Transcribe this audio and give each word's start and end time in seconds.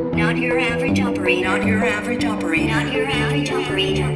Not 0.00 0.38
your 0.38 0.58
average 0.58 0.98
operator. 1.00 1.42
Not 1.42 1.66
your 1.66 1.84
average 1.84 2.24
operator. 2.24 2.68
Not 2.68 2.92
your 2.92 3.06
average 3.06 3.50
operator. 3.50 4.10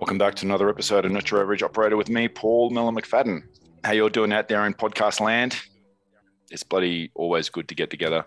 Welcome 0.00 0.18
back 0.18 0.34
to 0.34 0.46
another 0.46 0.68
episode 0.68 1.04
of 1.04 1.12
Not 1.12 1.30
Your 1.30 1.40
Average 1.40 1.62
Operator 1.62 1.96
with 1.96 2.10
me, 2.10 2.26
Paul 2.26 2.70
Miller 2.70 2.90
McFadden. 2.90 3.42
How 3.84 3.92
you 3.92 4.02
all 4.02 4.08
doing 4.08 4.32
out 4.32 4.48
there 4.48 4.66
in 4.66 4.74
podcast 4.74 5.20
land? 5.20 5.56
It's 6.50 6.64
bloody 6.64 7.10
always 7.14 7.48
good 7.48 7.68
to 7.68 7.74
get 7.74 7.88
together, 7.88 8.26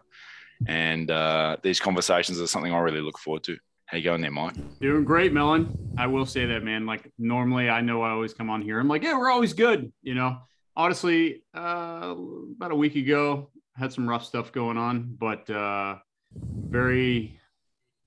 and 0.68 1.12
uh, 1.12 1.58
these 1.64 1.80
conversations 1.80 2.40
are 2.40 2.48
something 2.48 2.74
I 2.74 2.80
really 2.80 3.02
look 3.02 3.20
forward 3.20 3.44
to. 3.44 3.58
How 3.88 3.98
you 3.98 4.04
going 4.04 4.22
there, 4.22 4.32
Mike? 4.32 4.56
Doing 4.80 5.04
great, 5.04 5.32
Melon. 5.32 5.78
I 5.98 6.08
will 6.08 6.26
say 6.26 6.46
that, 6.48 6.64
man. 6.64 6.88
Like 6.88 7.12
normally, 7.20 7.70
I 7.70 7.82
know 7.82 8.02
I 8.02 8.10
always 8.10 8.34
come 8.34 8.50
on 8.50 8.62
here. 8.62 8.80
I'm 8.80 8.88
like, 8.88 9.04
yeah, 9.04 9.16
we're 9.18 9.30
always 9.30 9.54
good. 9.54 9.92
You 10.02 10.16
know, 10.16 10.40
honestly, 10.76 11.44
uh, 11.56 12.16
about 12.56 12.72
a 12.72 12.76
week 12.76 12.96
ago, 12.96 13.52
had 13.76 13.94
some 13.94 14.10
rough 14.10 14.26
stuff 14.26 14.52
going 14.52 14.78
on, 14.78 15.16
but 15.20 15.48
uh, 15.50 15.98
very, 16.36 17.40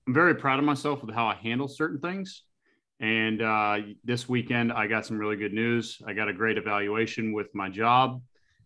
I'm 0.05 0.13
very 0.13 0.35
proud 0.35 0.59
of 0.59 0.65
myself 0.65 1.01
with 1.01 1.15
how 1.15 1.27
I 1.27 1.35
handle 1.35 1.67
certain 1.67 1.99
things. 1.99 2.43
And 2.99 3.41
uh, 3.41 3.77
this 4.03 4.27
weekend, 4.27 4.73
I 4.73 4.87
got 4.87 5.05
some 5.05 5.17
really 5.17 5.37
good 5.37 5.53
news. 5.53 6.01
I 6.05 6.11
got 6.11 6.27
a 6.27 6.33
great 6.33 6.57
evaluation 6.57 7.31
with 7.31 7.47
my 7.55 7.69
job, 7.69 8.21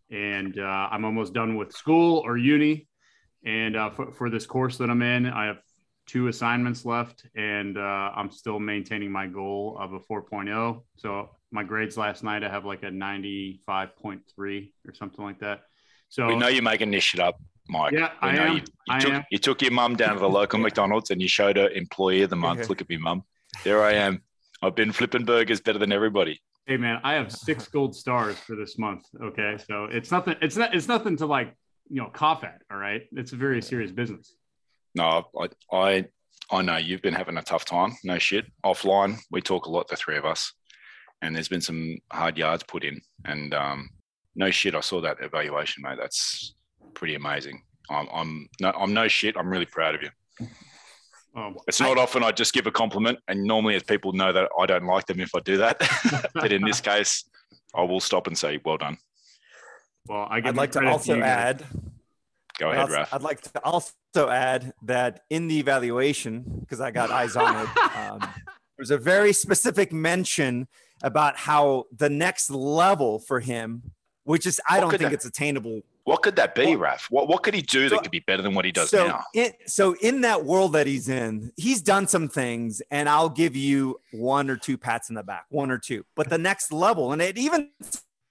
and 0.09 0.57
uh, 0.57 0.87
I'm 0.89 1.05
almost 1.05 1.33
done 1.33 1.57
with 1.57 1.71
school 1.73 2.23
or 2.25 2.37
uni. 2.37 2.87
And 3.45 3.75
uh, 3.75 3.89
for, 3.91 4.11
for 4.11 4.29
this 4.29 4.45
course 4.45 4.77
that 4.77 4.89
I'm 4.89 5.01
in, 5.01 5.25
I 5.25 5.45
have 5.47 5.57
two 6.05 6.27
assignments 6.27 6.85
left, 6.85 7.25
and 7.35 7.77
uh, 7.77 7.81
I'm 8.15 8.31
still 8.31 8.59
maintaining 8.59 9.11
my 9.11 9.27
goal 9.27 9.77
of 9.79 9.93
a 9.93 9.99
4.0. 9.99 10.81
So 10.97 11.29
my 11.51 11.63
grades 11.63 11.97
last 11.97 12.23
night, 12.23 12.43
I 12.43 12.49
have 12.49 12.65
like 12.65 12.83
a 12.83 12.89
95.3 12.89 14.71
or 14.87 14.93
something 14.93 15.23
like 15.23 15.39
that. 15.39 15.61
So 16.09 16.27
We 16.27 16.35
know 16.35 16.47
you're 16.47 16.61
making 16.63 16.91
this 16.91 17.03
shit 17.03 17.19
up, 17.19 17.35
Mike. 17.69 17.93
Yeah, 17.93 18.11
we 18.21 18.29
I 18.29 18.35
know 18.35 18.43
am. 18.43 18.53
You, 18.53 18.57
you 18.59 18.63
I 18.89 18.99
took 18.99 19.13
am. 19.13 19.23
you 19.31 19.37
took 19.39 19.61
your 19.61 19.71
mum 19.71 19.95
down 19.95 20.13
to 20.13 20.19
the 20.19 20.29
local 20.29 20.59
McDonald's 20.65 21.09
and 21.09 21.21
you 21.21 21.27
showed 21.27 21.57
her 21.57 21.69
Employee 21.69 22.21
of 22.21 22.29
the 22.29 22.35
Month. 22.35 22.61
Okay. 22.61 22.67
Look 22.69 22.81
at 22.81 22.89
me, 22.89 22.97
mum. 22.97 23.23
There 23.63 23.83
I 23.83 23.93
am. 23.93 24.21
I've 24.61 24.75
been 24.75 24.91
flipping 24.91 25.25
burgers 25.25 25.59
better 25.61 25.79
than 25.79 25.91
everybody. 25.91 26.39
Hey 26.65 26.77
man, 26.77 27.01
I 27.03 27.13
have 27.13 27.31
six 27.31 27.67
gold 27.67 27.95
stars 27.95 28.37
for 28.37 28.55
this 28.55 28.77
month. 28.77 29.03
Okay, 29.21 29.57
so 29.67 29.85
it's 29.85 30.11
nothing. 30.11 30.35
It's 30.41 30.55
not. 30.55 30.73
It's 30.73 30.87
nothing 30.87 31.17
to 31.17 31.25
like 31.25 31.55
you 31.89 32.01
know 32.01 32.09
cough 32.09 32.43
at. 32.43 32.61
All 32.71 32.77
right, 32.77 33.03
it's 33.11 33.33
a 33.33 33.35
very 33.35 33.61
serious 33.61 33.91
business. 33.91 34.35
No, 34.95 35.25
I, 35.39 35.47
I, 35.75 36.05
I 36.51 36.61
know 36.61 36.77
you've 36.77 37.01
been 37.01 37.13
having 37.13 37.37
a 37.37 37.43
tough 37.43 37.65
time. 37.65 37.95
No 38.03 38.19
shit. 38.19 38.45
Offline, 38.65 39.17
we 39.31 39.41
talk 39.41 39.65
a 39.65 39.71
lot, 39.71 39.87
the 39.87 39.95
three 39.95 40.17
of 40.17 40.25
us, 40.25 40.53
and 41.21 41.35
there's 41.35 41.47
been 41.47 41.61
some 41.61 41.97
hard 42.11 42.37
yards 42.37 42.63
put 42.63 42.83
in. 42.83 43.01
And 43.25 43.53
um, 43.53 43.89
no 44.35 44.51
shit, 44.51 44.75
I 44.75 44.81
saw 44.81 45.01
that 45.01 45.17
evaluation, 45.21 45.83
mate. 45.83 45.97
That's 45.99 46.53
pretty 46.93 47.15
amazing. 47.15 47.63
I'm, 47.89 48.07
I'm 48.13 48.49
no, 48.61 48.71
I'm 48.71 48.93
no 48.93 49.07
shit. 49.07 49.35
I'm 49.37 49.49
really 49.49 49.65
proud 49.65 49.95
of 49.95 50.03
you. 50.03 50.47
Um, 51.35 51.57
It's 51.67 51.81
not 51.81 51.97
often 51.97 52.23
I 52.23 52.31
just 52.31 52.53
give 52.53 52.67
a 52.67 52.71
compliment, 52.71 53.19
and 53.27 53.43
normally, 53.43 53.75
as 53.75 53.83
people 53.83 54.13
know 54.13 54.31
that 54.31 54.49
I 54.59 54.65
don't 54.65 54.85
like 54.85 55.07
them 55.07 55.19
if 55.19 55.33
I 55.35 55.39
do 55.39 55.57
that, 55.57 55.81
but 56.35 56.51
in 56.51 56.63
this 56.63 56.81
case, 56.91 57.25
I 57.75 57.81
will 57.81 57.99
stop 57.99 58.27
and 58.27 58.37
say, 58.37 58.59
"Well 58.63 58.77
done." 58.77 58.97
Well, 60.07 60.27
I 60.29 60.37
I'd 60.43 60.55
like 60.55 60.71
to 60.73 60.85
also 60.85 61.15
you 61.15 61.23
add. 61.23 61.63
Go 62.59 62.69
ahead, 62.69 62.81
also- 62.81 62.93
Raf. 62.93 63.13
I'd 63.13 63.21
like 63.21 63.41
to 63.41 63.59
also 63.63 63.93
add 64.29 64.73
that 64.83 65.23
in 65.29 65.47
the 65.47 65.57
evaluation, 65.59 66.43
because 66.59 66.79
I 66.81 66.91
got 66.91 67.09
eyes 67.11 67.35
on 67.35 67.55
it, 67.65 67.69
um, 67.97 68.19
there's 68.77 68.91
a 68.91 68.97
very 68.97 69.33
specific 69.33 69.91
mention 69.91 70.67
about 71.01 71.37
how 71.37 71.85
the 71.95 72.09
next 72.09 72.49
level 72.49 73.19
for 73.19 73.39
him, 73.39 73.81
which 74.23 74.45
is 74.45 74.61
I 74.69 74.75
What 74.75 74.81
don't 74.81 74.89
think 74.91 75.01
that- 75.03 75.13
it's 75.13 75.25
attainable. 75.25 75.81
What 76.05 76.21
could 76.21 76.35
that 76.35 76.53
be, 76.53 76.65
Well- 76.65 76.77
Raf? 76.79 77.07
What 77.09 77.29
what 77.29 77.43
could 77.43 77.53
he 77.53 77.61
do 77.61 77.87
So- 77.87 77.95
that 77.95 78.01
could 78.03 78.11
be 78.11 78.19
better 78.19 78.41
than 78.43 78.53
what 78.53 78.65
he 78.65 78.71
does 78.73 78.89
so 78.89 79.07
now? 79.07 79.23
In, 79.33 79.53
so 79.65 79.95
in 80.01 80.19
that 80.21 80.43
world 80.43 80.73
that 80.73 80.85
he's 80.85 81.07
in, 81.07 81.53
he's 81.55 81.81
done 81.81 82.07
some 82.09 82.27
things, 82.27 82.81
and 82.91 83.07
I'll 83.07 83.29
give 83.29 83.55
you 83.55 83.99
one 84.11 84.49
or 84.49 84.57
two 84.57 84.77
pats 84.77 85.07
in 85.09 85.15
the 85.15 85.23
back, 85.23 85.45
one 85.49 85.71
or 85.71 85.77
two. 85.77 86.05
But 86.15 86.29
the 86.29 86.37
next 86.37 86.73
level, 86.73 87.13
and 87.13 87.21
it 87.21 87.37
even 87.37 87.69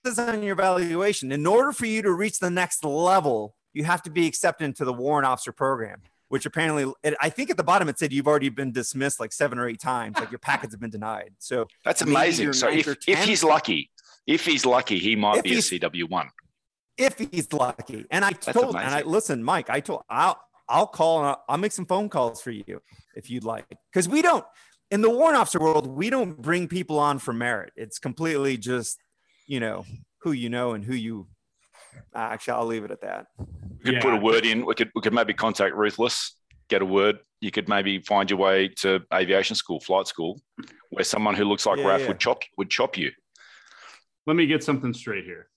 says 0.04 0.18
on 0.18 0.42
your 0.42 0.52
evaluation, 0.52 1.32
in 1.32 1.46
order 1.46 1.72
for 1.72 1.86
you 1.86 2.02
to 2.02 2.12
reach 2.12 2.38
the 2.38 2.50
next 2.50 2.84
level, 2.84 3.54
you 3.72 3.84
have 3.84 4.02
to 4.02 4.10
be 4.10 4.26
accepted 4.26 4.64
into 4.64 4.84
the 4.84 4.92
warrant 4.92 5.26
officer 5.26 5.52
program. 5.52 6.02
Which 6.28 6.46
apparently, 6.46 6.90
it, 7.02 7.14
I 7.20 7.28
think 7.28 7.50
at 7.50 7.58
the 7.58 7.62
bottom 7.62 7.90
it 7.90 7.98
said 7.98 8.10
you've 8.10 8.26
already 8.26 8.48
been 8.48 8.72
dismissed 8.72 9.20
like 9.20 9.34
seven 9.34 9.58
or 9.58 9.68
eight 9.68 9.80
times, 9.80 10.18
like 10.18 10.30
your 10.30 10.38
packets 10.38 10.72
have 10.72 10.80
been 10.80 10.88
denied. 10.88 11.32
So 11.38 11.66
That's 11.84 12.00
amazing. 12.00 12.54
So 12.54 12.70
if, 12.70 12.88
if 13.06 13.24
he's 13.24 13.44
lucky, 13.44 13.90
if 14.26 14.46
he's 14.46 14.64
lucky, 14.64 14.98
he 14.98 15.14
might 15.14 15.38
If 15.38 15.42
be 15.44 15.54
a 15.56 15.58
CW 15.58 16.08
one. 16.08 16.30
if 16.96 17.18
he's 17.18 17.52
lucky. 17.52 18.06
And 18.10 18.24
I 18.24 18.30
That's 18.30 18.46
told, 18.46 18.76
and 18.76 18.94
I 18.94 19.02
listen, 19.02 19.44
Mike, 19.44 19.68
I 19.68 19.80
told, 19.80 20.04
I'll, 20.08 20.40
I'll 20.70 20.86
call 20.86 21.18
and 21.18 21.26
I'll, 21.28 21.44
I'll 21.50 21.58
make 21.58 21.72
some 21.72 21.84
phone 21.84 22.08
calls 22.08 22.40
for 22.40 22.50
you 22.50 22.80
if 23.14 23.28
you'd 23.28 23.44
like. 23.44 23.66
Because 23.92 24.08
we 24.08 24.22
don't, 24.22 24.44
in 24.90 25.02
the 25.02 25.10
warrant 25.10 25.36
officer 25.36 25.60
world, 25.60 25.86
we 25.86 26.08
don't 26.08 26.40
bring 26.40 26.66
people 26.66 26.98
on 26.98 27.18
for 27.18 27.34
merit. 27.34 27.74
It's 27.76 27.98
completely 27.98 28.56
just, 28.56 28.98
you 29.46 29.60
know, 29.60 29.84
who 30.20 30.32
you 30.32 30.48
know 30.48 30.72
and 30.72 30.84
who 30.84 30.94
you. 30.94 31.26
Uh, 32.14 32.18
actually, 32.18 32.54
I'll 32.54 32.66
leave 32.66 32.84
it 32.84 32.90
at 32.90 33.00
that. 33.02 33.26
We 33.38 33.84
could 33.84 33.94
Yeah. 33.94 34.02
put 34.02 34.14
a 34.14 34.16
word 34.16 34.46
in. 34.46 34.64
We 34.64 34.74
could 34.74 34.90
we 34.94 35.02
could 35.02 35.12
maybe 35.12 35.34
contact 35.34 35.74
Ruthless, 35.74 36.36
get 36.68 36.82
a 36.82 36.86
word. 36.86 37.18
You 37.40 37.50
could 37.50 37.68
maybe 37.68 38.00
find 38.00 38.30
your 38.30 38.38
way 38.38 38.68
to 38.80 39.00
aviation 39.12 39.56
school, 39.56 39.80
flight 39.80 40.06
school, 40.06 40.40
where 40.90 41.04
someone 41.04 41.34
who 41.34 41.44
looks 41.44 41.66
like 41.66 41.78
Yeah, 41.78 41.86
Raf 41.88 42.00
yeah. 42.02 42.08
would 42.08 42.20
chop 42.20 42.42
would 42.56 42.70
chop 42.70 42.96
you. 42.96 43.10
Let 44.26 44.36
me 44.36 44.46
get 44.46 44.62
something 44.62 44.94
straight 44.94 45.24
here. 45.24 45.48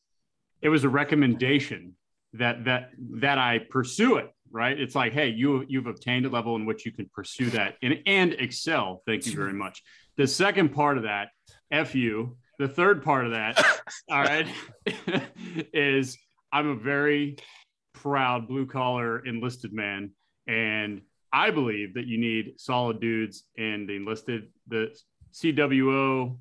It 0.61 0.69
was 0.69 0.83
a 0.83 0.89
recommendation 0.89 1.95
that 2.33 2.65
that 2.65 2.91
that 3.21 3.37
I 3.37 3.59
pursue 3.69 4.17
it. 4.17 4.31
Right? 4.51 4.79
It's 4.79 4.95
like, 4.95 5.11
hey, 5.11 5.29
you 5.29 5.65
you've 5.67 5.87
obtained 5.87 6.25
a 6.25 6.29
level 6.29 6.55
in 6.55 6.65
which 6.65 6.85
you 6.85 6.91
can 6.91 7.09
pursue 7.13 7.49
that 7.51 7.75
and 7.81 7.99
and 8.05 8.33
excel. 8.33 9.03
Thank 9.05 9.25
you 9.25 9.35
very 9.35 9.53
much. 9.53 9.81
The 10.17 10.27
second 10.27 10.69
part 10.69 10.97
of 10.97 11.03
that, 11.03 11.29
f 11.71 11.93
you. 11.95 12.37
The 12.57 12.67
third 12.67 13.03
part 13.03 13.25
of 13.25 13.31
that, 13.31 13.63
all 14.09 14.21
right, 14.21 14.47
is 15.73 16.17
I'm 16.51 16.69
a 16.69 16.75
very 16.75 17.37
proud 17.93 18.47
blue 18.47 18.65
collar 18.65 19.25
enlisted 19.25 19.73
man, 19.73 20.11
and 20.47 21.01
I 21.33 21.51
believe 21.51 21.95
that 21.95 22.07
you 22.07 22.17
need 22.17 22.53
solid 22.57 23.01
dudes 23.01 23.43
in 23.57 23.85
the 23.87 23.97
enlisted, 23.97 24.49
the 24.67 24.95
CWO 25.33 26.37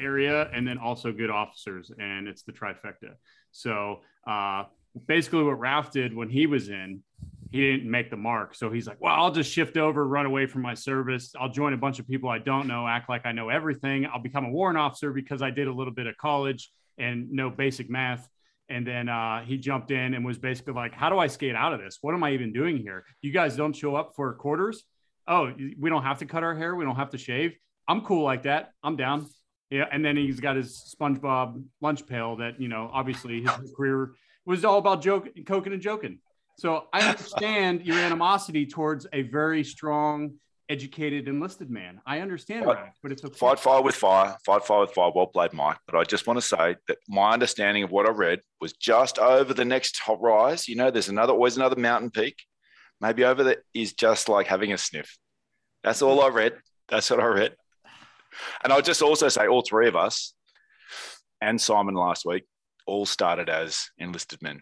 area, 0.00 0.50
and 0.52 0.66
then 0.66 0.78
also 0.78 1.12
good 1.12 1.30
officers, 1.30 1.90
and 1.98 2.26
it's 2.26 2.42
the 2.42 2.52
trifecta. 2.52 3.14
So 3.52 4.00
uh, 4.26 4.64
basically, 5.06 5.44
what 5.44 5.58
Raf 5.58 5.92
did 5.92 6.14
when 6.14 6.28
he 6.28 6.46
was 6.46 6.68
in, 6.68 7.02
he 7.50 7.60
didn't 7.60 7.90
make 7.90 8.10
the 8.10 8.16
mark. 8.16 8.54
So 8.54 8.70
he's 8.70 8.86
like, 8.86 9.00
well, 9.00 9.14
I'll 9.14 9.32
just 9.32 9.50
shift 9.50 9.76
over, 9.76 10.06
run 10.06 10.26
away 10.26 10.46
from 10.46 10.62
my 10.62 10.74
service. 10.74 11.32
I'll 11.38 11.48
join 11.48 11.72
a 11.72 11.78
bunch 11.78 11.98
of 11.98 12.06
people 12.06 12.28
I 12.28 12.38
don't 12.38 12.66
know, 12.66 12.86
act 12.86 13.08
like 13.08 13.24
I 13.24 13.32
know 13.32 13.48
everything. 13.48 14.06
I'll 14.06 14.22
become 14.22 14.44
a 14.44 14.50
warrant 14.50 14.78
officer 14.78 15.12
because 15.12 15.40
I 15.40 15.50
did 15.50 15.66
a 15.66 15.72
little 15.72 15.92
bit 15.92 16.06
of 16.06 16.16
college 16.18 16.70
and 16.98 17.30
know 17.30 17.48
basic 17.48 17.88
math. 17.88 18.28
And 18.68 18.86
then 18.86 19.08
uh, 19.08 19.44
he 19.44 19.56
jumped 19.56 19.90
in 19.90 20.12
and 20.12 20.26
was 20.26 20.38
basically 20.38 20.74
like, 20.74 20.92
how 20.92 21.08
do 21.08 21.18
I 21.18 21.26
skate 21.26 21.54
out 21.54 21.72
of 21.72 21.80
this? 21.80 21.98
What 22.02 22.14
am 22.14 22.22
I 22.22 22.32
even 22.32 22.52
doing 22.52 22.76
here? 22.76 23.04
You 23.22 23.32
guys 23.32 23.56
don't 23.56 23.72
show 23.72 23.96
up 23.96 24.12
for 24.14 24.34
quarters. 24.34 24.84
Oh, 25.26 25.52
we 25.78 25.88
don't 25.88 26.02
have 26.02 26.18
to 26.18 26.26
cut 26.26 26.42
our 26.42 26.54
hair. 26.54 26.74
We 26.74 26.84
don't 26.84 26.96
have 26.96 27.10
to 27.10 27.18
shave. 27.18 27.56
I'm 27.86 28.02
cool 28.02 28.24
like 28.24 28.42
that. 28.42 28.72
I'm 28.82 28.96
down. 28.96 29.26
Yeah. 29.70 29.86
And 29.90 30.04
then 30.04 30.16
he's 30.16 30.40
got 30.40 30.56
his 30.56 30.94
SpongeBob 30.98 31.62
lunch 31.80 32.06
pail 32.06 32.36
that, 32.36 32.60
you 32.60 32.68
know, 32.68 32.90
obviously 32.92 33.42
his 33.42 33.72
career 33.74 34.12
was 34.44 34.64
all 34.66 34.78
about 34.78 35.02
joking, 35.02 35.44
coking 35.44 35.72
and 35.72 35.80
joking. 35.80 36.18
So 36.58 36.86
I 36.92 37.08
understand 37.08 37.86
your 37.86 37.98
animosity 37.98 38.66
towards 38.66 39.06
a 39.12 39.22
very 39.22 39.62
strong, 39.62 40.34
educated, 40.68 41.28
enlisted 41.28 41.70
man. 41.70 42.00
I 42.04 42.18
understand 42.18 42.66
that, 42.66 42.94
but 43.00 43.12
it's 43.12 43.24
okay. 43.24 43.38
Fight 43.38 43.60
fire 43.60 43.80
with 43.80 43.94
fire, 43.94 44.36
fight 44.44 44.64
fire 44.64 44.80
with 44.80 44.90
fire. 44.90 45.12
Well 45.14 45.28
played, 45.28 45.52
Mike. 45.52 45.78
But 45.86 45.96
I 45.96 46.02
just 46.02 46.26
want 46.26 46.38
to 46.38 46.44
say 46.44 46.74
that 46.88 46.98
my 47.08 47.32
understanding 47.32 47.84
of 47.84 47.92
what 47.92 48.06
I 48.06 48.10
read 48.10 48.40
was 48.60 48.72
just 48.72 49.20
over 49.20 49.54
the 49.54 49.64
next 49.64 49.98
hot 49.98 50.20
rise. 50.20 50.66
You 50.66 50.74
know, 50.74 50.90
there's 50.90 51.08
another 51.08 51.32
always 51.32 51.56
another 51.56 51.76
mountain 51.76 52.10
peak. 52.10 52.42
Maybe 53.00 53.24
over 53.24 53.44
there 53.44 53.62
is 53.72 53.92
just 53.92 54.28
like 54.28 54.48
having 54.48 54.72
a 54.72 54.78
sniff. 54.78 55.16
That's 55.84 56.02
all 56.02 56.20
I 56.20 56.28
read. 56.28 56.54
That's 56.88 57.08
what 57.08 57.20
I 57.20 57.26
read. 57.26 57.54
And 58.64 58.72
I'll 58.72 58.82
just 58.82 59.00
also 59.00 59.28
say 59.28 59.46
all 59.46 59.62
three 59.62 59.86
of 59.86 59.94
us 59.94 60.34
and 61.40 61.60
Simon 61.60 61.94
last 61.94 62.26
week 62.26 62.44
all 62.84 63.06
started 63.06 63.48
as 63.48 63.90
enlisted 63.98 64.42
men. 64.42 64.60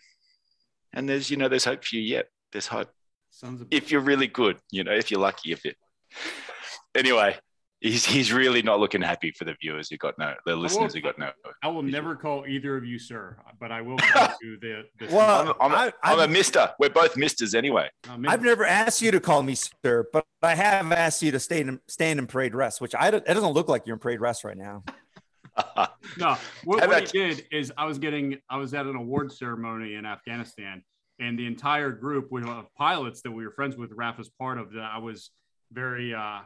And 0.96 1.08
there's, 1.08 1.30
you 1.30 1.36
know, 1.36 1.48
there's 1.48 1.64
hope 1.64 1.84
for 1.84 1.94
you 1.94 2.02
yet. 2.02 2.26
There's 2.52 2.66
hope 2.66 2.90
Sons 3.30 3.62
if 3.70 3.90
you're 3.92 4.00
really 4.00 4.26
good, 4.26 4.56
you 4.72 4.82
know, 4.82 4.92
if 4.92 5.10
you're 5.10 5.20
lucky, 5.20 5.52
if 5.52 5.64
it. 5.64 5.76
Anyway, 6.96 7.36
He's 7.80 8.06
he's 8.06 8.32
really 8.32 8.62
not 8.62 8.80
looking 8.80 9.02
happy 9.02 9.32
for 9.38 9.44
the 9.44 9.54
viewers 9.60 9.90
who 9.90 9.98
got 9.98 10.14
no, 10.18 10.32
the 10.46 10.56
listeners 10.56 10.94
who 10.94 11.02
got 11.02 11.18
no. 11.18 11.30
I 11.62 11.68
will 11.68 11.82
never 11.82 12.16
call 12.16 12.46
either 12.46 12.74
of 12.74 12.86
you 12.86 12.98
sir, 12.98 13.36
but 13.60 13.70
I 13.70 13.82
will 13.82 13.98
call 14.12 14.28
you 14.40 14.58
the. 14.58 14.84
the 14.98 15.14
Well, 15.14 15.54
I'm, 15.60 15.72
I'm, 15.72 15.78
I- 15.78 15.92
I'm 16.02 16.18
a 16.18 16.22
I've- 16.22 16.32
mister. 16.32 16.70
We're 16.80 16.88
both 16.88 17.18
misters 17.18 17.54
anyway. 17.54 17.90
I've 18.08 18.40
never 18.42 18.64
asked 18.64 19.02
you 19.02 19.10
to 19.10 19.20
call 19.20 19.42
me 19.42 19.56
sir, 19.84 20.06
but 20.10 20.24
I 20.42 20.54
have 20.54 20.90
asked 20.90 21.22
you 21.22 21.30
to 21.32 21.38
stay 21.38 21.60
in, 21.60 21.78
stand 21.86 22.18
in 22.18 22.26
parade 22.26 22.54
rest, 22.54 22.80
which 22.80 22.94
I 22.98 23.10
don't, 23.10 23.22
it 23.28 23.34
doesn't 23.34 23.52
look 23.52 23.68
like 23.68 23.86
you're 23.86 23.94
in 23.96 24.00
parade 24.00 24.22
rest 24.22 24.42
right 24.42 24.56
now. 24.56 24.82
No, 26.18 26.36
what, 26.64 26.86
what 26.86 27.00
he 27.00 27.18
did 27.18 27.46
is 27.50 27.72
I 27.76 27.84
was 27.84 27.98
getting, 27.98 28.38
I 28.48 28.56
was 28.56 28.72
at 28.72 28.86
an 28.86 28.96
award 28.96 29.32
ceremony 29.32 29.94
in 29.94 30.06
Afghanistan, 30.06 30.82
and 31.18 31.38
the 31.38 31.46
entire 31.46 31.90
group 31.90 32.30
of 32.32 32.74
pilots 32.74 33.22
that 33.22 33.30
we 33.30 33.44
were 33.44 33.50
friends 33.50 33.76
with, 33.76 33.92
Raf 33.92 34.16
was 34.16 34.30
part 34.30 34.58
of, 34.58 34.72
that 34.72 34.90
I 34.94 34.98
was 34.98 35.30
very, 35.72 36.14
uh, 36.14 36.40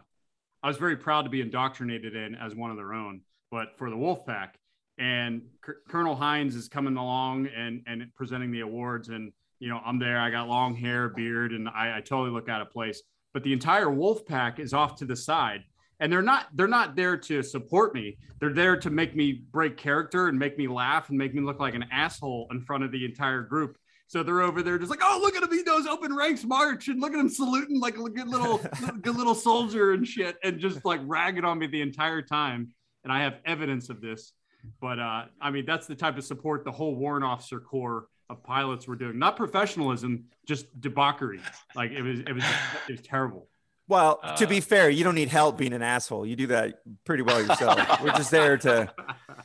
I 0.62 0.68
was 0.68 0.76
very 0.76 0.96
proud 0.96 1.22
to 1.22 1.30
be 1.30 1.40
indoctrinated 1.40 2.16
in 2.16 2.34
as 2.34 2.54
one 2.54 2.70
of 2.70 2.76
their 2.76 2.92
own, 2.92 3.20
but 3.50 3.78
for 3.78 3.90
the 3.90 3.96
Wolfpack. 3.96 4.50
And 4.98 5.42
C- 5.64 5.72
Colonel 5.88 6.16
Hines 6.16 6.54
is 6.54 6.68
coming 6.68 6.96
along 6.96 7.46
and 7.46 7.82
and 7.86 8.04
presenting 8.16 8.50
the 8.50 8.60
awards, 8.60 9.08
and 9.08 9.32
you 9.58 9.68
know 9.68 9.80
I'm 9.84 9.98
there. 9.98 10.20
I 10.20 10.30
got 10.30 10.48
long 10.48 10.74
hair, 10.74 11.08
beard, 11.08 11.52
and 11.52 11.68
I, 11.68 11.96
I 11.96 12.00
totally 12.00 12.30
look 12.30 12.50
out 12.50 12.60
of 12.60 12.70
place. 12.70 13.02
But 13.32 13.42
the 13.42 13.52
entire 13.52 13.86
Wolfpack 13.86 14.58
is 14.58 14.74
off 14.74 14.96
to 14.96 15.06
the 15.06 15.16
side, 15.16 15.62
and 16.00 16.10
they're 16.10 16.22
not 16.22 16.46
they're 16.54 16.66
not 16.66 16.96
there 16.96 17.16
to 17.16 17.42
support 17.42 17.94
me. 17.94 18.16
They're 18.40 18.52
there 18.52 18.76
to 18.78 18.90
make 18.90 19.14
me 19.14 19.44
break 19.52 19.76
character 19.76 20.28
and 20.28 20.38
make 20.38 20.58
me 20.58 20.66
laugh 20.66 21.10
and 21.10 21.18
make 21.18 21.34
me 21.34 21.42
look 21.42 21.60
like 21.60 21.74
an 21.74 21.84
asshole 21.92 22.48
in 22.50 22.62
front 22.62 22.82
of 22.84 22.90
the 22.90 23.04
entire 23.04 23.42
group. 23.42 23.76
So 24.06 24.24
they're 24.24 24.40
over 24.40 24.62
there 24.62 24.78
just 24.78 24.90
like 24.90 25.02
oh 25.02 25.20
look 25.22 25.36
at 25.36 25.42
him 25.42 25.52
he 25.52 25.62
knows 25.62 25.86
open 25.86 26.16
ranks 26.16 26.44
march 26.44 26.88
and 26.88 27.00
look 27.00 27.12
at 27.12 27.20
him 27.20 27.28
saluting 27.28 27.78
like 27.78 27.96
a 27.96 28.08
good 28.08 28.28
little 28.34 28.58
good 29.02 29.16
little 29.16 29.36
soldier 29.36 29.92
and 29.92 30.06
shit 30.06 30.36
and 30.42 30.58
just 30.58 30.84
like 30.84 31.00
ragging 31.04 31.44
on 31.44 31.58
me 31.58 31.66
the 31.66 31.82
entire 31.82 32.22
time. 32.22 32.72
And 33.04 33.12
i 33.12 33.22
have 33.22 33.34
evidence 33.44 33.88
of 33.90 34.00
this. 34.00 34.32
But 34.80 34.98
uh 34.98 35.26
i 35.40 35.50
mean 35.50 35.66
that's 35.66 35.86
the 35.86 35.94
type 35.94 36.16
of 36.16 36.24
support 36.24 36.64
the 36.64 36.72
whole 36.72 36.96
warrant 36.96 37.24
officer 37.24 37.60
corps 37.60 38.06
of 38.30 38.42
pilots 38.42 38.88
were 38.88 38.96
doing. 38.96 39.18
Not 39.18 39.36
professionalism 39.36 40.24
just 40.46 40.80
debauchery. 40.80 41.40
Like 41.74 41.90
it 41.90 42.02
was 42.02 42.20
it 42.20 42.32
was 42.32 42.44
it 42.88 42.92
was 42.92 43.00
terrible 43.02 43.49
Well, 43.90 44.18
to 44.38 44.46
Uh, 44.46 44.48
be 44.48 44.60
fair, 44.60 44.88
you 44.88 45.02
don't 45.02 45.16
need 45.16 45.28
help 45.28 45.58
being 45.58 45.72
an 45.72 45.82
asshole. 45.82 46.24
You 46.24 46.36
do 46.36 46.46
that 46.46 46.78
pretty 47.04 47.24
well 47.24 47.40
yourself. 47.42 47.76
We're 48.02 48.12
just 48.12 48.30
there 48.30 48.56
to 48.58 48.88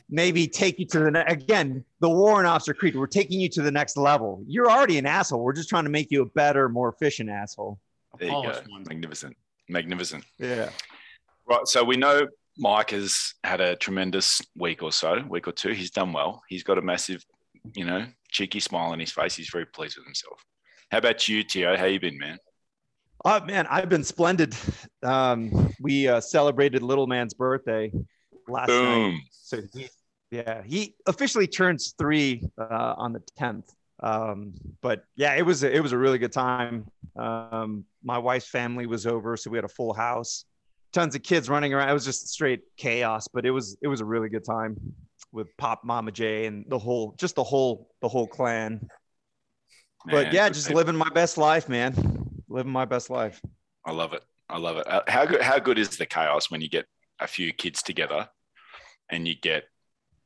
maybe 0.07 0.47
take 0.47 0.77
you 0.77 0.85
to 0.85 0.99
the 0.99 1.09
ne- 1.11 1.25
again 1.25 1.83
the 1.99 2.09
warrant 2.09 2.45
officer 2.47 2.75
creed. 2.75 2.95
We're 2.95 3.07
taking 3.07 3.39
you 3.39 3.49
to 3.49 3.63
the 3.63 3.71
next 3.71 3.97
level. 3.97 4.43
You're 4.47 4.69
already 4.69 4.99
an 4.99 5.07
asshole. 5.07 5.43
We're 5.43 5.53
just 5.53 5.67
trying 5.67 5.85
to 5.85 5.89
make 5.89 6.11
you 6.11 6.21
a 6.21 6.25
better, 6.27 6.69
more 6.69 6.89
efficient 6.89 7.29
asshole. 7.31 7.79
There 8.19 8.27
you 8.29 8.33
go. 8.43 8.61
one. 8.69 8.83
Magnificent. 8.87 9.35
Magnificent. 9.67 10.23
Yeah. 10.37 10.69
Right. 11.49 11.67
So 11.67 11.83
we 11.83 11.97
know 11.97 12.27
Mike 12.57 12.91
has 12.91 13.33
had 13.43 13.61
a 13.61 13.75
tremendous 13.75 14.41
week 14.55 14.83
or 14.83 14.91
so, 14.91 15.23
week 15.27 15.47
or 15.47 15.53
two. 15.53 15.71
He's 15.71 15.89
done 15.89 16.13
well. 16.13 16.43
He's 16.49 16.63
got 16.63 16.77
a 16.77 16.81
massive, 16.83 17.25
you 17.75 17.83
know, 17.83 18.05
cheeky 18.29 18.59
smile 18.59 18.91
on 18.91 18.99
his 18.99 19.11
face. 19.11 19.35
He's 19.35 19.49
very 19.49 19.65
pleased 19.65 19.97
with 19.97 20.05
himself. 20.05 20.39
How 20.91 20.99
about 20.99 21.27
you, 21.27 21.41
Tio? 21.43 21.75
How 21.75 21.85
you 21.85 21.99
been, 21.99 22.19
man? 22.19 22.37
Oh 23.27 23.43
man, 23.43 23.65
I've 23.71 23.89
been 23.89 24.03
splendid. 24.03 24.55
Um, 25.01 25.73
we 25.81 26.07
uh, 26.07 26.21
celebrated 26.21 26.83
little 26.83 27.07
man's 27.07 27.33
birthday 27.33 27.91
last 28.47 28.69
night. 28.69 28.95
Boom. 28.95 29.21
So 29.31 29.61
he, 29.73 29.89
yeah, 30.29 30.61
he 30.63 30.95
officially 31.07 31.47
turns 31.47 31.95
three 31.97 32.43
uh, 32.59 32.93
on 32.97 33.13
the 33.13 33.21
tenth. 33.35 33.73
Um, 34.03 34.53
but 34.81 35.05
yeah, 35.15 35.33
it 35.33 35.43
was 35.43 35.63
a, 35.63 35.75
it 35.75 35.79
was 35.79 35.91
a 35.91 35.97
really 35.97 36.19
good 36.19 36.33
time. 36.33 36.85
Um, 37.15 37.85
my 38.03 38.19
wife's 38.19 38.47
family 38.47 38.85
was 38.85 39.07
over, 39.07 39.35
so 39.37 39.49
we 39.49 39.57
had 39.57 39.65
a 39.65 39.69
full 39.69 39.93
house, 39.93 40.45
tons 40.93 41.15
of 41.15 41.23
kids 41.23 41.49
running 41.49 41.73
around. 41.73 41.89
It 41.89 41.93
was 41.93 42.05
just 42.05 42.27
straight 42.27 42.61
chaos, 42.77 43.27
but 43.27 43.43
it 43.43 43.51
was 43.51 43.75
it 43.81 43.87
was 43.87 44.01
a 44.01 44.05
really 44.05 44.29
good 44.29 44.45
time 44.45 44.77
with 45.31 45.47
Pop, 45.57 45.83
Mama 45.83 46.11
Jay, 46.11 46.45
and 46.45 46.63
the 46.67 46.77
whole 46.77 47.15
just 47.17 47.33
the 47.35 47.43
whole 47.43 47.89
the 48.01 48.07
whole 48.07 48.27
clan. 48.27 48.87
But 50.05 50.31
yeah, 50.31 50.49
just 50.49 50.69
living 50.69 50.95
my 50.95 51.09
best 51.09 51.39
life, 51.39 51.67
man. 51.67 52.24
Living 52.55 52.71
my 52.71 52.85
best 52.85 53.09
life. 53.09 53.41
I 53.85 53.91
love 53.91 54.13
it. 54.13 54.23
I 54.47 54.57
love 54.59 54.77
it. 54.77 54.87
Uh, 54.87 55.01
How 55.09 55.25
good? 55.25 55.41
How 55.41 55.59
good 55.59 55.77
is 55.77 55.89
the 55.89 56.05
chaos 56.05 56.49
when 56.49 56.61
you 56.61 56.69
get 56.69 56.85
a 57.19 57.27
few 57.27 57.51
kids 57.51 57.83
together, 57.83 58.29
and 59.11 59.27
you 59.27 59.35
get 59.35 59.65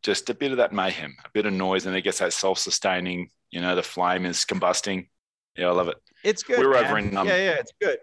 just 0.03 0.29
a 0.29 0.35
bit 0.35 0.51
of 0.51 0.57
that 0.57 0.71
mayhem, 0.71 1.15
a 1.25 1.29
bit 1.33 1.47
of 1.47 1.53
noise, 1.53 1.87
and 1.87 1.95
it 1.95 2.03
gets 2.03 2.19
that 2.19 2.31
self-sustaining. 2.31 3.31
You 3.49 3.61
know, 3.61 3.75
the 3.75 3.81
flame 3.81 4.27
is 4.27 4.45
combusting. 4.45 5.07
Yeah, 5.57 5.69
I 5.69 5.71
love 5.71 5.87
it. 5.87 5.97
It's 6.23 6.43
good. 6.43 6.59
We're 6.59 6.73
man. 6.73 6.85
over 6.85 6.97
in, 6.99 7.17
um, 7.17 7.27
yeah, 7.27 7.37
yeah, 7.37 7.55
it's 7.59 7.73
good. 7.81 7.97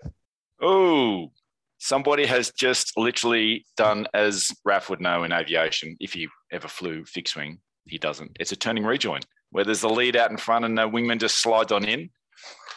Oh, 0.60 1.30
somebody 1.78 2.26
has 2.26 2.50
just 2.50 2.98
literally 2.98 3.64
done 3.76 4.08
as 4.12 4.50
Raf 4.64 4.90
would 4.90 5.00
know 5.00 5.22
in 5.22 5.32
aviation. 5.32 5.96
If 6.00 6.14
he 6.14 6.26
ever 6.50 6.66
flew 6.66 7.04
fixed 7.04 7.36
wing, 7.36 7.60
he 7.84 7.96
doesn't. 7.96 8.36
It's 8.40 8.50
a 8.50 8.56
turning 8.56 8.84
rejoin 8.84 9.20
where 9.50 9.62
there's 9.62 9.82
the 9.82 9.88
lead 9.88 10.16
out 10.16 10.32
in 10.32 10.36
front 10.36 10.64
and 10.64 10.76
the 10.76 10.88
wingman 10.88 11.20
just 11.20 11.40
slides 11.40 11.70
on 11.70 11.84
in. 11.84 12.10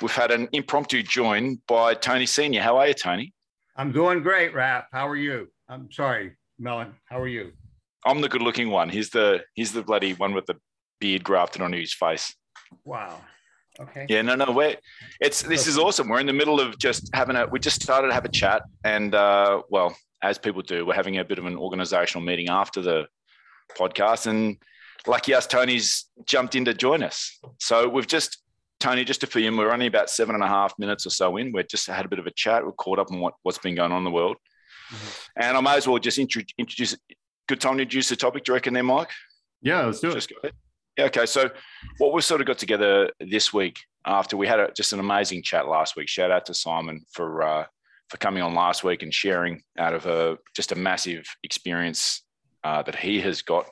We've 0.02 0.12
had 0.12 0.32
an 0.32 0.48
impromptu 0.54 1.04
join 1.04 1.60
by 1.68 1.94
Tony 1.94 2.26
Senior. 2.26 2.62
How 2.62 2.78
are 2.78 2.88
you, 2.88 2.94
Tony? 2.94 3.34
I'm 3.76 3.92
doing 3.92 4.24
great, 4.24 4.54
Raf. 4.54 4.86
How 4.94 5.08
are 5.10 5.16
you? 5.18 5.50
I'm 5.68 5.92
sorry, 5.92 6.38
Melon. 6.58 6.96
How 7.06 7.20
are 7.20 7.28
you? 7.28 7.52
I'm 8.06 8.22
the 8.22 8.30
good-looking 8.30 8.70
one. 8.70 8.88
He's 8.88 9.10
the 9.10 9.44
he's 9.56 9.74
the 9.74 9.84
bloody 9.84 10.14
one 10.14 10.34
with 10.34 10.46
the 10.46 10.56
beard 11.02 11.24
grafted 11.24 11.62
onto 11.62 11.78
his 11.78 11.94
face. 11.94 12.34
Wow. 12.86 13.20
Okay. 13.80 14.06
Yeah, 14.08 14.22
no, 14.22 14.36
no, 14.36 14.52
we're 14.52 14.76
it's 15.20 15.42
this 15.42 15.68
is 15.68 15.78
awesome. 15.78 16.08
We're 16.08 16.22
in 16.22 16.28
the 16.28 16.34
middle 16.34 16.62
of 16.62 16.78
just 16.78 17.10
having 17.14 17.36
a 17.36 17.46
we 17.48 17.60
just 17.60 17.82
started 17.82 18.08
to 18.08 18.14
have 18.14 18.26
a 18.26 18.30
chat, 18.30 18.64
and 18.86 19.14
uh, 19.14 19.64
well, 19.70 19.96
as 20.24 20.38
people 20.38 20.62
do, 20.62 20.86
we're 20.86 20.94
having 20.94 21.18
a 21.18 21.26
bit 21.26 21.40
of 21.40 21.46
an 21.46 21.58
organizational 21.58 22.26
meeting 22.26 22.48
after 22.48 22.82
the 22.82 23.08
podcast, 23.78 24.28
and 24.28 24.58
lucky 25.08 25.34
us, 25.34 25.46
Tony's 25.46 26.06
jumped 26.26 26.56
in 26.56 26.66
to 26.66 26.74
join 26.74 27.04
us. 27.04 27.38
So 27.60 27.88
we've 27.90 28.08
just 28.08 28.38
Tony, 28.80 29.04
just 29.04 29.22
to 29.22 29.28
fill 29.28 29.42
you 29.42 29.50
in, 29.50 29.58
we're 29.58 29.72
only 29.72 29.88
about 29.88 30.10
seven 30.10 30.36
and 30.36 30.44
a 30.44 30.48
half 30.48 30.74
minutes 30.80 31.06
or 31.06 31.10
so 31.10 31.36
in. 31.38 31.52
We've 31.52 31.68
just 31.68 31.88
had 31.88 32.06
a 32.06 32.10
bit 32.10 32.20
of 32.20 32.28
a 32.28 32.32
chat. 32.32 32.66
We're 32.66 32.72
caught 32.72 33.00
up 33.00 33.12
on 33.12 33.20
what, 33.20 33.34
what's 33.44 33.58
been 33.58 33.76
going 33.76 33.92
on 33.92 34.00
in 34.00 34.04
the 34.04 34.12
world, 34.12 34.38
and 35.36 35.58
I 35.58 35.62
may 35.62 35.76
as 35.76 35.88
well 35.88 36.00
just 36.00 36.18
intro, 36.18 36.42
introduce. 36.58 36.96
Good 37.48 37.62
time 37.62 37.78
to 37.78 37.84
introduce 37.84 38.10
the 38.10 38.16
topic. 38.16 38.44
Do 38.44 38.52
you 38.52 38.54
reckon 38.56 38.74
there, 38.74 38.84
Mike? 38.84 39.10
yeah 39.62 39.86
let's 39.86 40.00
do 40.00 40.10
it 40.10 40.14
Just 40.14 40.32
ahead. 40.32 40.54
Yeah, 40.98 41.06
okay. 41.06 41.26
So 41.26 41.50
what 41.98 42.14
we've 42.14 42.24
sort 42.24 42.42
of 42.42 42.48
got 42.48 42.58
together 42.58 43.12
this 43.20 43.54
week 43.54 43.80
after 44.06 44.38
we 44.38 44.48
had 44.48 44.60
a, 44.60 44.72
just 44.76 44.94
an 44.94 45.00
amazing 45.00 45.44
chat 45.44 45.68
last 45.68 45.96
week. 45.96 46.10
Shout 46.10 46.32
out 46.32 46.46
to 46.46 46.54
Simon 46.54 47.02
for 47.12 47.42
uh, 47.44 47.66
for 48.10 48.18
coming 48.18 48.42
on 48.44 48.54
last 48.54 48.84
week 48.84 49.04
and 49.04 49.14
sharing 49.14 49.62
out 49.78 49.94
of 49.94 50.06
a 50.06 50.38
just 50.56 50.72
a 50.72 50.76
massive 50.76 51.26
experience 51.44 52.24
uh, 52.64 52.82
that 52.84 52.96
he 52.96 53.22
has 53.22 53.42
got, 53.42 53.66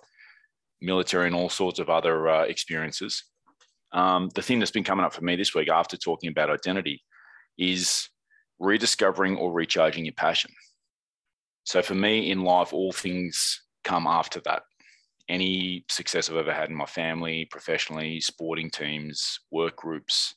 military 0.81 1.27
and 1.27 1.35
all 1.35 1.49
sorts 1.49 1.79
of 1.79 1.89
other 1.89 2.29
uh, 2.29 2.43
experiences. 2.43 3.23
Um, 3.91 4.29
the 4.35 4.41
thing 4.41 4.59
that's 4.59 4.71
been 4.71 4.83
coming 4.83 5.05
up 5.05 5.13
for 5.13 5.23
me 5.23 5.35
this 5.35 5.55
week 5.55 5.69
after 5.69 5.97
talking 5.97 6.29
about 6.29 6.49
identity 6.49 7.03
is 7.57 8.09
rediscovering 8.59 9.37
or 9.37 9.51
recharging 9.51 10.05
your 10.05 10.13
passion. 10.13 10.51
So 11.63 11.81
for 11.81 11.95
me 11.95 12.31
in 12.31 12.43
life, 12.43 12.73
all 12.73 12.91
things 12.91 13.61
come 13.83 14.07
after 14.07 14.41
that 14.41 14.63
any 15.29 15.85
success 15.89 16.29
I've 16.29 16.37
ever 16.37 16.53
had 16.53 16.69
in 16.69 16.75
my 16.75 16.85
family, 16.85 17.45
professionally, 17.45 18.21
sporting 18.21 18.69
teams, 18.69 19.39
work 19.51 19.75
groups 19.75 20.35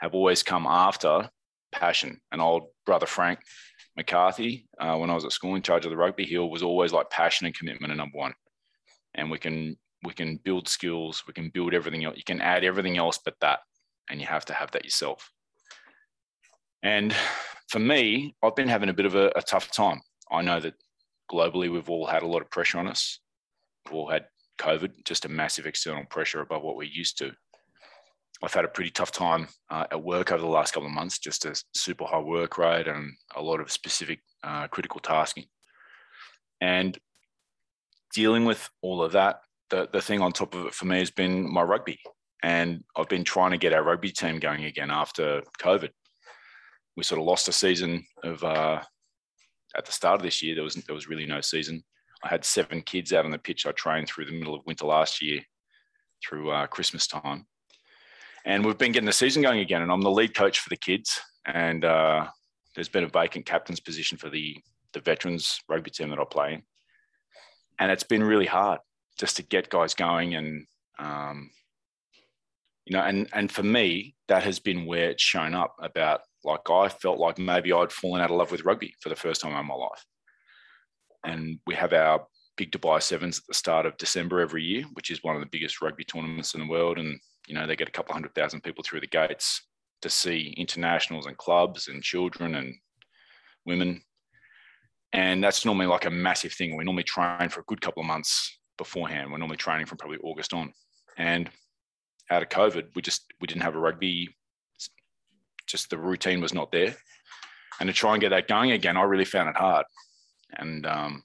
have 0.00 0.14
always 0.14 0.42
come 0.42 0.66
after 0.66 1.30
passion. 1.72 2.20
And 2.30 2.40
old 2.40 2.64
brother 2.84 3.06
Frank 3.06 3.40
McCarthy, 3.96 4.68
uh, 4.78 4.96
when 4.96 5.10
I 5.10 5.14
was 5.14 5.24
at 5.24 5.32
school 5.32 5.54
in 5.54 5.62
charge 5.62 5.84
of 5.84 5.90
the 5.90 5.96
rugby, 5.96 6.24
he 6.24 6.38
was 6.38 6.62
always 6.62 6.92
like 6.92 7.10
passion 7.10 7.46
and 7.46 7.56
commitment 7.56 7.92
are 7.92 7.96
number 7.96 8.18
one. 8.18 8.34
And 9.14 9.30
we 9.30 9.38
can 9.38 9.76
we 10.04 10.12
can 10.12 10.36
build 10.36 10.68
skills, 10.68 11.24
we 11.26 11.32
can 11.32 11.50
build 11.50 11.74
everything 11.74 12.04
else. 12.04 12.16
You 12.16 12.24
can 12.24 12.40
add 12.40 12.64
everything 12.64 12.98
else 12.98 13.18
but 13.24 13.34
that, 13.40 13.60
and 14.08 14.20
you 14.20 14.26
have 14.26 14.44
to 14.46 14.54
have 14.54 14.70
that 14.72 14.84
yourself. 14.84 15.30
And 16.82 17.14
for 17.68 17.78
me, 17.78 18.34
I've 18.42 18.56
been 18.56 18.68
having 18.68 18.88
a 18.88 18.94
bit 18.94 19.06
of 19.06 19.14
a, 19.14 19.32
a 19.34 19.42
tough 19.42 19.70
time. 19.72 20.00
I 20.30 20.42
know 20.42 20.60
that 20.60 20.74
globally 21.30 21.70
we've 21.72 21.90
all 21.90 22.06
had 22.06 22.22
a 22.22 22.26
lot 22.26 22.42
of 22.42 22.50
pressure 22.50 22.78
on 22.78 22.86
us 22.86 23.18
we've 23.88 23.94
all 23.94 24.08
had 24.08 24.26
COVID, 24.58 25.04
just 25.04 25.24
a 25.24 25.28
massive 25.28 25.66
external 25.66 26.04
pressure 26.04 26.40
above 26.40 26.62
what 26.62 26.76
we're 26.76 26.84
used 26.84 27.18
to. 27.18 27.32
I've 28.42 28.54
had 28.54 28.64
a 28.64 28.68
pretty 28.68 28.90
tough 28.90 29.10
time 29.10 29.48
uh, 29.70 29.86
at 29.90 30.02
work 30.02 30.30
over 30.30 30.40
the 30.40 30.48
last 30.48 30.72
couple 30.72 30.86
of 30.86 30.94
months, 30.94 31.18
just 31.18 31.44
a 31.44 31.60
super 31.74 32.04
high 32.04 32.20
work 32.20 32.56
rate 32.56 32.86
and 32.86 33.12
a 33.34 33.42
lot 33.42 33.60
of 33.60 33.72
specific 33.72 34.20
uh, 34.44 34.68
critical 34.68 35.00
tasking. 35.00 35.46
And 36.60 36.96
dealing 38.14 38.44
with 38.44 38.68
all 38.80 39.02
of 39.02 39.12
that, 39.12 39.40
the, 39.70 39.88
the 39.92 40.00
thing 40.00 40.20
on 40.20 40.32
top 40.32 40.54
of 40.54 40.66
it 40.66 40.74
for 40.74 40.86
me 40.86 40.98
has 40.98 41.10
been 41.10 41.50
my 41.50 41.62
rugby. 41.62 41.98
And 42.42 42.84
I've 42.96 43.08
been 43.08 43.24
trying 43.24 43.50
to 43.50 43.58
get 43.58 43.72
our 43.72 43.82
rugby 43.82 44.10
team 44.10 44.38
going 44.38 44.64
again 44.64 44.90
after 44.90 45.42
COVID. 45.60 45.90
We 46.96 47.02
sort 47.02 47.20
of 47.20 47.26
lost 47.26 47.48
a 47.48 47.52
season 47.52 48.04
of 48.22 48.42
uh, 48.44 48.80
at 49.76 49.84
the 49.84 49.92
start 49.92 50.20
of 50.20 50.22
this 50.22 50.42
year. 50.42 50.54
There 50.54 50.64
was 50.64 50.74
there 50.74 50.94
was 50.94 51.08
really 51.08 51.26
no 51.26 51.40
season. 51.40 51.82
I 52.22 52.28
had 52.28 52.44
seven 52.44 52.82
kids 52.82 53.12
out 53.12 53.24
on 53.24 53.30
the 53.30 53.38
pitch. 53.38 53.66
I 53.66 53.72
trained 53.72 54.08
through 54.08 54.26
the 54.26 54.38
middle 54.38 54.54
of 54.54 54.66
winter 54.66 54.86
last 54.86 55.22
year, 55.22 55.40
through 56.24 56.50
uh, 56.50 56.66
Christmas 56.66 57.06
time, 57.06 57.46
and 58.44 58.64
we've 58.64 58.78
been 58.78 58.92
getting 58.92 59.06
the 59.06 59.12
season 59.12 59.42
going 59.42 59.60
again. 59.60 59.82
And 59.82 59.92
I'm 59.92 60.00
the 60.00 60.10
lead 60.10 60.34
coach 60.34 60.60
for 60.60 60.68
the 60.68 60.76
kids, 60.76 61.20
and 61.44 61.84
uh, 61.84 62.26
there's 62.74 62.88
been 62.88 63.04
a 63.04 63.08
vacant 63.08 63.46
captain's 63.46 63.80
position 63.80 64.18
for 64.18 64.30
the 64.30 64.56
the 64.92 65.00
veterans 65.00 65.60
rugby 65.68 65.90
team 65.90 66.10
that 66.10 66.20
I 66.20 66.24
play 66.24 66.54
in, 66.54 66.62
and 67.78 67.92
it's 67.92 68.04
been 68.04 68.22
really 68.22 68.46
hard 68.46 68.80
just 69.18 69.36
to 69.36 69.42
get 69.42 69.70
guys 69.70 69.94
going 69.94 70.34
and 70.34 70.66
um, 70.98 71.50
you 72.88 72.96
know, 72.96 73.02
and 73.02 73.28
and 73.34 73.52
for 73.52 73.62
me, 73.62 74.14
that 74.28 74.42
has 74.44 74.58
been 74.58 74.86
where 74.86 75.10
it's 75.10 75.22
shown 75.22 75.54
up 75.54 75.76
about 75.80 76.20
like 76.42 76.70
I 76.70 76.88
felt 76.88 77.18
like 77.18 77.38
maybe 77.38 77.72
I'd 77.72 77.92
fallen 77.92 78.22
out 78.22 78.30
of 78.30 78.36
love 78.36 78.50
with 78.50 78.64
rugby 78.64 78.94
for 79.02 79.10
the 79.10 79.16
first 79.16 79.42
time 79.42 79.54
in 79.54 79.66
my 79.66 79.74
life. 79.74 80.04
And 81.24 81.58
we 81.66 81.74
have 81.74 81.92
our 81.92 82.26
big 82.56 82.72
Dubai 82.72 83.02
Sevens 83.02 83.38
at 83.38 83.44
the 83.46 83.54
start 83.54 83.84
of 83.84 83.96
December 83.98 84.40
every 84.40 84.64
year, 84.64 84.84
which 84.94 85.10
is 85.10 85.22
one 85.22 85.36
of 85.36 85.42
the 85.42 85.48
biggest 85.52 85.82
rugby 85.82 86.04
tournaments 86.04 86.54
in 86.54 86.60
the 86.60 86.66
world. 86.66 86.98
And 86.98 87.20
you 87.46 87.54
know, 87.54 87.66
they 87.66 87.76
get 87.76 87.88
a 87.88 87.92
couple 87.92 88.12
of 88.12 88.14
hundred 88.14 88.34
thousand 88.34 88.62
people 88.62 88.82
through 88.82 89.00
the 89.00 89.06
gates 89.06 89.66
to 90.00 90.08
see 90.08 90.54
internationals 90.56 91.26
and 91.26 91.36
clubs 91.36 91.88
and 91.88 92.02
children 92.02 92.54
and 92.54 92.74
women. 93.66 94.00
And 95.12 95.44
that's 95.44 95.64
normally 95.66 95.86
like 95.86 96.06
a 96.06 96.10
massive 96.10 96.54
thing. 96.54 96.74
We 96.74 96.84
normally 96.84 97.02
train 97.02 97.50
for 97.50 97.60
a 97.60 97.64
good 97.64 97.82
couple 97.82 98.00
of 98.00 98.06
months 98.06 98.57
beforehand. 98.78 99.30
We're 99.30 99.38
normally 99.38 99.58
training 99.58 99.86
from 99.86 99.98
probably 99.98 100.18
August 100.22 100.54
on. 100.54 100.72
And 101.18 101.50
out 102.30 102.42
of 102.42 102.48
COVID, 102.48 102.88
we 102.94 103.02
just 103.02 103.24
we 103.40 103.46
didn't 103.46 103.62
have 103.62 103.74
a 103.74 103.80
rugby. 103.80 104.28
Just 105.66 105.90
the 105.90 105.98
routine 105.98 106.40
was 106.40 106.54
not 106.54 106.72
there, 106.72 106.96
and 107.80 107.88
to 107.88 107.92
try 107.92 108.12
and 108.12 108.20
get 108.20 108.30
that 108.30 108.48
going 108.48 108.72
again, 108.72 108.96
I 108.96 109.02
really 109.02 109.26
found 109.26 109.50
it 109.50 109.56
hard, 109.56 109.84
and 110.56 110.86
um, 110.86 111.22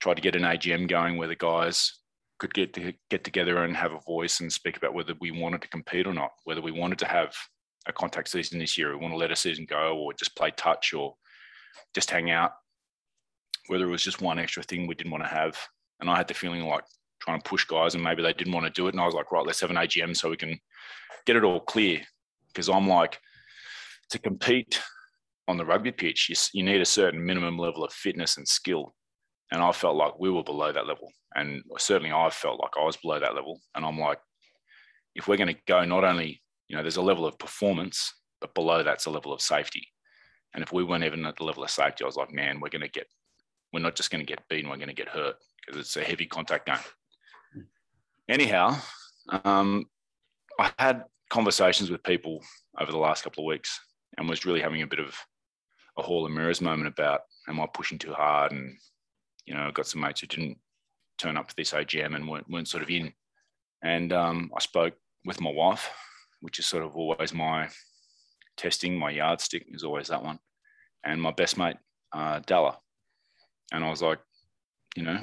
tried 0.00 0.14
to 0.14 0.22
get 0.22 0.36
an 0.36 0.42
AGM 0.42 0.88
going 0.88 1.16
where 1.16 1.26
the 1.26 1.34
guys 1.34 1.98
could 2.38 2.54
get 2.54 2.72
to 2.74 2.92
get 3.10 3.24
together 3.24 3.64
and 3.64 3.76
have 3.76 3.92
a 3.92 4.00
voice 4.00 4.40
and 4.40 4.52
speak 4.52 4.76
about 4.76 4.94
whether 4.94 5.14
we 5.20 5.30
wanted 5.30 5.62
to 5.62 5.68
compete 5.68 6.06
or 6.06 6.14
not, 6.14 6.30
whether 6.44 6.62
we 6.62 6.72
wanted 6.72 6.98
to 6.98 7.06
have 7.06 7.34
a 7.86 7.92
contact 7.92 8.28
season 8.28 8.58
this 8.58 8.78
year, 8.78 8.90
we 8.90 9.00
want 9.00 9.12
to 9.12 9.18
let 9.18 9.32
a 9.32 9.36
season 9.36 9.66
go, 9.68 9.96
or 9.98 10.12
just 10.12 10.36
play 10.36 10.52
touch, 10.56 10.92
or 10.92 11.14
just 11.94 12.10
hang 12.10 12.30
out. 12.30 12.52
Whether 13.68 13.86
it 13.86 13.90
was 13.90 14.02
just 14.02 14.22
one 14.22 14.38
extra 14.38 14.62
thing 14.62 14.86
we 14.86 14.94
didn't 14.94 15.12
want 15.12 15.24
to 15.24 15.30
have, 15.30 15.56
and 16.00 16.10
I 16.10 16.16
had 16.16 16.28
the 16.28 16.34
feeling 16.34 16.64
like 16.64 16.84
trying 17.20 17.40
to 17.40 17.48
push 17.48 17.64
guys 17.64 17.94
and 17.94 18.02
maybe 18.02 18.22
they 18.22 18.32
didn't 18.32 18.52
want 18.52 18.66
to 18.66 18.72
do 18.72 18.88
it. 18.88 18.94
And 18.94 19.00
I 19.00 19.06
was 19.06 19.14
like, 19.14 19.30
right, 19.30 19.46
let's 19.46 19.60
have 19.60 19.70
an 19.70 19.76
AGM 19.76 20.16
so 20.16 20.30
we 20.30 20.36
can 20.36 20.58
get 21.26 21.36
it 21.36 21.44
all 21.44 21.60
clear. 21.60 22.00
Because 22.48 22.68
I'm 22.68 22.88
like, 22.88 23.18
to 24.10 24.18
compete 24.18 24.80
on 25.46 25.56
the 25.56 25.64
rugby 25.64 25.92
pitch, 25.92 26.28
you, 26.28 26.36
you 26.52 26.64
need 26.64 26.80
a 26.80 26.86
certain 26.86 27.24
minimum 27.24 27.58
level 27.58 27.84
of 27.84 27.92
fitness 27.92 28.36
and 28.36 28.48
skill. 28.48 28.94
And 29.52 29.62
I 29.62 29.72
felt 29.72 29.96
like 29.96 30.18
we 30.18 30.30
were 30.30 30.42
below 30.42 30.72
that 30.72 30.86
level. 30.86 31.12
And 31.34 31.62
certainly 31.78 32.12
I 32.12 32.30
felt 32.30 32.60
like 32.60 32.72
I 32.80 32.84
was 32.84 32.96
below 32.96 33.20
that 33.20 33.34
level. 33.34 33.60
And 33.74 33.84
I'm 33.84 33.98
like, 33.98 34.18
if 35.14 35.28
we're 35.28 35.36
going 35.36 35.54
to 35.54 35.60
go, 35.66 35.84
not 35.84 36.04
only, 36.04 36.42
you 36.68 36.76
know, 36.76 36.82
there's 36.82 36.96
a 36.96 37.02
level 37.02 37.26
of 37.26 37.38
performance, 37.38 38.12
but 38.40 38.54
below 38.54 38.82
that's 38.82 39.06
a 39.06 39.10
level 39.10 39.32
of 39.32 39.40
safety. 39.40 39.86
And 40.54 40.62
if 40.62 40.72
we 40.72 40.82
weren't 40.82 41.04
even 41.04 41.24
at 41.26 41.36
the 41.36 41.44
level 41.44 41.62
of 41.62 41.70
safety, 41.70 42.04
I 42.04 42.06
was 42.06 42.16
like, 42.16 42.32
man, 42.32 42.60
we're 42.60 42.70
going 42.70 42.82
to 42.82 42.88
get, 42.88 43.06
we're 43.72 43.80
not 43.80 43.96
just 43.96 44.10
going 44.10 44.24
to 44.24 44.26
get 44.26 44.48
beaten, 44.48 44.70
we're 44.70 44.76
going 44.76 44.88
to 44.88 44.94
get 44.94 45.08
hurt 45.08 45.36
because 45.70 45.86
it's 45.86 45.96
a 45.96 46.04
heavy 46.04 46.26
contact 46.26 46.66
game 46.66 46.78
anyhow, 48.30 48.76
um, 49.44 49.86
I 50.58 50.70
had 50.78 51.04
conversations 51.28 51.90
with 51.90 52.02
people 52.02 52.42
over 52.78 52.90
the 52.90 52.98
last 52.98 53.24
couple 53.24 53.44
of 53.44 53.48
weeks 53.48 53.78
and 54.16 54.28
was 54.28 54.46
really 54.46 54.60
having 54.60 54.82
a 54.82 54.86
bit 54.86 55.00
of 55.00 55.14
a 55.98 56.02
hall 56.02 56.24
of 56.24 56.32
mirrors 56.32 56.60
moment 56.60 56.88
about 56.88 57.22
am 57.48 57.60
I 57.60 57.66
pushing 57.72 57.98
too 57.98 58.12
hard? 58.12 58.52
And, 58.52 58.76
you 59.44 59.54
know, 59.54 59.62
I've 59.62 59.74
got 59.74 59.86
some 59.86 60.00
mates 60.00 60.20
who 60.20 60.28
didn't 60.28 60.58
turn 61.18 61.36
up 61.36 61.50
for 61.50 61.56
this 61.56 61.72
AGM 61.72 62.14
and 62.14 62.28
weren't, 62.28 62.48
weren't 62.48 62.68
sort 62.68 62.82
of 62.82 62.90
in. 62.90 63.12
And 63.82 64.12
um, 64.12 64.50
I 64.56 64.60
spoke 64.60 64.94
with 65.24 65.40
my 65.40 65.50
wife, 65.50 65.90
which 66.40 66.58
is 66.58 66.66
sort 66.66 66.84
of 66.84 66.96
always 66.96 67.34
my 67.34 67.68
testing, 68.56 68.98
my 68.98 69.10
yardstick 69.10 69.66
is 69.70 69.84
always 69.84 70.08
that 70.08 70.22
one. 70.22 70.38
And 71.04 71.20
my 71.20 71.32
best 71.32 71.58
mate, 71.58 71.76
uh, 72.12 72.40
Dalla. 72.46 72.78
And 73.72 73.84
I 73.84 73.90
was 73.90 74.02
like, 74.02 74.18
you 74.96 75.02
know, 75.02 75.20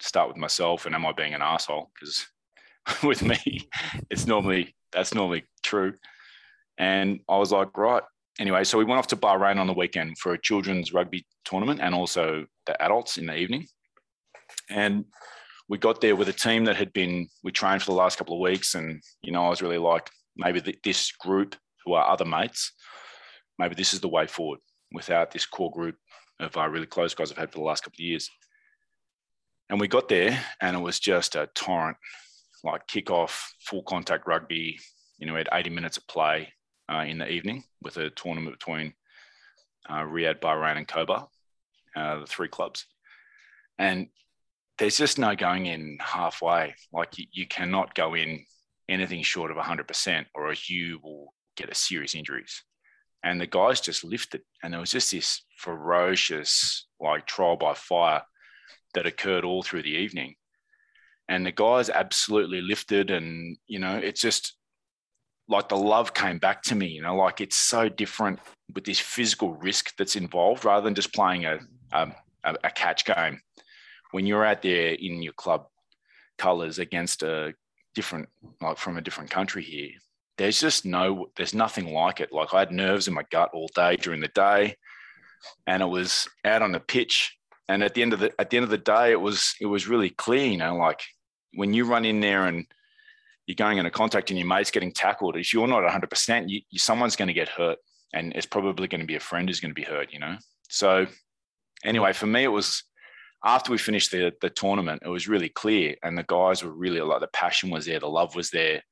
start 0.00 0.28
with 0.28 0.36
myself 0.36 0.86
and 0.86 0.94
am 0.94 1.06
I 1.06 1.12
being 1.12 1.34
an 1.34 1.42
asshole? 1.42 1.90
Because 1.94 2.26
with 3.02 3.22
me, 3.22 3.68
it's 4.10 4.26
normally 4.26 4.74
that's 4.92 5.14
normally 5.14 5.44
true. 5.62 5.94
And 6.78 7.20
I 7.28 7.36
was 7.38 7.52
like, 7.52 7.76
right. 7.76 8.02
Anyway, 8.38 8.62
so 8.62 8.78
we 8.78 8.84
went 8.84 8.98
off 8.98 9.08
to 9.08 9.16
Bahrain 9.16 9.58
on 9.58 9.66
the 9.66 9.72
weekend 9.72 10.16
for 10.18 10.32
a 10.32 10.40
children's 10.40 10.92
rugby 10.92 11.26
tournament 11.44 11.80
and 11.82 11.94
also 11.94 12.46
the 12.66 12.80
adults 12.80 13.18
in 13.18 13.26
the 13.26 13.36
evening. 13.36 13.66
And 14.70 15.04
we 15.68 15.76
got 15.76 16.00
there 16.00 16.16
with 16.16 16.28
a 16.28 16.32
team 16.32 16.64
that 16.64 16.76
had 16.76 16.92
been 16.92 17.28
we 17.42 17.52
trained 17.52 17.82
for 17.82 17.90
the 17.90 17.98
last 17.98 18.16
couple 18.16 18.36
of 18.36 18.40
weeks, 18.40 18.74
and 18.74 19.02
you 19.22 19.32
know 19.32 19.44
I 19.44 19.50
was 19.50 19.62
really 19.62 19.78
like 19.78 20.08
maybe 20.36 20.62
this 20.84 21.12
group 21.12 21.56
who 21.84 21.94
are 21.94 22.08
other 22.08 22.24
mates, 22.24 22.72
maybe 23.58 23.74
this 23.74 23.92
is 23.92 24.00
the 24.00 24.08
way 24.08 24.26
forward 24.26 24.60
without 24.92 25.30
this 25.30 25.44
core 25.44 25.70
group 25.70 25.96
of 26.40 26.56
uh, 26.56 26.68
really 26.68 26.86
close 26.86 27.14
guys 27.14 27.30
I've 27.30 27.38
had 27.38 27.52
for 27.52 27.58
the 27.58 27.64
last 27.64 27.82
couple 27.82 27.96
of 27.96 28.06
years. 28.06 28.30
And 29.70 29.80
we 29.80 29.88
got 29.88 30.08
there 30.08 30.42
and 30.60 30.76
it 30.76 30.80
was 30.80 30.98
just 30.98 31.34
a 31.34 31.48
torrent, 31.54 31.96
like 32.64 32.86
kickoff, 32.86 33.42
full 33.60 33.82
contact 33.82 34.26
rugby. 34.26 34.78
You 35.18 35.26
know, 35.26 35.34
we 35.34 35.40
had 35.40 35.48
80 35.52 35.70
minutes 35.70 35.96
of 35.98 36.06
play 36.06 36.52
uh, 36.90 37.04
in 37.06 37.18
the 37.18 37.30
evening 37.30 37.64
with 37.82 37.96
a 37.98 38.10
tournament 38.10 38.58
between 38.58 38.94
uh, 39.88 40.02
Riyadh, 40.02 40.40
Bahrain, 40.40 40.78
and 40.78 40.88
Khobar, 40.88 41.28
uh, 41.94 42.20
the 42.20 42.26
three 42.26 42.48
clubs. 42.48 42.86
And 43.78 44.08
there's 44.78 44.96
just 44.96 45.18
no 45.18 45.36
going 45.36 45.66
in 45.66 45.98
halfway. 46.00 46.74
Like 46.92 47.18
you, 47.18 47.26
you 47.32 47.46
cannot 47.46 47.94
go 47.94 48.14
in 48.14 48.44
anything 48.88 49.22
short 49.22 49.50
of 49.50 49.58
100% 49.58 50.26
or 50.34 50.54
you 50.66 50.98
will 51.02 51.34
get 51.56 51.70
a 51.70 51.74
serious 51.74 52.14
injuries. 52.14 52.62
And 53.22 53.38
the 53.38 53.46
guys 53.46 53.80
just 53.80 54.04
lifted. 54.04 54.42
And 54.62 54.72
there 54.72 54.80
was 54.80 54.92
just 54.92 55.10
this 55.10 55.44
ferocious, 55.56 56.86
like 57.00 57.26
trial 57.26 57.56
by 57.56 57.74
fire 57.74 58.22
that 58.94 59.06
occurred 59.06 59.44
all 59.44 59.62
through 59.62 59.82
the 59.82 59.90
evening. 59.90 60.34
And 61.28 61.44
the 61.44 61.52
guys 61.52 61.90
absolutely 61.90 62.60
lifted, 62.62 63.10
and 63.10 63.56
you 63.66 63.78
know, 63.78 63.96
it's 63.96 64.20
just 64.20 64.56
like 65.48 65.68
the 65.68 65.76
love 65.76 66.14
came 66.14 66.38
back 66.38 66.62
to 66.62 66.74
me. 66.74 66.86
You 66.86 67.02
know, 67.02 67.16
like 67.16 67.40
it's 67.40 67.56
so 67.56 67.88
different 67.88 68.40
with 68.74 68.84
this 68.84 68.98
physical 68.98 69.54
risk 69.54 69.94
that's 69.96 70.16
involved 70.16 70.64
rather 70.64 70.84
than 70.84 70.94
just 70.94 71.14
playing 71.14 71.44
a 71.44 71.58
a, 71.92 72.08
a 72.44 72.70
catch 72.70 73.04
game. 73.04 73.40
When 74.12 74.26
you're 74.26 74.44
out 74.44 74.62
there 74.62 74.92
in 74.92 75.22
your 75.22 75.34
club 75.34 75.66
colors 76.38 76.78
against 76.78 77.22
a 77.22 77.54
different, 77.94 78.28
like 78.60 78.78
from 78.78 78.96
a 78.96 79.02
different 79.02 79.30
country 79.30 79.62
here, 79.62 79.90
there's 80.38 80.60
just 80.60 80.86
no, 80.86 81.26
there's 81.36 81.54
nothing 81.54 81.92
like 81.92 82.20
it. 82.20 82.32
Like 82.32 82.54
I 82.54 82.60
had 82.60 82.72
nerves 82.72 83.08
in 83.08 83.14
my 83.14 83.24
gut 83.30 83.50
all 83.52 83.68
day 83.74 83.96
during 83.96 84.20
the 84.20 84.28
day, 84.28 84.76
and 85.66 85.82
it 85.82 85.86
was 85.86 86.28
out 86.44 86.62
on 86.62 86.72
the 86.72 86.80
pitch 86.80 87.37
and 87.68 87.82
at 87.82 87.94
the 87.94 88.02
end 88.02 88.12
of 88.12 88.20
the 88.20 88.32
at 88.40 88.50
the 88.50 88.56
end 88.56 88.64
of 88.64 88.70
the 88.70 88.78
day, 88.78 89.12
it 89.12 89.20
was 89.20 89.54
it 89.60 89.66
was 89.66 89.88
really 89.88 90.10
clear. 90.10 90.46
You 90.46 90.56
know, 90.56 90.76
like 90.76 91.02
when 91.54 91.74
you 91.74 91.84
run 91.84 92.04
in 92.04 92.20
there 92.20 92.46
and 92.46 92.66
you're 93.46 93.54
going 93.54 93.78
into 93.78 93.90
contact 93.90 94.30
and 94.30 94.38
your 94.38 94.48
mate's 94.48 94.70
getting 94.70 94.92
tackled, 94.92 95.36
if 95.36 95.52
you're 95.52 95.66
not 95.66 95.82
100, 95.82 96.08
percent 96.08 96.48
you, 96.48 96.60
someone's 96.76 97.16
going 97.16 97.28
to 97.28 97.34
get 97.34 97.48
hurt, 97.48 97.78
and 98.14 98.32
it's 98.34 98.46
probably 98.46 98.88
going 98.88 99.00
to 99.00 99.06
be 99.06 99.16
a 99.16 99.20
friend 99.20 99.48
who's 99.48 99.60
going 99.60 99.70
to 99.70 99.80
be 99.80 99.82
hurt. 99.82 100.12
You 100.12 100.20
know, 100.20 100.36
so 100.68 101.06
anyway, 101.84 102.12
for 102.12 102.26
me, 102.26 102.44
it 102.44 102.48
was 102.48 102.82
after 103.44 103.70
we 103.70 103.78
finished 103.78 104.10
the 104.10 104.32
the 104.40 104.50
tournament, 104.50 105.02
it 105.04 105.08
was 105.08 105.28
really 105.28 105.50
clear, 105.50 105.94
and 106.02 106.16
the 106.16 106.24
guys 106.24 106.64
were 106.64 106.72
really 106.72 107.00
like 107.00 107.20
the 107.20 107.28
passion 107.28 107.70
was 107.70 107.86
there, 107.86 108.00
the 108.00 108.08
love 108.08 108.34
was 108.34 108.50
there, 108.50 108.82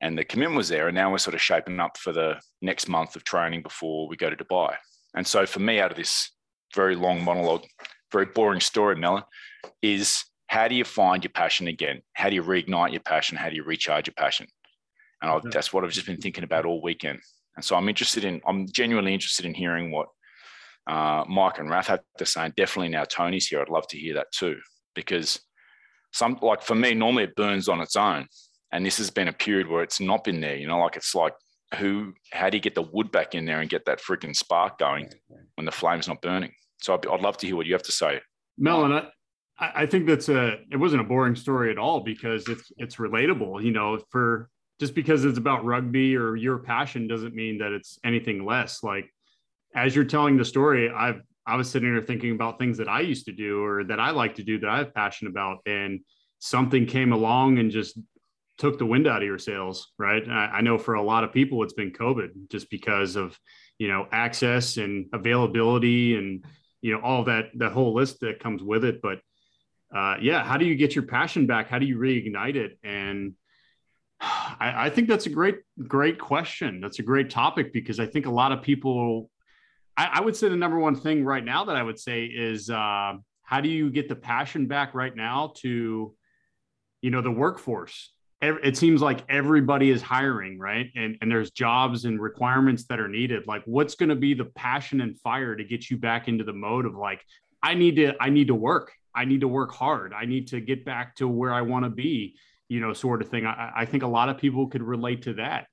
and 0.00 0.16
the 0.16 0.24
commitment 0.24 0.56
was 0.56 0.68
there. 0.68 0.88
And 0.88 0.94
now 0.94 1.10
we're 1.10 1.18
sort 1.18 1.34
of 1.34 1.42
shaping 1.42 1.78
up 1.80 1.98
for 1.98 2.12
the 2.12 2.40
next 2.62 2.88
month 2.88 3.16
of 3.16 3.24
training 3.24 3.62
before 3.62 4.08
we 4.08 4.16
go 4.16 4.30
to 4.30 4.36
Dubai. 4.36 4.76
And 5.14 5.26
so 5.26 5.46
for 5.46 5.60
me, 5.60 5.80
out 5.80 5.90
of 5.90 5.96
this 5.96 6.30
very 6.74 6.96
long 6.96 7.24
monologue, 7.24 7.64
very 8.12 8.26
boring 8.26 8.60
story, 8.60 8.96
Melon, 8.96 9.24
is 9.82 10.24
how 10.46 10.68
do 10.68 10.74
you 10.74 10.84
find 10.84 11.22
your 11.22 11.32
passion 11.32 11.68
again? 11.68 12.00
How 12.14 12.28
do 12.28 12.34
you 12.34 12.42
reignite 12.42 12.92
your 12.92 13.00
passion? 13.00 13.36
How 13.36 13.50
do 13.50 13.56
you 13.56 13.64
recharge 13.64 14.06
your 14.06 14.14
passion? 14.14 14.46
And 15.20 15.30
I've, 15.30 15.42
that's 15.50 15.72
what 15.72 15.84
I've 15.84 15.90
just 15.90 16.06
been 16.06 16.20
thinking 16.20 16.44
about 16.44 16.64
all 16.64 16.80
weekend. 16.80 17.20
And 17.56 17.64
so 17.64 17.76
I'm 17.76 17.88
interested 17.88 18.24
in, 18.24 18.40
I'm 18.46 18.66
genuinely 18.70 19.12
interested 19.12 19.44
in 19.44 19.52
hearing 19.52 19.90
what 19.90 20.08
uh, 20.86 21.24
Mike 21.28 21.58
and 21.58 21.68
Raf 21.68 21.88
have 21.88 22.00
to 22.18 22.24
say. 22.24 22.44
And 22.44 22.54
definitely 22.54 22.88
now 22.88 23.04
Tony's 23.04 23.48
here. 23.48 23.60
I'd 23.60 23.68
love 23.68 23.86
to 23.88 23.98
hear 23.98 24.14
that 24.14 24.32
too, 24.32 24.56
because 24.94 25.40
some, 26.12 26.38
like 26.40 26.62
for 26.62 26.74
me, 26.74 26.94
normally 26.94 27.24
it 27.24 27.36
burns 27.36 27.68
on 27.68 27.80
its 27.80 27.96
own. 27.96 28.26
And 28.72 28.86
this 28.86 28.98
has 28.98 29.10
been 29.10 29.28
a 29.28 29.32
period 29.32 29.68
where 29.68 29.82
it's 29.82 30.00
not 30.00 30.24
been 30.24 30.40
there, 30.40 30.56
you 30.56 30.66
know, 30.66 30.78
like 30.78 30.96
it's 30.96 31.14
like, 31.14 31.34
who, 31.78 32.14
how 32.32 32.48
do 32.48 32.56
you 32.56 32.62
get 32.62 32.74
the 32.74 32.82
wood 32.82 33.10
back 33.10 33.34
in 33.34 33.44
there 33.44 33.60
and 33.60 33.68
get 33.68 33.84
that 33.86 34.00
freaking 34.00 34.34
spark 34.34 34.78
going 34.78 35.10
when 35.56 35.66
the 35.66 35.72
flame's 35.72 36.08
not 36.08 36.22
burning? 36.22 36.52
So 36.80 36.94
I'd, 36.94 37.06
I'd 37.06 37.20
love 37.20 37.36
to 37.38 37.46
hear 37.46 37.56
what 37.56 37.66
you 37.66 37.74
have 37.74 37.82
to 37.84 37.92
say. 37.92 38.20
Melon, 38.56 38.92
I, 39.58 39.70
I 39.82 39.86
think 39.86 40.06
that's 40.06 40.28
a 40.28 40.58
it 40.70 40.76
wasn't 40.76 41.02
a 41.02 41.04
boring 41.04 41.36
story 41.36 41.70
at 41.70 41.78
all 41.78 42.00
because 42.00 42.48
it's 42.48 42.72
it's 42.76 42.96
relatable. 42.96 43.62
You 43.62 43.72
know, 43.72 43.98
for 44.10 44.48
just 44.80 44.94
because 44.94 45.24
it's 45.24 45.38
about 45.38 45.64
rugby 45.64 46.16
or 46.16 46.36
your 46.36 46.58
passion 46.58 47.08
doesn't 47.08 47.34
mean 47.34 47.58
that 47.58 47.72
it's 47.72 47.98
anything 48.04 48.44
less. 48.44 48.82
Like 48.82 49.12
as 49.74 49.94
you're 49.94 50.04
telling 50.04 50.36
the 50.36 50.44
story, 50.44 50.90
I've 50.90 51.20
I 51.46 51.56
was 51.56 51.70
sitting 51.70 51.92
there 51.92 52.02
thinking 52.02 52.32
about 52.32 52.58
things 52.58 52.76
that 52.76 52.88
I 52.88 53.00
used 53.00 53.24
to 53.26 53.32
do 53.32 53.64
or 53.64 53.84
that 53.84 53.98
I 53.98 54.10
like 54.10 54.34
to 54.34 54.42
do 54.42 54.58
that 54.60 54.68
I 54.68 54.78
have 54.78 54.94
passion 54.94 55.28
about, 55.28 55.58
and 55.66 56.00
something 56.40 56.84
came 56.84 57.12
along 57.12 57.58
and 57.58 57.70
just 57.70 57.98
took 58.58 58.78
the 58.78 58.84
wind 58.84 59.06
out 59.06 59.22
of 59.22 59.26
your 59.26 59.38
sails. 59.38 59.92
Right? 59.98 60.22
I, 60.28 60.46
I 60.46 60.60
know 60.60 60.78
for 60.78 60.94
a 60.94 61.02
lot 61.02 61.24
of 61.24 61.32
people, 61.32 61.62
it's 61.62 61.72
been 61.72 61.90
COVID, 61.90 62.50
just 62.50 62.70
because 62.70 63.16
of 63.16 63.38
you 63.78 63.88
know 63.88 64.06
access 64.12 64.76
and 64.76 65.06
availability 65.12 66.16
and 66.16 66.44
you 66.80 66.92
know, 66.92 67.00
all 67.00 67.24
that, 67.24 67.46
the 67.54 67.68
whole 67.68 67.94
list 67.94 68.20
that 68.20 68.40
comes 68.40 68.62
with 68.62 68.84
it. 68.84 69.00
But 69.02 69.20
uh, 69.94 70.16
yeah, 70.20 70.44
how 70.44 70.56
do 70.56 70.64
you 70.64 70.74
get 70.74 70.94
your 70.94 71.04
passion 71.04 71.46
back? 71.46 71.68
How 71.68 71.78
do 71.78 71.86
you 71.86 71.96
reignite 71.96 72.56
it? 72.56 72.78
And 72.82 73.34
I, 74.20 74.86
I 74.86 74.90
think 74.90 75.08
that's 75.08 75.26
a 75.26 75.30
great, 75.30 75.56
great 75.86 76.18
question. 76.18 76.80
That's 76.80 76.98
a 76.98 77.02
great 77.02 77.30
topic 77.30 77.72
because 77.72 78.00
I 78.00 78.06
think 78.06 78.26
a 78.26 78.30
lot 78.30 78.52
of 78.52 78.62
people, 78.62 79.30
I, 79.96 80.10
I 80.14 80.20
would 80.20 80.36
say 80.36 80.48
the 80.48 80.56
number 80.56 80.78
one 80.78 80.96
thing 80.96 81.24
right 81.24 81.44
now 81.44 81.64
that 81.64 81.76
I 81.76 81.82
would 81.82 81.98
say 81.98 82.24
is 82.24 82.70
uh, 82.70 83.14
how 83.42 83.60
do 83.60 83.68
you 83.68 83.90
get 83.90 84.08
the 84.08 84.16
passion 84.16 84.66
back 84.66 84.94
right 84.94 85.14
now 85.14 85.52
to, 85.58 86.14
you 87.00 87.10
know, 87.10 87.22
the 87.22 87.30
workforce? 87.30 88.12
It 88.40 88.76
seems 88.76 89.02
like 89.02 89.24
everybody 89.28 89.90
is 89.90 90.00
hiring, 90.00 90.60
right? 90.60 90.90
And, 90.94 91.18
and 91.20 91.30
there's 91.30 91.50
jobs 91.50 92.04
and 92.04 92.20
requirements 92.20 92.84
that 92.84 93.00
are 93.00 93.08
needed. 93.08 93.48
Like, 93.48 93.62
what's 93.64 93.96
going 93.96 94.10
to 94.10 94.16
be 94.16 94.32
the 94.32 94.44
passion 94.44 95.00
and 95.00 95.18
fire 95.18 95.56
to 95.56 95.64
get 95.64 95.90
you 95.90 95.96
back 95.96 96.28
into 96.28 96.44
the 96.44 96.52
mode 96.52 96.86
of 96.86 96.94
like, 96.94 97.20
I 97.64 97.74
need 97.74 97.96
to, 97.96 98.14
I 98.20 98.30
need 98.30 98.46
to 98.46 98.54
work. 98.54 98.92
I 99.12 99.24
need 99.24 99.40
to 99.40 99.48
work 99.48 99.72
hard. 99.72 100.12
I 100.12 100.24
need 100.24 100.46
to 100.48 100.60
get 100.60 100.84
back 100.84 101.16
to 101.16 101.26
where 101.26 101.52
I 101.52 101.62
want 101.62 101.84
to 101.84 101.90
be 101.90 102.36
you 102.68 102.80
know, 102.80 102.92
sort 102.92 103.22
of 103.22 103.28
thing. 103.28 103.46
I, 103.46 103.72
I 103.76 103.84
think 103.84 104.02
a 104.02 104.08
lot 104.08 104.28
of 104.28 104.38
people 104.38 104.68
could 104.68 104.82
relate 104.82 105.22
to 105.22 105.34
that. 105.34 105.66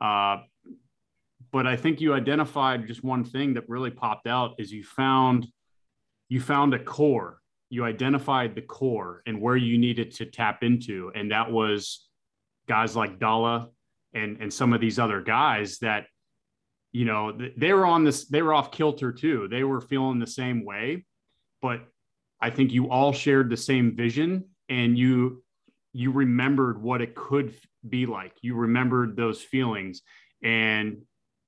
Uh, 0.00 0.38
but 1.52 1.66
I 1.66 1.76
think 1.76 2.00
you 2.00 2.14
identified 2.14 2.86
just 2.86 3.02
one 3.02 3.24
thing 3.24 3.54
that 3.54 3.68
really 3.68 3.90
popped 3.90 4.26
out 4.26 4.54
is 4.58 4.72
you 4.72 4.84
found 4.84 5.46
you 6.28 6.40
found 6.40 6.74
a 6.74 6.78
core. 6.78 7.40
You 7.70 7.84
identified 7.84 8.54
the 8.54 8.62
core 8.62 9.22
and 9.26 9.40
where 9.40 9.56
you 9.56 9.78
needed 9.78 10.12
to 10.12 10.26
tap 10.26 10.62
into, 10.62 11.10
and 11.14 11.30
that 11.30 11.50
was 11.50 12.05
guys 12.68 12.96
like 12.96 13.18
Dalla 13.18 13.70
and 14.14 14.40
and 14.40 14.52
some 14.52 14.72
of 14.72 14.80
these 14.80 14.98
other 14.98 15.20
guys 15.20 15.78
that 15.78 16.06
you 16.92 17.04
know 17.04 17.36
they 17.56 17.72
were 17.72 17.86
on 17.86 18.04
this 18.04 18.26
they 18.26 18.42
were 18.42 18.54
off 18.54 18.70
kilter 18.70 19.12
too. 19.12 19.48
They 19.48 19.64
were 19.64 19.80
feeling 19.80 20.18
the 20.18 20.26
same 20.26 20.64
way, 20.64 21.04
but 21.62 21.80
I 22.40 22.50
think 22.50 22.72
you 22.72 22.90
all 22.90 23.12
shared 23.12 23.50
the 23.50 23.56
same 23.56 23.96
vision 23.96 24.44
and 24.68 24.98
you 24.98 25.42
you 25.96 26.10
remembered 26.10 26.80
what 26.82 27.00
it 27.00 27.14
could 27.14 27.54
be 27.88 28.04
like. 28.04 28.32
You 28.42 28.54
remembered 28.54 29.16
those 29.16 29.40
feelings. 29.40 30.02
And 30.42 30.98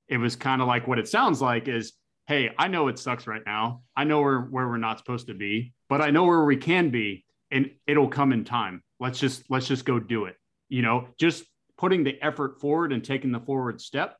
it 0.07 0.17
was 0.17 0.35
kind 0.35 0.59
of 0.61 0.67
like 0.67 0.87
what 0.87 0.97
it 0.97 1.07
sounds 1.07 1.39
like 1.39 1.67
is, 1.67 1.93
hey, 2.25 2.49
I 2.57 2.67
know 2.67 2.87
it 2.87 2.97
sucks 2.97 3.27
right 3.27 3.43
now. 3.45 3.83
I 3.95 4.05
know 4.05 4.21
where, 4.21 4.41
where 4.41 4.67
we're 4.67 4.77
not 4.77 4.97
supposed 4.97 5.27
to 5.27 5.35
be, 5.35 5.73
but 5.87 6.01
I 6.01 6.09
know 6.09 6.25
where 6.25 6.43
we 6.43 6.57
can 6.57 6.89
be 6.89 7.25
and 7.51 7.69
it'll 7.85 8.07
come 8.07 8.33
in 8.33 8.43
time. 8.43 8.83
Let's 8.99 9.19
just 9.19 9.43
let's 9.49 9.67
just 9.67 9.85
go 9.85 9.99
do 9.99 10.25
it. 10.25 10.35
You 10.69 10.81
know, 10.81 11.07
just 11.19 11.43
putting 11.77 12.03
the 12.03 12.21
effort 12.21 12.59
forward 12.59 12.91
and 12.91 13.03
taking 13.03 13.31
the 13.31 13.39
forward 13.39 13.81
step. 13.81 14.17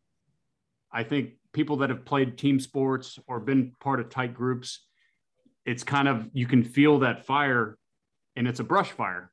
I 0.91 1.03
think 1.03 1.32
people 1.53 1.77
that 1.77 1.89
have 1.89 2.06
played 2.06 2.38
team 2.38 2.60
sports 2.60 3.20
or 3.27 3.39
been 3.39 3.74
part 3.79 4.00
of 4.00 4.10
tight 4.10 4.34
groups, 4.34 4.86
it's 5.65 5.84
kind 5.84 6.08
of 6.08 6.29
you 6.34 6.48
can 6.48 6.63
feel 6.63 7.00
that 7.00 7.25
fire 7.25 7.77
and 8.36 8.48
it's 8.48 8.60
a 8.60 8.63
brush 8.63 8.91
fire. 8.91 9.32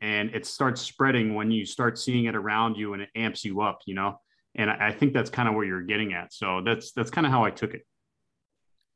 And 0.00 0.34
it 0.34 0.46
starts 0.46 0.80
spreading 0.80 1.34
when 1.34 1.50
you 1.50 1.66
start 1.66 1.98
seeing 1.98 2.24
it 2.24 2.34
around 2.34 2.76
you 2.76 2.94
and 2.94 3.02
it 3.02 3.10
amps 3.14 3.44
you 3.44 3.60
up 3.60 3.80
you 3.84 3.94
know? 3.94 4.18
And 4.54 4.70
i, 4.70 4.90
think 4.92 5.12
that's 5.12 5.30
kind 5.30 5.48
of 5.48 5.54
where 5.54 5.64
you're 5.64 5.82
getting 5.82 6.12
at. 6.12 6.32
So 6.32 6.62
that's 6.64 6.92
that's 6.92 7.10
kind 7.10 7.26
of 7.26 7.32
how 7.32 7.44
i 7.44 7.50
took 7.50 7.74
it. 7.74 7.82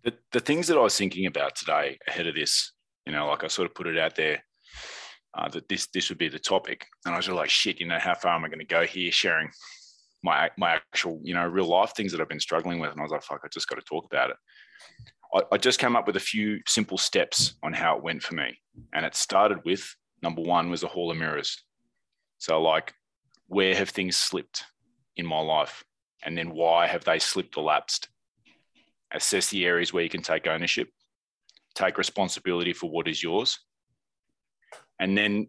The, 0.05 0.15
the 0.33 0.41
things 0.41 0.69
that 0.69 0.77
i 0.77 0.81
was 0.81 0.97
thinking 0.97 1.27
about 1.27 1.57
today 1.57 1.99
ahead 2.07 2.27
of 2.27 2.35
this 2.35 2.73
you 3.07 3.13
know 3.13 3.27
like 3.29 3.43
i 3.43 3.49
sort 3.49 3.69
of 3.69 3.75
put 3.75 3.87
it 3.87 3.99
out 3.99 4.17
there 4.17 4.43
uh, 5.37 5.49
that 5.49 5.69
this 5.69 5.88
this 5.88 6.09
would 6.09 6.19
be 6.19 6.29
the 6.29 6.38
topic 6.38 6.87
and 7.05 7.14
i 7.14 7.17
was 7.17 7.29
like 7.29 7.50
shit 7.50 7.81
you 7.81 7.87
know 7.87 7.99
how 7.99 8.14
far 8.14 8.35
am 8.35 8.45
i 8.45 8.49
going 8.49 8.59
to 8.59 8.64
go 8.64 8.85
here 8.85 9.11
sharing 9.11 9.50
my 10.23 10.50
my 10.57 10.75
actual 10.75 11.21
you 11.23 11.35
know 11.35 11.47
real 11.47 11.67
life 11.67 11.93
things 11.97 12.12
that 12.12 12.21
i've 12.21 12.29
been 12.29 12.41
struggling 12.41 12.79
with 12.79 12.91
and 12.91 13.00
i 13.00 13.03
was 13.03 13.12
like 13.12 13.23
fuck 13.23 13.41
i 13.45 13.49
just 13.49 13.69
got 13.69 13.76
to 13.76 13.83
talk 13.83 14.05
about 14.05 14.31
it 14.31 14.37
I, 15.35 15.43
I 15.53 15.59
just 15.59 15.81
came 15.81 15.97
up 15.97 16.07
with 16.07 16.17
a 16.17 16.21
few 16.21 16.61
simple 16.67 16.99
steps 16.99 17.55
on 17.62 17.73
how 17.73 17.97
it 17.97 18.03
went 18.03 18.23
for 18.23 18.35
me 18.35 18.59
and 18.93 19.05
it 19.05 19.14
started 19.14 19.59
with 19.64 19.95
number 20.25 20.43
one 20.43 20.71
was 20.71 20.83
a 20.83 20.88
hall 20.88 21.12
of 21.12 21.19
mirrors. 21.19 21.62
So, 22.38 22.61
like, 22.61 22.95
where 23.47 23.76
have 23.76 23.91
things 23.91 24.17
slipped 24.17 24.64
in 25.17 25.26
my 25.26 25.38
life? 25.38 25.85
And 26.25 26.37
then 26.37 26.50
why 26.50 26.87
have 26.87 27.05
they 27.05 27.19
slipped 27.19 27.57
or 27.57 27.64
lapsed? 27.64 28.09
Assess 29.12 29.50
the 29.50 29.64
areas 29.67 29.93
where 29.93 30.03
you 30.03 30.09
can 30.09 30.23
take 30.23 30.47
ownership, 30.47 30.88
take 31.75 31.99
responsibility 31.99 32.73
for 32.73 32.91
what 32.91 33.06
is 33.06 33.23
yours. 33.23 33.61
And 35.04 35.19
then 35.19 35.49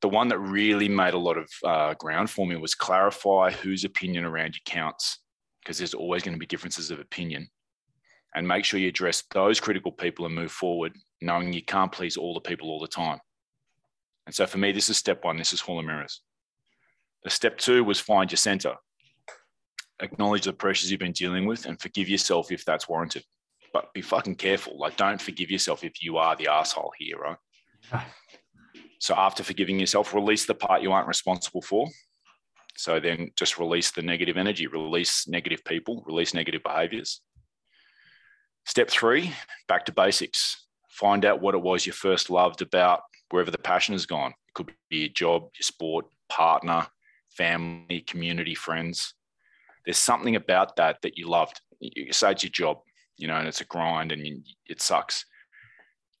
the 0.00 0.08
one 0.08 0.28
that 0.28 0.38
really 0.38 0.88
made 0.88 1.12
a 1.12 1.18
lot 1.18 1.36
of 1.36 1.50
uh, 1.62 1.92
ground 1.92 2.30
for 2.30 2.46
me 2.46 2.56
was 2.56 2.74
clarify 2.74 3.50
whose 3.50 3.84
opinion 3.84 4.24
around 4.24 4.54
you 4.54 4.62
counts, 4.64 5.18
because 5.60 5.76
there's 5.76 5.92
always 5.92 6.22
going 6.22 6.32
to 6.32 6.38
be 6.38 6.46
differences 6.46 6.90
of 6.90 7.00
opinion. 7.00 7.50
And 8.34 8.48
make 8.48 8.64
sure 8.64 8.80
you 8.80 8.88
address 8.88 9.22
those 9.30 9.60
critical 9.60 9.92
people 9.92 10.24
and 10.24 10.34
move 10.34 10.50
forward, 10.50 10.94
knowing 11.20 11.52
you 11.52 11.62
can't 11.62 11.92
please 11.92 12.16
all 12.16 12.32
the 12.32 12.40
people 12.40 12.70
all 12.70 12.80
the 12.80 12.88
time. 12.88 13.18
And 14.24 14.34
so 14.34 14.46
for 14.46 14.56
me, 14.56 14.72
this 14.72 14.88
is 14.88 14.96
step 14.96 15.22
one. 15.22 15.36
This 15.36 15.52
is 15.52 15.60
Hall 15.60 15.78
of 15.78 15.84
Mirrors. 15.84 16.22
The 17.24 17.30
step 17.30 17.58
two 17.58 17.84
was 17.84 18.00
find 18.00 18.32
your 18.32 18.38
center. 18.38 18.72
Acknowledge 20.00 20.46
the 20.46 20.54
pressures 20.54 20.90
you've 20.90 21.00
been 21.00 21.12
dealing 21.12 21.44
with 21.44 21.66
and 21.66 21.78
forgive 21.78 22.08
yourself 22.08 22.50
if 22.50 22.64
that's 22.64 22.88
warranted. 22.88 23.24
But 23.74 23.92
be 23.92 24.00
fucking 24.00 24.36
careful. 24.36 24.78
Like, 24.78 24.96
don't 24.96 25.20
forgive 25.20 25.50
yourself 25.50 25.84
if 25.84 26.02
you 26.02 26.16
are 26.16 26.34
the 26.36 26.48
asshole 26.48 26.94
here, 26.98 27.18
right? 27.18 27.36
So 29.04 29.14
after 29.14 29.44
forgiving 29.44 29.78
yourself, 29.78 30.14
release 30.14 30.46
the 30.46 30.54
part 30.54 30.80
you 30.80 30.90
aren't 30.90 31.08
responsible 31.08 31.60
for. 31.60 31.86
So 32.78 32.98
then 32.98 33.32
just 33.36 33.58
release 33.58 33.90
the 33.90 34.00
negative 34.00 34.38
energy, 34.38 34.66
release 34.66 35.28
negative 35.28 35.62
people, 35.62 36.02
release 36.06 36.32
negative 36.32 36.62
behaviors. 36.62 37.20
Step 38.64 38.88
three, 38.88 39.34
back 39.68 39.84
to 39.84 39.92
basics. 39.92 40.68
Find 40.88 41.26
out 41.26 41.42
what 41.42 41.54
it 41.54 41.60
was 41.60 41.84
you 41.84 41.92
first 41.92 42.30
loved 42.30 42.62
about 42.62 43.02
wherever 43.28 43.50
the 43.50 43.58
passion 43.58 43.92
has 43.92 44.06
gone. 44.06 44.30
It 44.30 44.54
could 44.54 44.72
be 44.88 45.00
your 45.00 45.08
job, 45.10 45.42
your 45.42 45.64
sport, 45.64 46.06
partner, 46.30 46.86
family, 47.28 48.00
community, 48.06 48.54
friends. 48.54 49.12
There's 49.84 49.98
something 49.98 50.34
about 50.34 50.76
that 50.76 51.02
that 51.02 51.18
you 51.18 51.28
loved. 51.28 51.60
You 51.78 52.10
say 52.14 52.32
it's 52.32 52.42
your 52.42 52.52
job, 52.52 52.78
you 53.18 53.28
know, 53.28 53.36
and 53.36 53.46
it's 53.46 53.60
a 53.60 53.66
grind 53.66 54.12
and 54.12 54.46
it 54.64 54.80
sucks. 54.80 55.26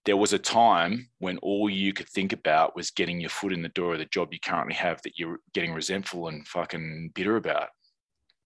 There 0.04 0.16
was 0.16 0.32
a 0.32 0.38
time 0.38 1.08
when 1.18 1.38
all 1.38 1.70
you 1.70 1.92
could 1.92 2.08
think 2.08 2.32
about 2.32 2.76
was 2.76 2.90
getting 2.90 3.20
your 3.20 3.30
foot 3.30 3.52
in 3.52 3.62
the 3.62 3.68
door 3.70 3.94
of 3.94 3.98
the 3.98 4.04
job 4.04 4.32
you 4.32 4.38
currently 4.38 4.74
have 4.74 5.00
that 5.02 5.18
you're 5.18 5.38
getting 5.54 5.72
resentful 5.72 6.28
and 6.28 6.46
fucking 6.46 7.12
bitter 7.14 7.36
about. 7.36 7.68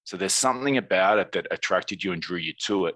So 0.04 0.16
there's 0.16 0.32
something 0.32 0.76
about 0.76 1.18
it 1.18 1.32
that 1.32 1.48
attracted 1.50 2.02
you 2.02 2.12
and 2.12 2.22
drew 2.22 2.38
you 2.38 2.54
to 2.66 2.86
it 2.86 2.94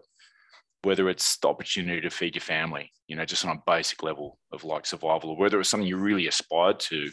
whether 0.82 1.08
it's 1.08 1.36
the 1.38 1.48
opportunity 1.48 2.00
to 2.00 2.10
feed 2.10 2.34
your 2.34 2.42
family, 2.42 2.92
you 3.06 3.14
know, 3.14 3.24
just 3.24 3.46
on 3.46 3.56
a 3.56 3.62
basic 3.66 4.02
level 4.02 4.38
of 4.52 4.64
like 4.64 4.84
survival, 4.84 5.30
or 5.30 5.36
whether 5.36 5.60
it's 5.60 5.68
something 5.68 5.86
you 5.86 5.96
really 5.96 6.26
aspired 6.26 6.80
to, 6.80 7.08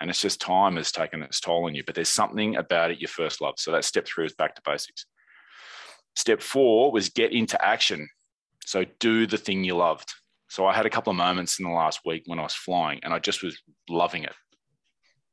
and 0.00 0.10
it's 0.10 0.20
just 0.20 0.40
time 0.40 0.76
has 0.76 0.92
taken 0.92 1.22
its 1.22 1.40
toll 1.40 1.64
on 1.64 1.74
you. 1.74 1.82
But 1.84 1.94
there's 1.94 2.10
something 2.10 2.56
about 2.56 2.90
it 2.90 3.00
you 3.00 3.08
first 3.08 3.40
love. 3.40 3.54
So 3.56 3.72
that 3.72 3.84
step 3.84 4.06
three 4.06 4.26
is 4.26 4.34
back 4.34 4.54
to 4.54 4.62
basics. 4.64 5.06
Step 6.14 6.42
four 6.42 6.92
was 6.92 7.08
get 7.08 7.32
into 7.32 7.62
action. 7.64 8.06
So 8.66 8.84
do 9.00 9.26
the 9.26 9.38
thing 9.38 9.64
you 9.64 9.76
loved. 9.76 10.12
So 10.48 10.66
I 10.66 10.74
had 10.74 10.86
a 10.86 10.90
couple 10.90 11.10
of 11.10 11.16
moments 11.16 11.58
in 11.58 11.64
the 11.64 11.72
last 11.72 12.00
week 12.04 12.22
when 12.26 12.38
I 12.38 12.42
was 12.42 12.54
flying, 12.54 13.00
and 13.02 13.12
I 13.12 13.18
just 13.18 13.42
was 13.42 13.60
loving 13.88 14.24
it. 14.24 14.32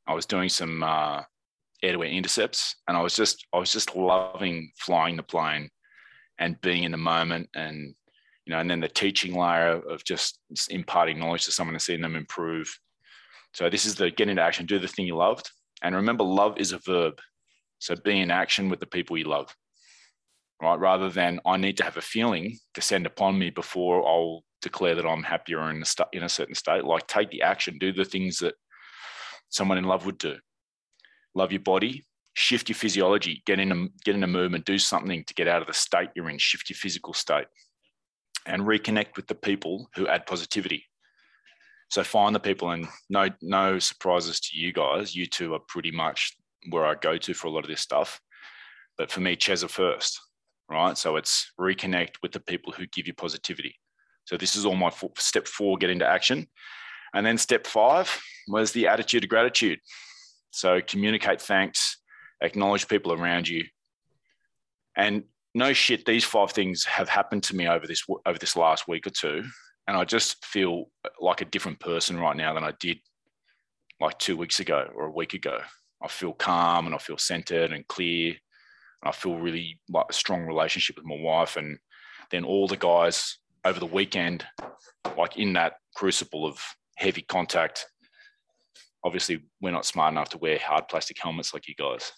I 0.08 0.14
was 0.14 0.26
doing 0.26 0.50
some 0.50 0.84
uh, 0.84 1.22
air-to-air 1.82 2.10
intercepts, 2.10 2.76
and 2.88 2.98
I 2.98 3.02
was 3.02 3.16
just 3.16 3.46
I 3.54 3.58
was 3.58 3.72
just 3.72 3.96
loving 3.96 4.72
flying 4.78 5.16
the 5.16 5.24
plane 5.24 5.70
and 6.40 6.60
being 6.62 6.84
in 6.84 6.92
the 6.92 6.98
moment 6.98 7.48
and 7.56 7.94
you 8.46 8.54
know 8.54 8.60
and 8.60 8.70
then 8.70 8.80
the 8.80 8.88
teaching 8.88 9.38
layer 9.38 9.80
of 9.88 10.04
just 10.04 10.40
imparting 10.70 11.20
knowledge 11.20 11.46
to 11.46 11.52
someone 11.52 11.76
and 11.76 11.82
seeing 11.82 12.02
them 12.02 12.16
improve. 12.16 12.76
So 13.54 13.70
this 13.70 13.86
is 13.86 13.96
the 13.96 14.10
get 14.10 14.30
into 14.30 14.42
action 14.42 14.66
do 14.66 14.80
the 14.80 14.88
thing 14.88 15.06
you 15.06 15.16
loved. 15.16 15.50
And 15.84 15.96
remember 15.96 16.24
love 16.24 16.58
is 16.58 16.72
a 16.72 16.80
verb. 16.80 17.20
So 17.80 17.96
be 17.96 18.20
in 18.20 18.32
action 18.32 18.70
with 18.70 18.80
the 18.80 18.88
people 18.88 19.18
you 19.18 19.26
love 19.26 19.54
right? 20.64 20.80
Rather 20.80 21.10
than 21.10 21.40
i 21.46 21.58
need 21.58 21.78
to 21.78 21.84
have 21.84 21.98
a 21.98 22.02
feeling 22.02 22.58
descend 22.74 23.06
upon 23.06 23.38
me 23.38 23.50
before 23.50 24.08
i'll 24.08 24.44
declare 24.64 24.96
that 24.96 25.06
i'm 25.06 25.24
happier 25.24 25.70
in 25.70 25.82
a, 25.82 25.86
st- 25.86 26.10
in 26.14 26.24
a 26.24 26.30
certain 26.30 26.56
state 26.56 26.84
like 26.84 27.06
take 27.08 27.30
the 27.30 27.42
action 27.42 27.78
do 27.78 27.92
the 27.92 28.06
things 28.06 28.40
that 28.40 28.56
someone 29.50 29.78
in 29.78 29.84
love 29.84 30.06
would 30.06 30.18
do 30.18 30.36
love 31.36 31.52
your 31.52 31.62
body 31.62 32.04
shift 32.34 32.70
your 32.70 32.76
physiology, 32.76 33.44
get 33.46 33.60
in 33.60 33.72
a, 33.72 33.88
get 34.04 34.16
in 34.16 34.24
a 34.24 34.28
movement, 34.28 34.66
do 34.66 34.78
something 34.78 35.24
to 35.26 35.34
get 35.34 35.48
out 35.48 35.62
of 35.62 35.68
the 35.68 35.74
state 35.74 36.10
you're 36.16 36.30
in, 36.30 36.38
shift 36.38 36.70
your 36.70 36.76
physical 36.76 37.14
state, 37.14 37.46
and 38.46 38.64
reconnect 38.64 39.16
with 39.16 39.28
the 39.28 39.36
people 39.36 39.90
who 39.96 40.08
add 40.08 40.26
positivity. 40.26 40.86
So 41.90 42.04
find 42.04 42.34
the 42.34 42.40
people, 42.40 42.72
and 42.72 42.88
no 43.10 43.30
no 43.42 43.78
surprises 43.78 44.40
to 44.40 44.58
you 44.58 44.74
guys. 44.74 45.16
You 45.16 45.28
two 45.28 45.54
are 45.54 45.60
pretty 45.68 45.92
much 45.92 46.36
where 46.70 46.86
I 46.86 46.96
go 46.96 47.18
to 47.18 47.34
for 47.36 47.48
a 47.48 47.52
lot 47.52 47.64
of 47.64 47.70
this 47.70 47.82
stuff. 47.82 48.20
But 48.98 49.12
for 49.12 49.22
me, 49.22 49.36
Cheza 49.36 49.70
first, 49.70 50.20
right? 50.70 50.98
So 50.98 51.18
it's 51.18 51.52
reconnect 51.60 52.16
with 52.24 52.32
the 52.32 52.40
people 52.40 52.74
who 52.74 52.88
give 52.88 53.06
you 53.06 53.14
positivity. 53.14 53.76
So 54.26 54.38
this 54.38 54.56
is 54.56 54.66
all 54.66 54.76
my 54.76 54.92
step 55.18 55.48
four, 55.48 55.78
get 55.78 55.90
into 55.90 56.08
action. 56.08 56.48
And 57.14 57.26
then 57.26 57.38
step 57.38 57.68
five 57.68 58.22
was 58.48 58.72
the 58.72 58.88
attitude 58.88 59.24
of 59.24 59.30
gratitude. 59.30 59.80
So 60.52 60.82
communicate 60.82 61.42
thanks, 61.42 62.00
acknowledge 62.42 62.88
people 62.88 63.14
around 63.14 63.48
you. 63.48 63.66
And 64.96 65.24
no 65.56 65.74
shit, 65.74 66.06
these 66.06 66.24
five 66.24 66.52
things 66.52 66.86
have 66.86 67.10
happened 67.10 67.44
to 67.44 67.56
me 67.56 67.68
over 67.68 67.86
this 67.86 68.04
over 68.26 68.40
this 68.40 68.56
last 68.56 68.88
week 68.88 69.06
or 69.06 69.12
two, 69.12 69.44
and 69.88 69.98
I 69.98 70.06
just 70.06 70.44
feel 70.46 70.86
like 71.20 71.42
a 71.42 71.46
different 71.46 71.80
person 71.80 72.20
right 72.20 72.36
now 72.36 72.54
than 72.54 72.64
I 72.64 72.74
did 72.80 73.00
like 74.00 74.18
two 74.18 74.38
weeks 74.38 74.60
ago 74.60 74.90
or 74.96 75.06
a 75.06 75.12
week 75.12 75.34
ago. 75.34 75.60
I 76.02 76.08
feel 76.08 76.34
calm 76.34 76.86
and 76.86 76.96
I 76.96 76.98
feel 76.98 77.18
centered 77.18 77.72
and 77.72 77.88
clear. 77.88 78.30
And 78.30 79.10
I 79.10 79.12
feel 79.12 79.36
really 79.36 79.80
like 79.90 80.06
a 80.10 80.14
strong 80.14 80.44
relationship 80.44 80.98
with 80.98 81.06
my 81.06 81.18
wife. 81.20 81.58
And 81.58 81.78
then 82.32 82.46
all 82.46 82.68
the 82.68 82.78
guys 82.78 83.38
over 83.66 83.80
the 83.80 83.86
weekend, 83.86 84.46
like 85.18 85.38
in 85.38 85.54
that 85.54 85.74
crucible 85.96 86.46
of 86.46 86.60
heavy 86.98 87.22
contact, 87.22 87.86
obviously 89.04 89.44
we're 89.62 89.72
not 89.72 89.86
smart 89.86 90.12
enough 90.14 90.30
to 90.30 90.38
wear 90.38 90.58
hard 90.60 90.88
plastic 90.88 91.18
helmets 91.22 91.54
like 91.54 91.68
you 91.68 91.76
guys. 91.76 92.12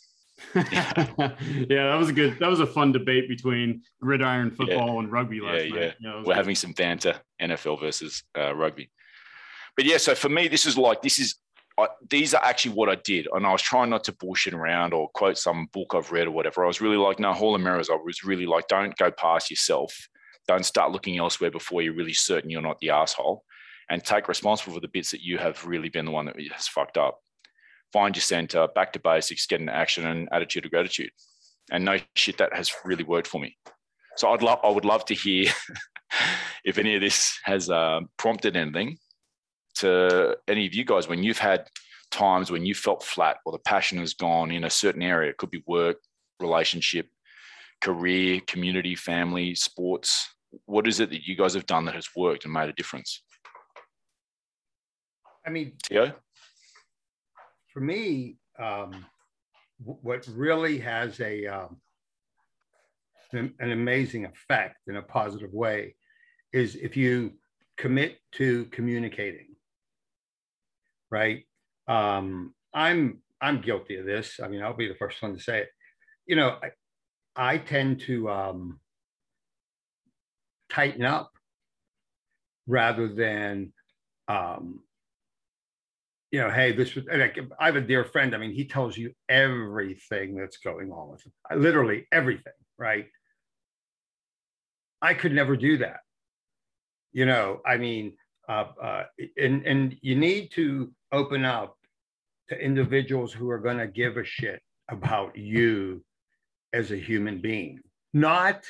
yeah, 0.56 0.94
yeah, 1.70 1.88
that 1.88 1.96
was 1.98 2.10
a 2.10 2.14
good. 2.14 2.38
That 2.40 2.50
was 2.50 2.60
a 2.60 2.68
fun 2.68 2.92
debate 2.92 3.30
between 3.30 3.82
gridiron 4.02 4.52
football 4.52 4.94
yeah. 4.94 5.00
and 5.00 5.12
rugby 5.12 5.40
last 5.40 5.66
yeah, 5.66 5.80
night. 5.80 5.96
Yeah, 6.00 6.18
we're 6.18 6.24
good. 6.24 6.36
having 6.36 6.56
some 6.56 6.74
banter, 6.74 7.16
NFL 7.42 7.80
versus 7.80 8.22
uh, 8.38 8.54
rugby. 8.54 8.90
But 9.78 9.86
yeah, 9.86 9.98
so 9.98 10.14
for 10.14 10.28
me, 10.28 10.50
this 10.50 10.66
is 10.66 10.78
like 10.78 11.02
this 11.02 11.20
is 11.20 11.36
I, 11.78 11.88
these 12.10 12.34
are 12.34 12.44
actually 12.44 12.76
what 12.76 12.90
I 12.90 12.96
did, 12.96 13.28
and 13.34 13.46
I 13.46 13.52
was 13.52 13.62
trying 13.62 13.90
not 13.90 14.04
to 14.06 14.14
bullshit 14.14 14.54
around 14.54 14.94
or 14.94 15.10
quote 15.10 15.38
some 15.38 15.68
book 15.74 15.94
I've 15.94 16.12
read 16.12 16.28
or 16.28 16.32
whatever. 16.32 16.64
I 16.64 16.68
was 16.68 16.82
really 16.82 16.98
like, 16.98 17.20
no, 17.20 17.34
Hall 17.34 17.56
and 17.56 17.64
Mirrors. 17.64 17.90
I 17.90 17.96
was 17.96 18.24
really 18.24 18.46
like, 18.46 18.68
don't 18.68 18.96
go 18.98 19.12
past 19.12 19.50
yourself. 19.50 19.94
Don't 20.48 20.66
start 20.66 20.92
looking 20.92 21.18
elsewhere 21.18 21.52
before 21.52 21.82
you're 21.82 21.96
really 21.96 22.14
certain 22.14 22.50
you're 22.50 22.62
not 22.62 22.80
the 22.80 22.92
asshole, 22.92 23.44
and 23.90 24.04
take 24.04 24.28
responsible 24.28 24.74
for 24.74 24.80
the 24.80 24.88
bits 24.88 25.12
that 25.12 25.22
you 25.22 25.38
have 25.38 25.66
really 25.66 25.90
been 25.90 26.06
the 26.06 26.12
one 26.12 26.26
that 26.26 26.36
has 26.54 26.68
fucked 26.68 26.98
up 26.98 27.20
find 27.96 28.14
your 28.14 28.22
center, 28.22 28.68
back 28.76 28.92
to 28.92 29.00
basics, 29.00 29.48
get 29.48 29.62
into 29.62 29.74
action 29.74 30.06
and 30.06 30.28
attitude 30.34 30.66
of 30.66 30.72
gratitude. 30.72 31.10
And 31.72 31.86
no 31.86 31.98
shit, 32.16 32.38
that 32.40 32.54
has 32.54 32.70
really 32.84 33.06
worked 33.06 33.26
for 33.26 33.40
me. 33.40 33.56
So 34.18 34.30
I'd 34.32 34.42
love, 34.42 34.60
I 34.66 34.70
would 34.70 34.84
love 34.84 35.06
to 35.06 35.14
hear 35.14 35.50
if 36.66 36.78
any 36.78 36.96
of 36.96 37.02
this 37.02 37.40
has 37.46 37.70
uh, 37.70 38.02
prompted 38.18 38.58
anything 38.58 38.98
to 39.76 40.38
any 40.50 40.66
of 40.68 40.74
you 40.74 40.84
guys 40.84 41.08
when 41.08 41.24
you've 41.24 41.38
had 41.38 41.70
times 42.12 42.52
when 42.52 42.66
you 42.66 42.76
felt 42.76 43.02
flat 43.02 43.38
or 43.46 43.54
the 43.54 43.60
passion 43.60 43.98
has 44.00 44.14
gone 44.14 44.52
in 44.52 44.66
a 44.66 44.70
certain 44.70 45.02
area. 45.02 45.30
It 45.30 45.38
could 45.38 45.52
be 45.52 45.64
work, 45.66 45.98
relationship, 46.42 47.08
career, 47.80 48.42
community, 48.46 48.96
family, 48.96 49.56
sports. 49.56 50.35
What 50.66 50.88
is 50.88 51.00
it 51.00 51.10
that 51.10 51.26
you 51.26 51.36
guys 51.36 51.54
have 51.54 51.66
done 51.66 51.86
that 51.86 51.96
has 51.96 52.08
worked 52.16 52.46
and 52.46 52.54
made 52.54 52.70
a 52.70 52.74
difference? 52.74 53.24
I 55.46 55.50
mean, 55.50 55.74
Theo? 55.88 56.14
for 57.76 57.82
me, 57.82 58.38
um, 58.58 59.06
what 59.84 60.26
really 60.28 60.80
has 60.80 61.20
a 61.20 61.46
um, 61.46 61.78
an, 63.34 63.54
an, 63.60 63.72
amazing 63.72 64.24
effect 64.26 64.78
in 64.88 64.96
a 64.96 65.02
positive 65.02 65.52
way 65.52 65.96
is 66.54 66.76
if 66.78 66.96
you 66.96 67.34
commit 67.78 68.18
to 68.32 68.64
communicating. 68.66 69.56
Right. 71.12 71.44
Um, 71.90 72.54
I'm 72.74 73.20
I'm 73.42 73.60
guilty 73.60 73.98
of 73.98 74.06
this. 74.06 74.40
I 74.42 74.48
mean, 74.48 74.62
I'll 74.62 74.74
be 74.74 74.88
the 74.88 74.96
first 74.96 75.22
one 75.22 75.36
to 75.36 75.42
say 75.42 75.60
it. 75.64 75.70
You 76.26 76.38
know, 76.38 76.58
I, 76.64 76.70
I 77.36 77.58
tend 77.58 78.00
to 78.02 78.30
um, 78.30 78.80
tighten 80.76 81.06
up 81.06 81.32
rather 82.68 83.08
than 83.08 83.72
um, 84.28 84.82
you 86.32 86.42
know, 86.42 86.50
hey, 86.50 86.74
this 86.74 86.96
was, 86.96 87.06
like, 87.06 87.38
I 87.60 87.68
have 87.68 87.78
a 87.78 87.82
dear 87.82 88.04
friend. 88.04 88.36
I 88.36 88.38
mean, 88.38 88.52
he 88.52 88.66
tells 88.66 88.98
you 88.98 89.14
everything 89.30 90.36
that's 90.36 90.58
going 90.58 90.92
on 90.92 91.12
with 91.12 91.24
him, 91.26 91.32
literally 91.62 92.08
everything, 92.12 92.60
right? 92.78 93.06
I 95.02 95.14
could 95.14 95.32
never 95.32 95.56
do 95.56 95.78
that. 95.78 96.00
You 97.14 97.26
know, 97.26 97.62
I 97.66 97.78
mean, 97.78 98.18
uh, 98.50 98.66
uh, 98.82 99.04
and, 99.38 99.66
and 99.66 99.96
you 100.02 100.16
need 100.16 100.52
to 100.54 100.92
open 101.14 101.46
up 101.46 101.78
to 102.50 102.60
individuals 102.60 103.32
who 103.32 103.50
are 103.50 103.60
going 103.60 103.78
to 103.78 103.88
give 103.88 104.18
a 104.18 104.26
shit 104.26 104.62
about 104.90 105.38
you 105.38 106.04
as 106.74 106.92
a 106.92 106.98
human 106.98 107.40
being, 107.40 107.80
not, 108.14 108.66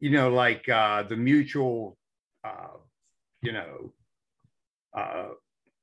you 0.00 0.10
know, 0.10 0.30
like 0.30 0.68
uh, 0.68 1.02
the 1.02 1.16
mutual, 1.16 1.96
uh, 2.42 2.78
you 3.42 3.52
know, 3.52 3.92
uh, 4.96 5.28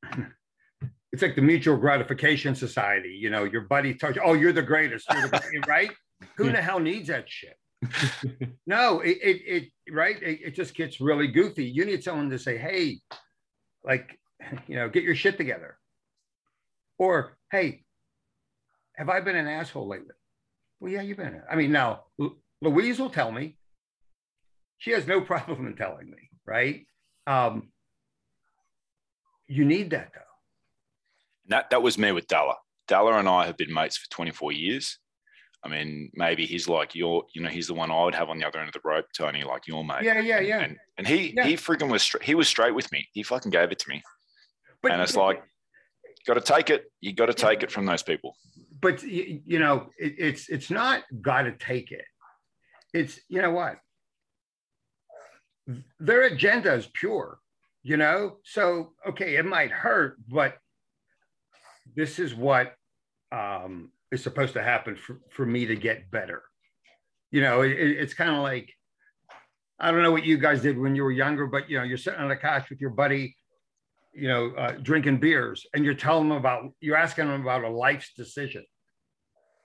it's 1.12 1.22
like 1.22 1.36
the 1.36 1.42
mutual 1.42 1.78
gratification 1.78 2.56
society. 2.56 3.18
You 3.20 3.30
know, 3.30 3.44
your 3.44 3.62
buddy 3.62 3.94
tells 3.94 4.16
you, 4.16 4.22
"Oh, 4.26 4.34
you're 4.34 4.54
the 4.54 4.64
greatest," 4.64 5.08
you're 5.12 5.22
the 5.22 5.30
greatest, 5.30 5.68
right? 5.68 5.92
Who 6.36 6.52
the 6.52 6.62
hell 6.62 6.80
needs 6.80 7.08
that 7.10 7.30
shit? 7.30 7.58
no, 8.68 9.02
it, 9.02 9.18
it, 9.22 9.42
it 9.46 9.94
right. 9.94 10.22
It, 10.22 10.40
it, 10.46 10.56
just 10.56 10.74
gets 10.74 11.00
really 11.00 11.28
goofy. 11.28 11.66
You 11.66 11.86
need 11.86 12.04
someone 12.04 12.30
to 12.32 12.40
say, 12.40 12.58
"Hey, 12.58 13.00
like, 13.84 14.20
you 14.68 14.76
know, 14.76 14.90
get 14.90 15.04
your 15.04 15.16
shit 15.16 15.38
together," 15.38 15.78
or 16.98 17.38
"Hey, 17.52 17.84
have 18.96 19.10
I 19.10 19.22
been 19.22 19.36
an 19.36 19.48
asshole 19.48 19.88
lately?" 19.88 20.16
Well, 20.80 20.92
yeah, 20.92 21.02
you've 21.02 21.18
been. 21.18 21.42
I 21.50 21.56
mean, 21.56 21.72
now 21.72 22.06
Louise 22.62 23.00
will 23.00 23.12
tell 23.12 23.32
me. 23.32 23.58
She 24.78 24.92
has 24.92 25.08
no 25.08 25.22
problem 25.32 25.68
in 25.68 25.76
telling 25.76 26.10
me, 26.10 26.30
right? 26.46 26.86
Um, 27.26 27.70
you 29.48 29.66
need 29.66 29.92
that 29.92 30.12
though 30.14 30.22
that 31.48 31.70
that 31.70 31.82
was 31.82 31.98
me 31.98 32.12
with 32.12 32.28
Dalla. 32.28 32.56
Dalla 32.88 33.18
and 33.18 33.28
I 33.28 33.46
have 33.46 33.58
been 33.58 33.74
mates 33.74 33.98
for 33.98 34.10
24 34.10 34.52
years. 34.52 35.00
I 35.64 35.70
mean, 35.70 36.12
maybe 36.14 36.46
he's 36.46 36.68
like 36.68 36.96
your, 36.96 37.24
you 37.34 37.42
know, 37.42 37.50
he's 37.50 37.68
the 37.68 37.74
one 37.74 37.92
I 37.92 38.04
would 38.04 38.16
have 38.16 38.30
on 38.30 38.38
the 38.38 38.46
other 38.46 38.60
end 38.60 38.70
of 38.70 38.74
the 38.74 38.88
rope, 38.88 39.06
Tony, 39.16 39.44
like 39.44 39.68
your 39.68 39.84
mate. 39.84 40.04
Yeah, 40.04 40.20
yeah, 40.20 40.40
yeah. 40.40 40.60
And, 40.60 40.78
and 40.98 41.08
he 41.08 41.34
yeah. 41.36 41.46
he 41.46 41.56
freaking 41.56 41.92
was 41.92 42.16
he 42.22 42.36
was 42.36 42.48
straight 42.48 42.76
with 42.76 42.92
me. 42.92 43.08
He 43.14 43.24
fucking 43.24 43.52
gave 43.52 43.72
it 43.72 43.80
to 43.80 43.90
me. 43.90 44.02
But, 44.82 44.92
and 44.92 45.02
it's 45.02 45.16
like, 45.16 45.42
got 46.28 46.36
to 46.36 46.42
take 46.42 46.70
it. 46.70 46.86
You 47.02 47.14
got 47.14 47.26
to 47.26 47.34
take 47.34 47.64
it 47.64 47.72
from 47.72 47.86
those 47.86 48.04
people. 48.04 48.36
But 48.80 49.02
you, 49.04 49.42
you 49.46 49.60
know, 49.60 49.90
it, 49.98 50.14
it's 50.20 50.48
it's 50.48 50.70
not 50.70 51.04
got 51.22 51.44
to 51.44 51.54
take 51.54 51.92
it. 51.92 52.06
It's 52.94 53.20
you 53.28 53.42
know 53.42 53.52
what, 53.52 53.78
their 56.00 56.24
agenda 56.24 56.74
is 56.74 56.88
pure. 56.88 57.40
You 57.84 57.96
know, 57.96 58.38
so 58.44 58.94
okay, 59.08 59.38
it 59.38 59.46
might 59.46 59.72
hurt, 59.72 60.18
but 60.28 60.58
this 61.96 62.20
is 62.20 62.36
what 62.36 62.74
um, 63.32 63.92
is 64.12 64.22
supposed 64.22 64.54
to 64.54 64.64
happen 64.64 64.98
for, 64.98 65.22
for 65.30 65.46
me 65.46 65.66
to 65.68 65.76
get 65.76 66.12
better. 66.12 66.44
You 67.32 67.42
know, 67.42 67.62
it, 67.62 67.72
it's 67.72 68.14
kind 68.14 68.32
of 68.32 68.42
like, 68.42 68.70
I 69.80 69.92
don't 69.92 70.04
know 70.04 70.12
what 70.12 70.26
you 70.26 70.38
guys 70.38 70.62
did 70.62 70.78
when 70.78 70.96
you 70.96 71.04
were 71.04 71.12
younger, 71.12 71.48
but 71.48 71.70
you 71.70 71.78
know, 71.78 71.84
you're 71.84 71.98
sitting 71.98 72.20
on 72.20 72.28
the 72.28 72.36
couch 72.36 72.70
with 72.70 72.82
your 72.82 72.90
buddy, 72.90 73.38
you 74.14 74.28
know, 74.28 74.52
uh, 74.58 74.72
drinking 74.82 75.20
beers, 75.20 75.66
and 75.74 75.86
you're 75.86 75.94
telling 75.94 76.26
him 76.26 76.32
about, 76.32 76.74
you're 76.82 76.98
asking 76.98 77.28
him 77.28 77.42
about 77.42 77.64
a 77.64 77.70
life's 77.70 78.14
decision, 78.16 78.66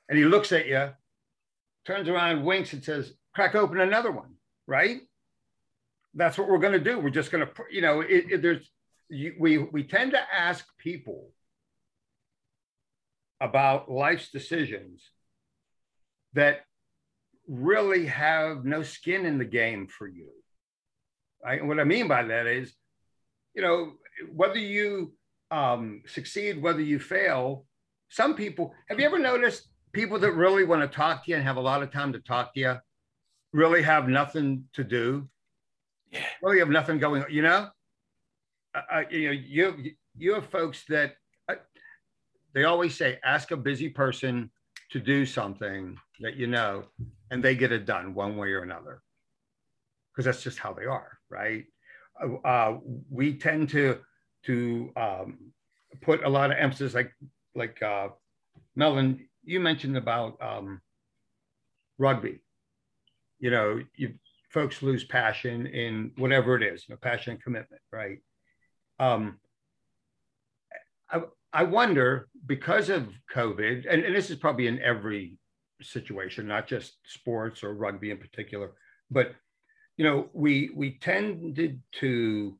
and 0.09 0.19
he 0.19 0.25
looks 0.25 0.53
at 0.53 0.67
you, 0.67 0.91
turns 1.87 2.09
around, 2.09 2.45
winks, 2.45 2.73
and 2.73 2.85
says, 2.85 3.15
"Crack 3.35 3.55
open 3.55 3.81
another 3.81 4.13
one." 4.13 4.35
Right? 4.69 5.01
That's 6.15 6.37
what 6.37 6.49
we're 6.49 6.59
going 6.59 6.73
to 6.73 6.79
do. 6.79 6.99
We're 6.99 7.11
just 7.11 7.31
going 7.31 7.47
to, 7.47 7.53
you 7.71 7.81
know, 7.81 8.01
it, 8.01 8.25
it, 8.31 8.43
there's, 8.43 8.71
you, 9.09 9.35
we 9.39 9.59
we 9.59 9.85
tend 9.85 10.13
to 10.13 10.21
ask 10.35 10.65
people 10.79 11.31
about 13.41 13.91
life's 13.91 14.31
decisions 14.31 15.11
that 16.35 16.61
really 17.49 18.07
have 18.07 18.65
no 18.65 18.83
skin 18.83 19.27
in 19.27 19.39
the 19.39 19.45
game 19.45 19.87
for 19.87 20.07
you. 20.07 20.29
And 21.45 21.69
what 21.69 21.81
I 21.81 21.85
mean 21.85 22.09
by 22.09 22.23
that 22.23 22.47
is, 22.47 22.73
you 23.55 23.63
know, 23.63 23.93
whether 24.33 24.59
you 24.59 25.13
um, 25.51 26.03
succeed, 26.07 26.63
whether 26.63 26.81
you 26.81 26.99
fail, 26.99 27.67
some 28.09 28.35
people, 28.35 28.73
have 28.89 29.01
you 29.01 29.07
ever 29.07 29.19
noticed 29.19 29.69
people 29.93 30.19
that 30.21 30.33
really 30.33 30.65
want 30.65 30.83
to 30.83 30.97
talk 30.97 31.25
to 31.25 31.31
you 31.31 31.37
and 31.37 31.45
have 31.45 31.57
a 31.57 31.61
lot 31.61 31.83
of 31.83 31.91
time 31.91 32.13
to 32.13 32.21
talk 32.21 32.55
to 32.55 32.61
you 32.61 32.77
really 33.53 33.83
have 33.83 34.09
nothing 34.09 34.65
to 34.75 34.85
do? 34.85 35.29
Yeah. 36.13 36.25
Really 36.43 36.61
have 36.61 36.69
nothing 36.69 36.99
going 36.99 37.25
on, 37.25 37.33
you 37.33 37.43
know? 37.43 37.69
Uh, 38.75 39.03
you 39.11 39.27
know, 39.27 39.33
you, 39.33 39.93
you 40.17 40.35
have 40.35 40.47
folks 40.47 40.85
that 40.89 41.17
they 42.55 42.65
always 42.65 42.95
say 42.97 43.19
ask 43.25 43.51
a 43.51 43.57
busy 43.57 43.89
person 43.89 44.51
to 44.91 45.01
do 45.01 45.25
something 45.25 45.97
that 46.21 46.37
you 46.37 46.47
know 46.47 46.85
and 47.31 47.43
they 47.43 47.55
get 47.55 47.73
it 47.73 47.87
done 47.87 48.15
one 48.15 48.37
way 48.37 48.53
or 48.53 48.63
another 48.63 49.03
because 50.11 50.25
that's 50.27 50.43
just 50.43 50.59
how 50.59 50.73
they 50.73 50.85
are 50.85 51.19
right 51.31 51.65
uh, 52.23 52.47
uh, 52.47 52.79
we 53.11 53.35
tend 53.35 53.69
to 53.71 53.99
to 54.45 54.91
um, 54.97 55.39
put 56.03 56.23
a 56.25 56.29
lot 56.29 56.51
of 56.51 56.59
emphasis 56.59 56.95
like 56.95 57.13
like 57.55 57.83
uh, 57.83 58.09
melon 58.77 59.27
you 59.45 59.59
mentioned 59.59 59.97
about 59.97 60.41
um, 60.43 60.81
rugby 61.99 62.39
you 63.39 63.51
know 63.51 63.81
you 63.97 64.13
folks 64.53 64.83
lose 64.83 65.05
passion 65.05 65.67
in 65.67 66.13
whatever 66.17 66.57
it 66.57 66.63
is 66.63 66.85
you 66.89 66.95
know 66.95 66.99
passion 67.01 67.33
and 67.33 67.43
commitment 67.43 67.83
right 67.91 68.19
um, 68.99 69.39
I, 71.11 71.23
I 71.53 71.65
wonder 71.65 72.29
because 72.47 72.89
of 72.89 73.09
COVID, 73.35 73.87
and, 73.91 74.05
and 74.05 74.15
this 74.15 74.31
is 74.31 74.37
probably 74.37 74.69
in 74.69 74.81
every 74.81 75.39
situation, 75.83 76.47
not 76.47 76.67
just 76.67 76.97
sports 77.05 77.63
or 77.63 77.75
rugby 77.75 78.11
in 78.11 78.19
particular, 78.19 78.73
but 79.11 79.35
you 79.97 80.05
know, 80.05 80.31
we 80.33 80.71
we 80.75 80.99
tended 80.99 81.83
to 82.01 82.59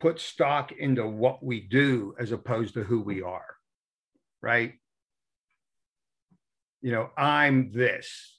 put 0.00 0.20
stock 0.20 0.72
into 0.72 1.06
what 1.06 1.42
we 1.42 1.60
do 1.60 2.14
as 2.18 2.32
opposed 2.32 2.74
to 2.74 2.82
who 2.82 3.00
we 3.00 3.22
are, 3.22 3.56
right? 4.42 4.74
You 6.82 6.92
know, 6.92 7.10
I'm 7.16 7.72
this, 7.72 8.35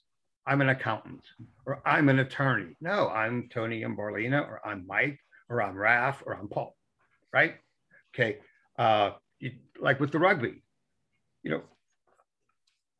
I'm 0.48 0.62
an 0.62 0.70
accountant, 0.70 1.20
or 1.66 1.82
I'm 1.84 2.08
an 2.08 2.20
attorney. 2.20 2.74
No, 2.80 3.10
I'm 3.10 3.50
Tony 3.52 3.82
Ambarlina, 3.82 4.40
or 4.48 4.66
I'm 4.66 4.86
Mike, 4.86 5.20
or 5.50 5.60
I'm 5.62 5.76
Raf, 5.76 6.22
or 6.24 6.34
I'm 6.34 6.48
Paul, 6.48 6.74
right? 7.34 7.56
Okay. 8.14 8.38
Uh, 8.78 9.10
you, 9.40 9.52
like 9.78 10.00
with 10.00 10.10
the 10.10 10.18
rugby, 10.18 10.62
you 11.42 11.50
know, 11.50 11.62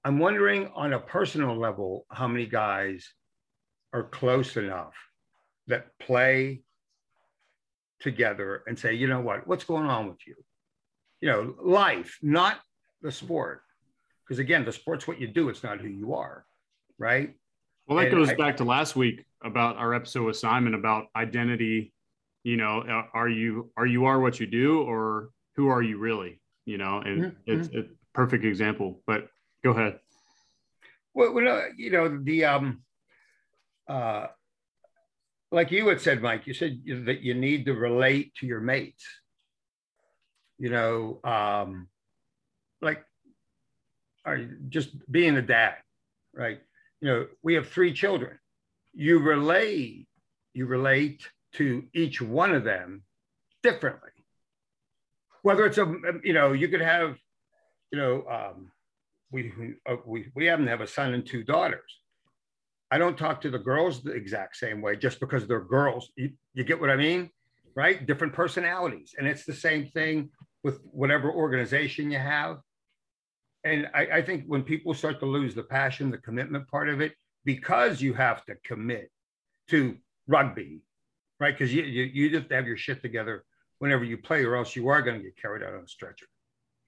I'm 0.05 0.19
wondering 0.19 0.71
on 0.75 0.93
a 0.93 0.99
personal 0.99 1.57
level 1.57 2.05
how 2.11 2.29
many 2.29 2.45
guys 2.45 3.09
are 3.95 4.05
close 4.05 4.59
enough 4.59 4.93
that 5.69 5.87
play 5.99 6.63
together 8.01 8.63
and 8.67 8.79
say, 8.79 8.93
you 8.93 9.07
know 9.07 9.21
what, 9.21 9.47
what's 9.47 9.65
going 9.65 9.87
on 9.87 10.07
with 10.07 10.19
you? 10.27 10.35
You 11.23 11.31
know, 11.31 11.55
life, 11.63 12.19
not 12.21 12.59
the 13.01 13.11
sport. 13.11 13.63
Because 14.23 14.39
again, 14.39 14.67
the 14.67 14.73
sport's 14.73 15.09
what 15.09 15.19
you 15.19 15.29
do, 15.29 15.49
it's 15.49 15.63
not 15.63 15.81
who 15.81 15.89
you 15.89 16.15
are. 16.15 16.45
Right. 16.99 17.38
Well, 17.89 17.97
that 17.97 18.09
And 18.09 18.19
goes 18.19 18.29
I- 18.29 18.35
back 18.35 18.59
to 18.59 18.65
last 18.65 18.97
week 18.97 19.25
about 19.43 19.77
our 19.79 19.95
episode 19.95 20.25
with 20.25 20.37
Simon 20.37 20.75
about 20.75 21.07
identity. 21.17 21.95
You 22.45 22.59
know, 22.59 22.81
uh, 22.83 23.07
are 23.15 23.29
you 23.29 23.73
are 23.77 23.87
you 23.87 24.05
are 24.05 24.21
what 24.21 24.39
you 24.39 24.47
do, 24.47 24.83
or 24.83 25.31
who 25.57 25.69
are 25.69 25.83
you 25.83 25.99
really? 25.99 26.41
You 26.67 26.77
know, 26.77 26.99
and 27.01 27.23
Mhm, 27.25 27.37
it's 27.47 27.69
a 27.75 27.89
perfect 28.13 28.45
example. 28.45 29.03
But 29.07 29.31
go 29.65 29.71
ahead. 29.71 30.01
Well, 31.15 31.33
well, 31.33 31.49
uh, 31.63 31.69
you 31.77 31.91
know, 31.91 32.19
the 32.23 32.45
um, 32.45 32.85
uh, 33.89 34.29
like 35.51 35.71
you 35.71 35.89
had 35.89 36.01
said, 36.03 36.21
Mike, 36.21 36.47
you 36.47 36.53
said 36.53 36.83
that 37.07 37.23
you 37.23 37.33
need 37.35 37.65
to 37.67 37.75
relate 37.75 38.35
to 38.37 38.47
your 38.47 38.61
mates. 38.61 39.05
You 40.59 40.69
know, 40.71 41.21
um, 41.25 41.89
like, 42.83 43.03
are 44.27 44.37
you 44.37 44.59
just 44.69 44.91
being 45.11 45.37
a 45.37 45.43
dad, 45.43 45.77
right? 46.35 46.61
You 47.01 47.09
know, 47.09 47.27
we 47.43 47.55
have 47.55 47.69
three 47.69 47.93
children. 47.93 48.39
You 48.93 49.19
relate, 49.21 50.09
you 50.55 50.67
relate 50.67 51.29
to 51.55 51.85
each 51.95 52.21
one 52.21 52.55
of 52.55 52.65
them 52.65 53.03
differently. 53.63 54.11
Whether 55.43 55.67
it's 55.67 55.79
a, 55.79 55.95
you 56.25 56.33
know, 56.33 56.53
you 56.53 56.69
could 56.69 56.81
have, 56.81 57.17
you 57.93 57.99
know, 57.99 58.25
um, 58.29 58.71
we 59.31 59.53
uh, 59.89 59.97
we 60.07 60.27
we 60.35 60.47
happen 60.47 60.65
to 60.65 60.71
have 60.71 60.81
a 60.81 60.87
son 60.87 61.15
and 61.15 61.25
two 61.25 61.45
daughters. 61.45 62.01
I 62.91 62.99
don't 62.99 63.19
talk 63.19 63.41
to 63.43 63.51
the 63.51 63.59
girls 63.59 64.03
the 64.03 64.13
exact 64.13 64.57
same 64.57 64.81
way 64.81 64.97
just 64.97 65.21
because 65.21 65.47
they're 65.47 65.61
girls. 65.61 66.11
You, 66.17 66.33
you 66.55 66.65
get 66.65 66.81
what 66.81 66.91
I 66.91 66.97
mean, 66.97 67.31
right? 67.75 68.05
Different 68.07 68.33
personalities, 68.33 69.15
and 69.19 69.27
it's 69.27 69.45
the 69.45 69.55
same 69.55 69.87
thing 69.87 70.31
with 70.65 70.81
whatever 70.85 71.31
organization 71.31 72.11
you 72.11 72.19
have. 72.19 72.59
And 73.65 73.89
I, 73.95 74.07
I 74.15 74.23
think 74.23 74.45
when 74.47 74.63
people 74.63 74.95
start 74.95 75.19
to 75.21 75.27
lose 75.27 75.55
the 75.55 75.63
passion, 75.65 76.11
the 76.11 76.19
commitment 76.19 76.69
part 76.69 76.89
of 76.89 77.01
it, 77.01 77.15
because 77.45 78.01
you 78.01 78.15
have 78.15 78.45
to 78.47 78.55
commit 78.65 79.11
to 79.71 79.97
rugby, 80.27 80.81
right? 81.41 81.57
Because 81.57 81.73
you, 81.75 81.83
you 81.83 82.05
you 82.05 82.31
just 82.31 82.51
have 82.53 82.67
your 82.67 82.77
shit 82.77 83.03
together 83.03 83.45
whenever 83.79 84.05
you 84.05 84.17
play, 84.19 84.45
or 84.45 84.57
else 84.57 84.75
you 84.77 84.89
are 84.89 85.03
going 85.03 85.17
to 85.19 85.23
get 85.23 85.37
carried 85.37 85.63
out 85.63 85.75
on 85.75 85.85
a 85.85 85.89
stretcher, 85.89 86.27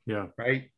Yeah. 0.07 0.27
right? 0.39 0.71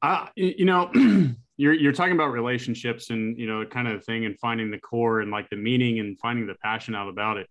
Uh, 0.00 0.26
you 0.36 0.64
know, 0.64 0.90
you're 1.56 1.72
you're 1.74 1.92
talking 1.92 2.14
about 2.14 2.32
relationships 2.32 3.10
and 3.10 3.38
you 3.38 3.46
know 3.46 3.64
kind 3.64 3.86
of 3.88 4.04
thing 4.04 4.24
and 4.26 4.36
finding 4.40 4.70
the 4.70 4.78
core 4.78 5.20
and 5.20 5.30
like 5.30 5.48
the 5.50 5.56
meaning 5.56 6.00
and 6.00 6.18
finding 6.18 6.46
the 6.46 6.56
passion 6.56 6.94
out 6.94 7.08
about 7.08 7.36
it. 7.36 7.46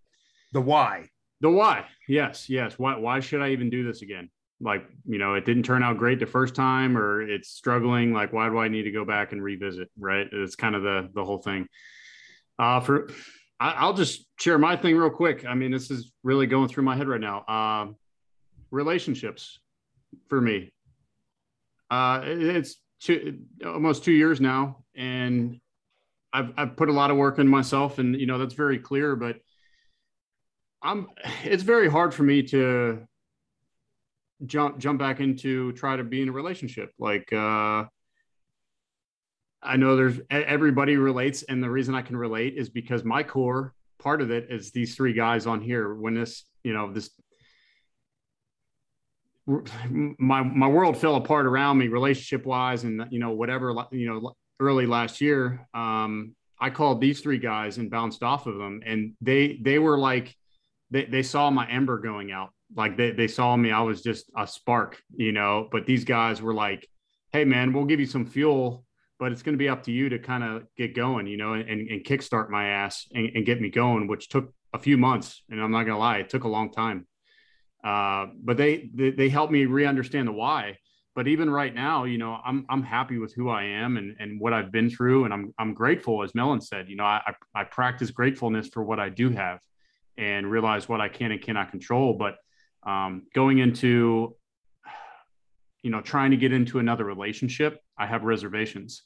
The 0.52 0.62
why. 0.62 1.08
The 1.40 1.50
why, 1.50 1.86
yes, 2.08 2.50
yes. 2.50 2.78
Why 2.78 2.98
why 2.98 3.20
should 3.22 3.42
I 3.42 3.50
even 3.50 3.70
do 3.70 3.84
this 3.86 4.02
again? 4.02 4.30
Like 4.62 4.86
you 5.08 5.18
know, 5.18 5.34
it 5.36 5.46
didn't 5.46 5.64
turn 5.64 5.84
out 5.84 5.98
great 5.98 6.20
the 6.20 6.26
first 6.26 6.54
time, 6.56 6.98
or 6.98 7.22
it's 7.22 7.50
struggling. 7.50 8.14
Like 8.14 8.32
why 8.34 8.48
do 8.50 8.58
I 8.60 8.68
need 8.68 8.84
to 8.84 8.92
go 8.92 9.06
back 9.06 9.32
and 9.32 9.42
revisit? 9.44 9.90
Right? 9.98 10.28
It's 10.32 10.56
kind 10.56 10.76
of 10.76 10.84
the 10.84 11.10
the 11.14 11.26
whole 11.26 11.40
thing. 11.40 11.68
Uh, 12.60 12.80
for 12.80 13.10
I, 13.60 13.72
I'll 13.72 13.94
just 13.94 14.26
share 14.40 14.58
my 14.58 14.76
thing 14.76 14.96
real 14.96 15.10
quick. 15.10 15.46
I 15.46 15.54
mean, 15.56 15.72
this 15.72 15.90
is 15.92 16.12
really 16.24 16.48
going 16.48 16.68
through 16.68 16.84
my 16.84 16.96
head 16.96 17.08
right 17.08 17.22
now. 17.22 17.46
Um, 17.48 17.96
relationships 18.72 19.60
for 20.30 20.40
me. 20.40 20.72
Uh, 21.90 22.22
it- 22.26 22.42
it's 22.56 22.76
two, 23.02 23.40
almost 23.66 24.04
two 24.04 24.12
years 24.14 24.40
now, 24.40 24.84
and 24.96 25.60
I've 26.34 26.54
I've 26.58 26.78
put 26.78 26.90
a 26.90 26.94
lot 26.94 27.12
of 27.12 27.18
work 27.18 27.40
in 27.40 27.48
myself, 27.48 28.00
and 28.00 28.16
you 28.20 28.26
know 28.28 28.38
that's 28.38 28.54
very 28.54 28.80
clear. 28.80 29.16
But 29.16 29.38
I'm 30.82 31.08
it's 31.44 31.64
very 31.64 31.90
hard 31.90 32.14
for 32.14 32.24
me 32.24 32.44
to 32.44 33.06
jump 34.46 34.78
jump 34.78 35.00
back 35.00 35.20
into 35.20 35.72
try 35.74 35.96
to 35.96 36.04
be 36.04 36.22
in 36.22 36.30
a 36.30 36.32
relationship. 36.32 36.92
Like 37.00 37.32
uh, 37.34 37.86
I 39.62 39.78
know 39.78 39.96
there's 39.96 40.20
everybody 40.30 40.98
relates, 40.98 41.44
and 41.44 41.64
the 41.64 41.70
reason 41.70 41.96
I 41.96 42.02
can 42.02 42.18
relate 42.18 42.58
is 42.58 42.70
because 42.70 43.04
my 43.04 43.24
core 43.24 43.74
part 44.00 44.22
of 44.22 44.32
it 44.32 44.48
is 44.50 44.72
these 44.72 44.96
three 44.96 45.14
guys 45.14 45.46
on 45.46 45.62
here. 45.62 45.94
When 45.94 46.14
this 46.14 46.46
you 46.64 46.74
know 46.74 46.92
this 46.92 47.10
my 49.48 50.42
my 50.44 50.68
world 50.68 50.98
fell 50.98 51.16
apart 51.16 51.46
around 51.46 51.78
me 51.78 51.88
relationship 51.88 52.46
wise 52.46 52.84
and 52.84 53.06
you 53.10 53.20
know 53.20 53.32
whatever 53.32 53.74
you 53.92 54.08
know 54.08 54.34
early 54.60 54.86
last 54.86 55.20
year 55.20 55.68
um 55.74 56.36
i 56.60 56.70
called 56.70 57.02
these 57.02 57.22
three 57.22 57.40
guys 57.40 57.78
and 57.78 57.90
bounced 57.90 58.22
off 58.22 58.46
of 58.46 58.58
them 58.58 58.82
and 58.86 59.14
they 59.20 59.60
they 59.62 59.80
were 59.80 59.98
like 59.98 60.36
they, 60.92 61.06
they 61.06 61.24
saw 61.24 61.50
my 61.50 61.70
ember 61.70 61.98
going 61.98 62.32
out 62.32 62.52
like 62.76 62.98
they, 62.98 63.12
they 63.12 63.28
saw 63.28 63.56
me 63.56 63.72
i 63.72 63.82
was 63.82 64.02
just 64.02 64.32
a 64.38 64.48
spark 64.48 65.02
you 65.16 65.32
know 65.32 65.68
but 65.72 65.86
these 65.86 66.04
guys 66.04 66.42
were 66.42 66.54
like 66.54 66.88
hey 67.32 67.46
man 67.46 67.74
we'll 67.74 67.86
give 67.86 68.00
you 68.00 68.06
some 68.06 68.26
fuel 68.26 68.86
but 69.20 69.32
it's 69.32 69.44
going 69.44 69.54
to 69.54 69.60
be 69.60 69.70
up 69.70 69.84
to 69.84 69.92
you 69.92 70.10
to 70.10 70.18
kind 70.20 70.44
of 70.44 70.64
get 70.78 70.96
going 70.96 71.28
you 71.28 71.38
know 71.38 71.54
and, 71.54 71.70
and 71.70 72.04
kickstart 72.04 72.50
my 72.50 72.68
ass 72.68 73.08
and, 73.14 73.30
and 73.36 73.46
get 73.46 73.62
me 73.62 73.70
going 73.70 74.08
which 74.08 74.30
took 74.30 74.54
a 74.74 74.80
few 74.80 74.98
months 74.98 75.44
and 75.50 75.62
i'm 75.62 75.72
not 75.72 75.84
going 75.84 75.96
to 75.96 76.00
lie 76.00 76.18
it 76.18 76.30
took 76.30 76.44
a 76.44 76.48
long 76.48 76.72
time 76.72 77.06
uh, 77.84 78.28
but 78.44 78.58
they, 78.58 78.90
they 78.94 79.12
they 79.12 79.30
help 79.30 79.52
me 79.52 79.66
re-understand 79.66 80.28
the 80.28 80.32
why. 80.32 80.78
But 81.14 81.28
even 81.28 81.50
right 81.50 81.74
now, 81.74 82.06
you 82.06 82.18
know, 82.18 82.40
I'm 82.46 82.66
I'm 82.70 82.84
happy 82.84 83.18
with 83.18 83.34
who 83.34 83.50
I 83.50 83.64
am 83.64 83.98
and 83.98 84.16
and 84.20 84.40
what 84.40 84.54
I've 84.54 84.72
been 84.72 84.90
through, 84.90 85.26
and 85.26 85.34
I'm 85.34 85.54
I'm 85.58 85.74
grateful, 85.74 86.24
as 86.24 86.34
melon 86.36 86.62
said. 86.62 86.90
You 86.90 86.96
know, 86.96 87.04
I 87.04 87.22
I 87.56 87.64
practice 87.64 88.12
gratefulness 88.12 88.70
for 88.70 88.84
what 88.84 89.00
I 89.00 89.10
do 89.10 89.30
have, 89.32 89.60
and 90.18 90.50
realize 90.50 90.88
what 90.88 91.02
I 91.02 91.10
can 91.10 91.32
and 91.32 91.42
cannot 91.42 91.72
control. 91.72 92.14
But 92.14 92.36
um, 92.84 93.24
going 93.34 93.60
into, 93.60 94.36
you 95.84 95.92
know, 95.92 96.02
trying 96.02 96.32
to 96.32 96.38
get 96.38 96.52
into 96.54 96.80
another 96.80 97.06
relationship, 97.06 97.80
I 97.98 98.08
have 98.08 98.24
reservations 98.24 99.04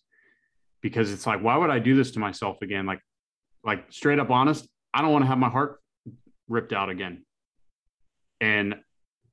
because 0.81 1.11
it's 1.11 1.25
like, 1.25 1.41
why 1.41 1.57
would 1.57 1.69
I 1.69 1.79
do 1.79 1.95
this 1.95 2.11
to 2.11 2.19
myself 2.19 2.57
again? 2.61 2.85
Like, 2.85 2.99
like 3.63 3.91
straight 3.91 4.19
up 4.19 4.29
honest, 4.29 4.67
I 4.93 5.01
don't 5.01 5.11
want 5.11 5.23
to 5.23 5.27
have 5.27 5.37
my 5.37 5.49
heart 5.49 5.79
ripped 6.47 6.73
out 6.73 6.89
again 6.89 7.25
and 8.41 8.75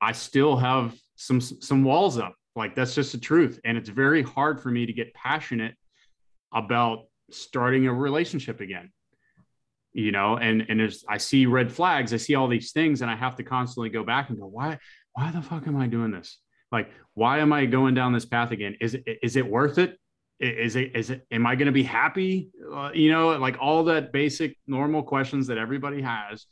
I 0.01 0.11
still 0.11 0.57
have 0.57 0.95
some 1.15 1.39
some 1.41 1.83
walls 1.83 2.17
up. 2.17 2.35
Like 2.55 2.75
that's 2.75 2.95
just 2.95 3.11
the 3.11 3.17
truth, 3.17 3.59
and 3.65 3.77
it's 3.77 3.89
very 3.89 4.21
hard 4.21 4.61
for 4.61 4.69
me 4.69 4.85
to 4.85 4.93
get 4.93 5.13
passionate 5.13 5.75
about 6.53 7.05
starting 7.31 7.87
a 7.87 7.93
relationship 7.93 8.59
again. 8.59 8.91
You 9.93 10.11
know, 10.11 10.37
and 10.37 10.65
and 10.69 10.79
there's 10.79 11.05
I 11.07 11.17
see 11.17 11.45
red 11.45 11.71
flags, 11.71 12.13
I 12.13 12.17
see 12.17 12.35
all 12.35 12.47
these 12.47 12.71
things, 12.71 13.01
and 13.01 13.11
I 13.11 13.15
have 13.15 13.35
to 13.35 13.43
constantly 13.43 13.89
go 13.89 14.03
back 14.03 14.29
and 14.29 14.39
go, 14.39 14.47
why 14.47 14.79
why 15.13 15.31
the 15.31 15.41
fuck 15.41 15.67
am 15.67 15.77
I 15.77 15.87
doing 15.87 16.11
this? 16.11 16.39
Like, 16.71 16.89
why 17.13 17.39
am 17.39 17.53
I 17.53 17.65
going 17.65 17.93
down 17.93 18.13
this 18.13 18.25
path 18.25 18.51
again? 18.51 18.75
Is 18.81 18.95
it 18.95 19.03
is 19.21 19.35
it 19.35 19.47
worth 19.47 19.77
it? 19.77 19.99
Is 20.39 20.75
it 20.75 20.95
is 20.95 21.11
it 21.11 21.27
am 21.31 21.45
I 21.45 21.55
going 21.55 21.67
to 21.67 21.71
be 21.71 21.83
happy? 21.83 22.49
Uh, 22.73 22.89
you 22.93 23.11
know, 23.11 23.37
like 23.37 23.57
all 23.61 23.83
that 23.85 24.11
basic 24.11 24.57
normal 24.65 25.03
questions 25.03 25.47
that 25.47 25.59
everybody 25.59 26.01
has 26.01 26.47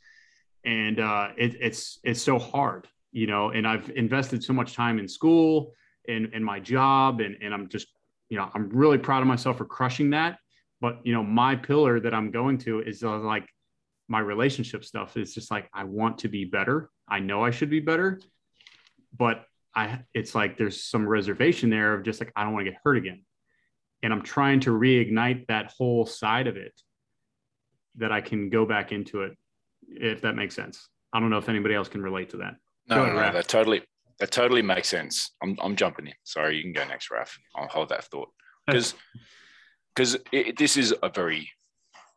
and 0.64 1.00
uh, 1.00 1.28
it, 1.36 1.56
it's 1.60 1.98
it's 2.04 2.22
so 2.22 2.38
hard, 2.38 2.86
you 3.10 3.26
know. 3.26 3.50
And 3.50 3.66
I've 3.66 3.90
invested 3.90 4.42
so 4.44 4.52
much 4.52 4.74
time 4.74 4.98
in 4.98 5.08
school 5.08 5.72
and 6.08 6.32
in 6.32 6.42
my 6.42 6.60
job, 6.60 7.20
and 7.20 7.36
and 7.42 7.52
I'm 7.52 7.68
just, 7.68 7.88
you 8.28 8.36
know, 8.36 8.48
I'm 8.54 8.68
really 8.68 8.98
proud 8.98 9.22
of 9.22 9.28
myself 9.28 9.58
for 9.58 9.64
crushing 9.64 10.10
that. 10.10 10.38
But 10.82 10.98
you 11.04 11.14
know, 11.14 11.22
my 11.22 11.54
pillar 11.54 12.00
that 12.00 12.12
I'm 12.12 12.32
going 12.32 12.58
to 12.58 12.80
is 12.80 13.04
uh, 13.04 13.16
like 13.18 13.46
my 14.08 14.18
relationship 14.18 14.84
stuff 14.84 15.16
is 15.16 15.32
just 15.32 15.48
like 15.48 15.70
I 15.72 15.84
want 15.84 16.18
to 16.18 16.28
be 16.28 16.44
better. 16.44 16.90
I 17.08 17.20
know 17.20 17.44
I 17.44 17.52
should 17.52 17.70
be 17.70 17.78
better, 17.78 18.20
but 19.16 19.44
I 19.76 20.00
it's 20.12 20.34
like 20.34 20.58
there's 20.58 20.82
some 20.82 21.08
reservation 21.08 21.70
there 21.70 21.94
of 21.94 22.02
just 22.02 22.18
like 22.20 22.32
I 22.34 22.42
don't 22.42 22.52
want 22.52 22.66
to 22.66 22.72
get 22.72 22.80
hurt 22.82 22.96
again, 22.96 23.24
and 24.02 24.12
I'm 24.12 24.22
trying 24.22 24.58
to 24.60 24.70
reignite 24.70 25.46
that 25.46 25.72
whole 25.78 26.04
side 26.04 26.48
of 26.48 26.56
it 26.56 26.74
that 27.96 28.10
I 28.10 28.20
can 28.20 28.50
go 28.50 28.66
back 28.66 28.90
into 28.90 29.22
it 29.22 29.38
if 29.86 30.22
that 30.22 30.34
makes 30.34 30.56
sense. 30.56 30.88
I 31.12 31.20
don't 31.20 31.30
know 31.30 31.38
if 31.38 31.48
anybody 31.48 31.76
else 31.76 31.88
can 31.88 32.02
relate 32.02 32.30
to 32.30 32.38
that. 32.38 32.56
No, 32.88 33.04
ahead, 33.04 33.14
no, 33.14 33.32
that 33.32 33.46
totally 33.46 33.82
that 34.18 34.32
totally 34.32 34.62
makes 34.62 34.88
sense. 34.88 35.30
I'm 35.40 35.56
I'm 35.62 35.76
jumping 35.76 36.08
in. 36.08 36.14
Sorry, 36.24 36.56
you 36.56 36.62
can 36.64 36.72
go 36.72 36.84
next, 36.88 37.08
Raf. 37.08 37.38
I'll 37.54 37.68
hold 37.68 37.90
that 37.90 38.04
thought 38.06 38.30
because 38.66 38.94
because 39.94 40.16
this 40.56 40.76
is 40.76 40.94
a 41.02 41.08
very 41.08 41.50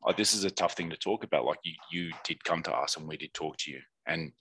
uh, 0.06 0.14
this 0.16 0.34
is 0.34 0.44
a 0.44 0.52
tough 0.52 0.74
thing 0.74 0.90
to 0.90 0.98
talk 0.98 1.24
about. 1.24 1.46
Like 1.46 1.60
you, 1.64 1.74
you 1.92 2.12
did 2.24 2.44
come 2.44 2.62
to 2.64 2.74
us 2.74 2.96
and 2.96 3.08
we 3.08 3.18
did 3.18 3.34
talk 3.34 3.58
to 3.58 3.72
you, 3.72 3.80
and 4.08 4.32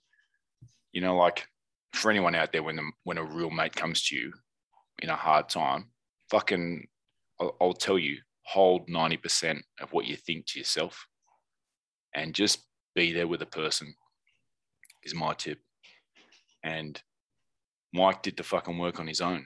you 0.91 1.01
know, 1.01 1.15
like 1.15 1.47
for 1.93 2.11
anyone 2.11 2.35
out 2.35 2.51
there, 2.51 2.63
when 2.63 2.75
the, 2.75 2.91
when 3.03 3.17
a 3.17 3.23
real 3.23 3.49
mate 3.49 3.75
comes 3.75 4.03
to 4.07 4.15
you 4.15 4.33
in 5.01 5.09
a 5.09 5.15
hard 5.15 5.49
time, 5.49 5.89
fucking, 6.29 6.87
I'll, 7.39 7.55
I'll 7.61 7.73
tell 7.73 7.97
you, 7.97 8.17
hold 8.43 8.87
ninety 8.87 9.17
percent 9.17 9.63
of 9.81 9.91
what 9.91 10.05
you 10.05 10.15
think 10.15 10.45
to 10.47 10.59
yourself, 10.59 11.07
and 12.13 12.33
just 12.33 12.65
be 12.93 13.11
there 13.11 13.27
with 13.27 13.41
a 13.41 13.45
the 13.45 13.51
person. 13.51 13.95
Is 15.03 15.13
my 15.13 15.33
tip, 15.33 15.59
and 16.63 16.99
Mike 17.93 18.23
did 18.23 18.37
the 18.37 18.43
fucking 18.43 18.77
work 18.77 18.99
on 18.99 19.07
his 19.07 19.21
own 19.21 19.45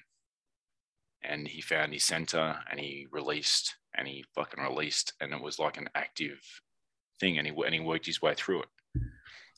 and 1.21 1.47
he 1.47 1.61
found 1.61 1.93
his 1.93 2.03
center 2.03 2.57
and 2.69 2.79
he 2.79 3.07
released 3.11 3.75
and 3.95 4.07
he 4.07 4.23
fucking 4.35 4.63
released 4.63 5.13
and 5.21 5.33
it 5.33 5.41
was 5.41 5.59
like 5.59 5.77
an 5.77 5.89
active 5.95 6.39
thing 7.19 7.37
and 7.37 7.47
he, 7.47 7.53
and 7.65 7.73
he 7.73 7.79
worked 7.79 8.05
his 8.05 8.21
way 8.21 8.33
through 8.35 8.63
it. 8.63 8.69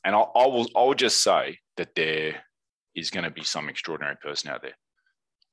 And 0.04 0.16
I, 0.16 0.20
I 0.20 0.46
will 0.46 0.66
i'll 0.74 0.94
just 0.94 1.22
say 1.22 1.58
that 1.76 1.94
there 1.94 2.42
is 2.94 3.10
going 3.10 3.24
to 3.24 3.30
be 3.30 3.44
some 3.44 3.68
extraordinary 3.68 4.16
person 4.16 4.50
out 4.50 4.62
there. 4.62 4.76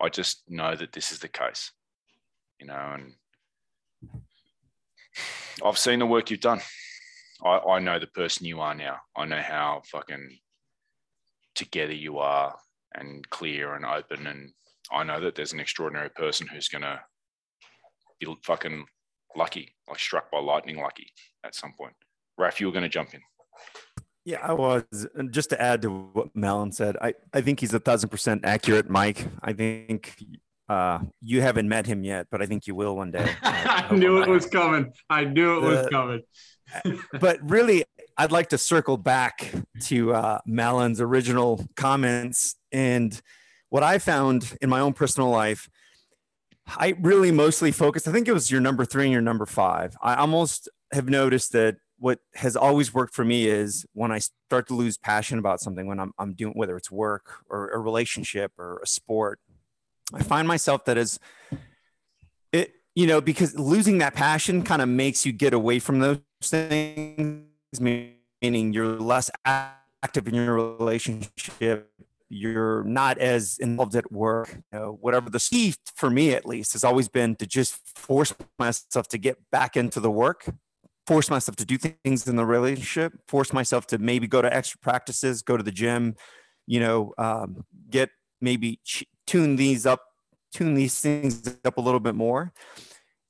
I 0.01 0.09
just 0.09 0.43
know 0.47 0.75
that 0.75 0.91
this 0.91 1.11
is 1.11 1.19
the 1.19 1.27
case 1.27 1.71
you 2.59 2.67
know 2.67 2.93
and 2.93 3.13
i've 5.63 5.77
seen 5.77 5.99
the 5.99 6.05
work 6.05 6.29
you've 6.29 6.39
done. 6.39 6.61
I, 7.43 7.57
I 7.57 7.79
know 7.79 7.99
the 7.99 8.07
person 8.07 8.45
you 8.45 8.59
are 8.59 8.75
now. 8.75 8.97
I 9.15 9.25
know 9.25 9.41
how 9.41 9.81
fucking 9.85 10.39
together 11.55 11.93
you 11.93 12.19
are 12.19 12.57
and 12.93 13.27
clear 13.29 13.75
and 13.75 13.85
open 13.85 14.27
and 14.27 14.51
I 14.91 15.03
know 15.03 15.21
that 15.21 15.35
there's 15.35 15.53
an 15.53 15.59
extraordinary 15.59 16.09
person 16.09 16.47
who's 16.47 16.67
going 16.67 16.81
to 16.81 16.99
be 18.19 18.35
fucking 18.43 18.85
lucky, 19.35 19.75
like 19.87 19.99
struck 19.99 20.31
by 20.31 20.39
lightning 20.39 20.77
lucky 20.77 21.11
at 21.43 21.55
some 21.55 21.73
point. 21.77 21.93
Raf, 22.37 22.59
you 22.59 22.67
were 22.67 22.73
going 22.73 22.83
to 22.83 22.89
jump 22.89 23.13
in. 23.13 23.21
Yeah, 24.25 24.39
I 24.43 24.53
was. 24.53 25.07
And 25.15 25.31
just 25.31 25.49
to 25.49 25.61
add 25.61 25.81
to 25.83 25.89
what 25.89 26.35
Melon 26.35 26.71
said, 26.71 26.97
I, 27.01 27.13
I 27.33 27.41
think 27.41 27.59
he's 27.59 27.73
a 27.73 27.79
thousand 27.79 28.09
percent 28.09 28.45
accurate, 28.45 28.89
Mike. 28.89 29.25
I 29.41 29.53
think 29.53 30.15
uh, 30.67 30.99
you 31.21 31.41
haven't 31.41 31.67
met 31.67 31.85
him 31.85 32.03
yet, 32.03 32.27
but 32.29 32.41
I 32.41 32.45
think 32.45 32.67
you 32.67 32.75
will 32.75 32.95
one 32.95 33.11
day. 33.11 33.29
I, 33.43 33.87
I 33.89 33.95
knew 33.95 34.21
it 34.21 34.27
was 34.27 34.45
coming. 34.45 34.93
I 35.09 35.23
knew 35.23 35.57
it 35.57 35.61
was 35.61 35.87
coming. 35.87 36.21
but 37.19 37.39
really, 37.49 37.85
I'd 38.17 38.31
like 38.31 38.49
to 38.49 38.57
circle 38.57 38.97
back 38.97 39.51
to 39.83 40.13
uh, 40.13 40.39
Melon's 40.45 41.01
original 41.01 41.65
comments 41.75 42.55
and– 42.71 43.19
what 43.69 43.83
I 43.83 43.99
found 43.99 44.57
in 44.61 44.69
my 44.69 44.79
own 44.79 44.93
personal 44.93 45.29
life, 45.29 45.69
I 46.77 46.95
really 46.99 47.31
mostly 47.31 47.71
focused. 47.71 48.07
I 48.07 48.11
think 48.11 48.27
it 48.27 48.33
was 48.33 48.51
your 48.51 48.61
number 48.61 48.85
three 48.85 49.05
and 49.05 49.11
your 49.11 49.21
number 49.21 49.45
five. 49.45 49.95
I 50.01 50.15
almost 50.15 50.69
have 50.91 51.09
noticed 51.09 51.51
that 51.53 51.77
what 51.97 52.19
has 52.35 52.55
always 52.55 52.93
worked 52.93 53.13
for 53.13 53.25
me 53.25 53.47
is 53.47 53.85
when 53.93 54.11
I 54.11 54.19
start 54.19 54.67
to 54.67 54.73
lose 54.73 54.97
passion 54.97 55.37
about 55.37 55.59
something, 55.59 55.85
when 55.85 55.99
I'm, 55.99 56.13
I'm 56.17 56.33
doing, 56.33 56.53
whether 56.55 56.77
it's 56.77 56.89
work 56.89 57.43
or 57.49 57.69
a 57.69 57.77
relationship 57.77 58.53
or 58.57 58.79
a 58.81 58.87
sport, 58.87 59.39
I 60.13 60.23
find 60.23 60.47
myself 60.47 60.85
that 60.85 60.97
is 60.97 61.19
it, 62.51 62.73
you 62.95 63.05
know, 63.05 63.21
because 63.21 63.57
losing 63.59 63.99
that 63.99 64.15
passion 64.15 64.63
kind 64.63 64.81
of 64.81 64.89
makes 64.89 65.25
you 65.25 65.31
get 65.31 65.53
away 65.53 65.79
from 65.79 65.99
those 65.99 66.19
things, 66.41 67.45
meaning 67.79 68.73
you're 68.73 68.99
less 68.99 69.29
active 69.45 70.27
in 70.27 70.35
your 70.35 70.55
relationship 70.55 71.91
you're 72.29 72.83
not 72.83 73.17
as 73.17 73.57
involved 73.59 73.95
at 73.95 74.11
work 74.11 74.49
you 74.71 74.79
know, 74.79 74.97
whatever 75.01 75.29
the 75.29 75.39
key 75.39 75.73
for 75.95 76.09
me 76.09 76.31
at 76.33 76.45
least 76.45 76.73
has 76.73 76.83
always 76.83 77.07
been 77.07 77.35
to 77.35 77.47
just 77.47 77.75
force 77.97 78.33
myself 78.57 79.07
to 79.07 79.17
get 79.17 79.37
back 79.51 79.75
into 79.75 79.99
the 79.99 80.11
work 80.11 80.45
force 81.07 81.29
myself 81.29 81.55
to 81.55 81.65
do 81.65 81.77
things 81.77 82.27
in 82.27 82.35
the 82.35 82.45
relationship 82.45 83.13
force 83.27 83.51
myself 83.51 83.87
to 83.87 83.97
maybe 83.97 84.27
go 84.27 84.41
to 84.41 84.55
extra 84.55 84.79
practices 84.79 85.41
go 85.41 85.57
to 85.57 85.63
the 85.63 85.71
gym 85.71 86.15
you 86.67 86.79
know 86.79 87.13
um, 87.17 87.65
get 87.89 88.11
maybe 88.41 88.79
tune 89.25 89.55
these 89.55 89.85
up 89.85 90.01
tune 90.51 90.73
these 90.73 90.99
things 90.99 91.57
up 91.65 91.77
a 91.77 91.81
little 91.81 91.99
bit 91.99 92.15
more. 92.15 92.53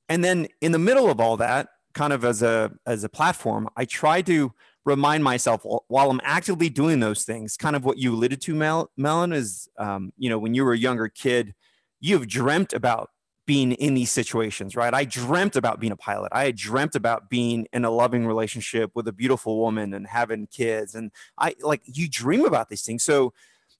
And 0.08 0.24
then 0.24 0.48
in 0.60 0.72
the 0.72 0.78
middle 0.78 1.10
of 1.10 1.20
all 1.20 1.36
that 1.38 1.68
kind 1.94 2.12
of 2.12 2.24
as 2.24 2.40
a 2.40 2.70
as 2.86 3.02
a 3.02 3.08
platform 3.08 3.68
i 3.76 3.84
try 3.84 4.22
to 4.22 4.52
remind 4.84 5.22
myself 5.22 5.64
while 5.88 6.10
I'm 6.10 6.20
actively 6.24 6.68
doing 6.68 7.00
those 7.00 7.24
things, 7.24 7.56
kind 7.56 7.76
of 7.76 7.84
what 7.84 7.98
you 7.98 8.14
alluded 8.14 8.40
to, 8.42 8.54
Mel, 8.54 8.90
Melon, 8.96 9.32
is, 9.32 9.68
um, 9.78 10.12
you 10.16 10.30
know, 10.30 10.38
when 10.38 10.54
you 10.54 10.64
were 10.64 10.72
a 10.72 10.78
younger 10.78 11.08
kid, 11.08 11.54
you've 12.00 12.26
dreamt 12.26 12.72
about 12.72 13.10
being 13.46 13.72
in 13.72 13.94
these 13.94 14.12
situations, 14.12 14.76
right? 14.76 14.94
I 14.94 15.04
dreamt 15.04 15.56
about 15.56 15.80
being 15.80 15.92
a 15.92 15.96
pilot. 15.96 16.30
I 16.32 16.44
had 16.44 16.56
dreamt 16.56 16.94
about 16.94 17.28
being 17.28 17.66
in 17.72 17.84
a 17.84 17.90
loving 17.90 18.26
relationship 18.26 18.92
with 18.94 19.08
a 19.08 19.12
beautiful 19.12 19.58
woman 19.58 19.92
and 19.92 20.06
having 20.06 20.46
kids. 20.46 20.94
And 20.94 21.10
I 21.36 21.56
like 21.60 21.82
you 21.84 22.08
dream 22.08 22.44
about 22.44 22.68
these 22.68 22.82
things. 22.82 23.02
So 23.02 23.32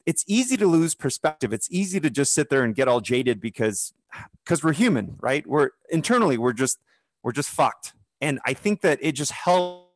it's 0.07 0.25
easy 0.27 0.57
to 0.57 0.67
lose 0.67 0.95
perspective. 0.95 1.53
It's 1.53 1.71
easy 1.71 2.01
to 2.01 2.11
just 2.11 2.35
sit 2.35 2.51
there 2.51 2.65
and 2.65 2.75
get 2.75 2.89
all 2.89 3.01
jaded 3.01 3.41
because 3.41 3.93
because 4.45 4.65
we're 4.65 4.73
human, 4.73 5.17
right? 5.21 5.47
We're 5.47 5.71
internally 5.89 6.37
we're 6.37 6.53
just 6.53 6.79
we're 7.23 7.33
just 7.33 7.51
fucked. 7.51 7.93
And 8.21 8.41
I 8.45 8.55
think 8.55 8.81
that 8.81 8.99
it 9.01 9.13
just 9.13 9.33
helps 9.33 9.90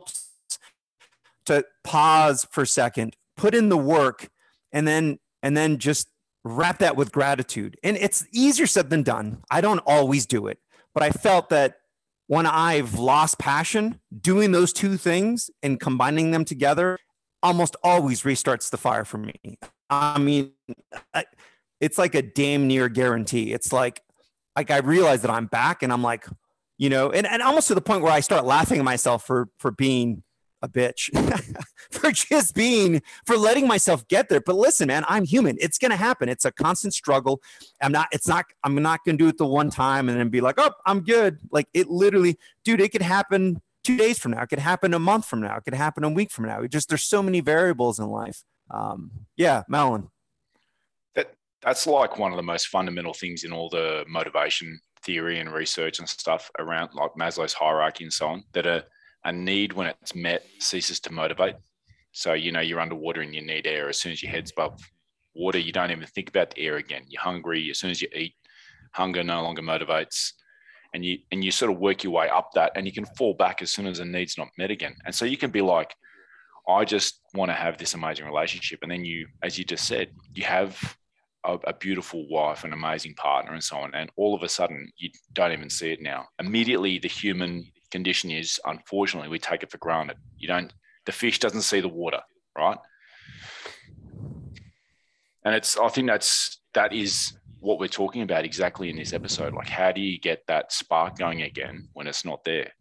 to 1.47 1.65
pause 1.83 2.47
for 2.51 2.63
a 2.63 2.67
second, 2.67 3.17
put 3.37 3.55
in 3.55 3.69
the 3.69 3.77
work, 3.77 4.29
and 4.73 4.87
then 4.87 5.19
and 5.43 5.57
then 5.57 5.79
just 5.79 6.09
wrap 6.45 6.79
that 6.79 6.97
with 6.97 7.13
gratitude. 7.13 7.77
And 7.83 7.97
it's 7.97 8.27
easier 8.33 8.67
said 8.67 8.91
than 8.91 9.03
done. 9.03 9.43
I 9.51 9.61
don't 9.61 9.81
always 9.81 10.27
do 10.27 10.47
it, 10.47 10.59
but 10.93 11.03
I 11.03 11.11
felt 11.11 11.49
that 11.51 11.77
when 12.27 12.47
I've 12.47 12.99
lost 12.99 13.39
passion, 13.39 14.01
doing 14.19 14.53
those 14.53 14.73
two 14.73 14.97
things 14.97 15.51
and 15.63 15.79
combining 15.79 16.31
them 16.31 16.45
together 16.45 16.99
almost 17.43 17.77
always 17.85 18.23
restarts 18.23 18.71
the 18.71 18.79
fire 18.79 19.05
for 19.05 19.19
me. 19.19 19.35
I 19.91 20.19
mean, 20.19 20.53
it's 21.81 21.99
like 21.99 22.15
a 22.15 22.23
damn 22.23 22.67
near 22.67 22.89
guarantee. 22.89 23.53
It's 23.53 23.73
like, 23.73 24.01
like 24.57 24.71
I 24.71 24.79
realize 24.79 25.23
that 25.23 25.31
I'm 25.31 25.47
back 25.47 25.83
and 25.83 25.93
I'm 25.93 26.03
like, 26.03 26.27
you 26.79 26.89
know, 26.89 27.11
and, 27.11 27.27
and 27.27 27.43
almost 27.43 27.69
to 27.69 27.75
the 27.75 27.83
point 27.83 28.03
where 28.03 28.13
I 28.13 28.21
start 28.21 28.45
laughing 28.45 28.79
at 28.79 28.85
myself 28.85 29.25
for 29.25 29.49
for 29.59 29.71
being 29.71 30.24
a 30.65 30.69
bitch 30.69 31.11
for 31.91 32.11
just 32.11 32.55
being 32.55 33.03
for 33.27 33.37
letting 33.37 33.69
myself 33.69 34.07
get 34.09 34.29
there. 34.29 34.41
But 34.41 34.57
listen 34.57 34.89
man 34.89 35.05
i'm 35.09 35.25
human. 35.25 35.57
It's 35.61 35.79
to 35.79 35.97
happen. 35.97 36.29
It's 36.29 36.45
a 36.45 36.53
constant 36.53 36.95
struggle. 36.95 37.43
I'm 37.81 37.93
not 37.93 38.09
it's 38.11 38.27
not 38.27 38.47
i'm 38.65 38.75
not 38.75 39.01
to 39.05 39.13
do 39.17 39.29
it 39.29 39.39
the 39.39 39.47
one 39.47 39.71
time 39.71 40.09
and 40.09 40.19
then 40.19 40.31
be 40.31 40.41
like 40.41 40.57
oh 40.59 40.73
i'm 40.87 41.01
good. 41.01 41.39
Like 41.51 41.69
it 41.75 41.89
literally 41.89 42.39
dude 42.65 42.81
it 42.81 42.91
could 42.91 43.03
happen 43.03 43.61
two 43.85 43.97
days 43.97 44.19
from 44.19 44.33
now. 44.33 44.43
It 44.43 44.49
could 44.49 44.59
happen 44.59 44.95
a 44.95 44.99
month 44.99 45.27
from 45.27 45.43
now. 45.43 45.57
It 45.57 45.65
could 45.65 45.75
happen 45.75 46.05
a 46.05 46.09
week 46.09 46.31
from 46.31 46.47
now. 46.47 46.63
It 46.63 46.71
just 46.71 46.89
there's 46.89 47.03
so 47.03 47.23
many 47.23 47.41
variables 47.41 47.99
in 47.99 48.09
life. 48.09 48.43
Um 48.71 49.11
yeah 49.37 49.63
Melon. 49.69 50.09
that 51.15 51.35
that's 51.63 51.87
like 51.87 52.19
one 52.19 52.33
of 52.33 52.37
the 52.37 52.43
most 52.43 52.69
fundamental 52.69 53.15
things 53.15 53.45
in 53.45 53.53
all 53.53 53.69
the 53.69 54.05
motivation 54.09 54.81
theory 55.03 55.39
and 55.39 55.53
research 55.53 55.99
and 55.99 56.09
stuff 56.09 56.51
around 56.59 56.89
like 56.95 57.11
maslow's 57.15 57.53
hierarchy 57.53 58.05
and 58.05 58.13
so 58.13 58.27
on 58.27 58.43
that 58.55 58.67
are 58.67 58.83
a 59.25 59.33
need 59.33 59.73
when 59.73 59.87
it's 59.87 60.15
met 60.15 60.45
ceases 60.59 61.01
to 61.01 61.13
motivate. 61.13 61.57
So, 62.13 62.35
you 62.35 62.53
know, 62.53 62.61
you're 62.61 62.81
underwater 62.81 63.23
and 63.23 63.35
you 63.35 63.43
need 63.43 63.67
air. 63.67 63.89
As 63.89 64.01
soon 64.01 64.13
as 64.13 64.23
your 64.23 64.31
head's 64.31 64.53
above 64.53 64.81
water, 65.35 65.59
you 65.59 65.73
don't 65.73 65.91
even 65.91 66.07
think 66.07 66.29
about 66.29 66.55
the 66.55 66.67
air 66.67 66.77
again. 66.77 67.05
You're 67.09 67.23
hungry. 67.23 67.69
As 67.71 67.79
soon 67.79 67.91
as 67.91 68.01
you 68.01 68.09
eat, 68.15 68.35
hunger 68.93 69.25
no 69.25 69.43
longer 69.43 69.63
motivates. 69.63 70.33
And 70.93 71.05
you 71.05 71.19
and 71.33 71.43
you 71.43 71.51
sort 71.51 71.73
of 71.73 71.79
work 71.79 72.05
your 72.05 72.13
way 72.13 72.29
up 72.29 72.53
that 72.55 72.71
and 72.77 72.87
you 72.87 72.93
can 72.93 73.05
fall 73.05 73.35
back 73.35 73.63
as 73.63 73.73
soon 73.73 73.87
as 73.87 73.99
the 73.99 74.05
need's 74.05 74.39
not 74.39 74.49
met 74.57 74.71
again. 74.71 74.95
And 75.05 75.13
so 75.13 75.25
you 75.25 75.37
can 75.37 75.51
be 75.51 75.61
like, 75.61 75.93
I 76.69 76.85
just 76.85 77.21
want 77.35 77.51
to 77.51 77.55
have 77.55 77.79
this 77.79 77.95
amazing 77.95 78.27
relationship. 78.27 78.79
And 78.83 78.91
then 78.91 79.05
you, 79.05 79.27
as 79.43 79.59
you 79.59 79.65
just 79.65 79.87
said, 79.87 80.11
you 80.35 80.45
have 80.45 80.97
a, 81.45 81.59
a, 81.65 81.75
beautiful 81.75 82.27
wife, 82.29 82.65
an 82.65 82.73
amazing 82.73 83.15
partner, 83.15 83.53
and 83.53 83.63
so 83.63 83.77
on. 83.77 83.95
And 83.95 84.11
all 84.17 84.35
of 84.35 84.43
a 84.43 84.49
sudden, 84.49 84.91
you 84.97 85.11
don't 85.35 85.53
even 85.53 85.69
see 85.69 85.93
it 85.93 86.01
now. 86.01 86.27
Immediately, 86.39 87.01
the 87.01 87.09
human 87.09 87.67
condition 87.95 88.33
is 88.33 88.61
unfortunately 88.65 89.29
we 89.29 89.39
take 89.39 89.63
it 89.63 89.71
for 89.71 89.79
granted. 89.79 90.17
You 90.37 90.49
don't 90.49 90.73
the 91.07 91.13
fish 91.13 91.39
doesn't 91.39 91.63
see 91.63 91.81
the 91.81 91.89
water, 91.89 92.23
right? 92.59 92.79
And 95.45 95.55
it's 95.55 95.79
I 95.79 95.89
think 95.89 96.09
that's 96.09 96.61
that 96.73 96.93
is 96.93 97.39
what 97.61 97.79
we're 97.79 97.87
talking 97.87 98.23
about 98.23 98.45
exactly 98.45 98.91
in 98.91 98.97
this 98.97 99.13
episode. 99.13 99.55
Like 99.55 99.69
how 99.69 99.93
do 99.93 100.01
you 100.01 100.19
get 100.19 100.43
that 100.49 100.73
spark 100.73 101.17
going 101.17 101.43
again 101.43 101.89
when 101.93 102.09
it's 102.09 102.25
not 102.25 102.43
there? 102.45 102.73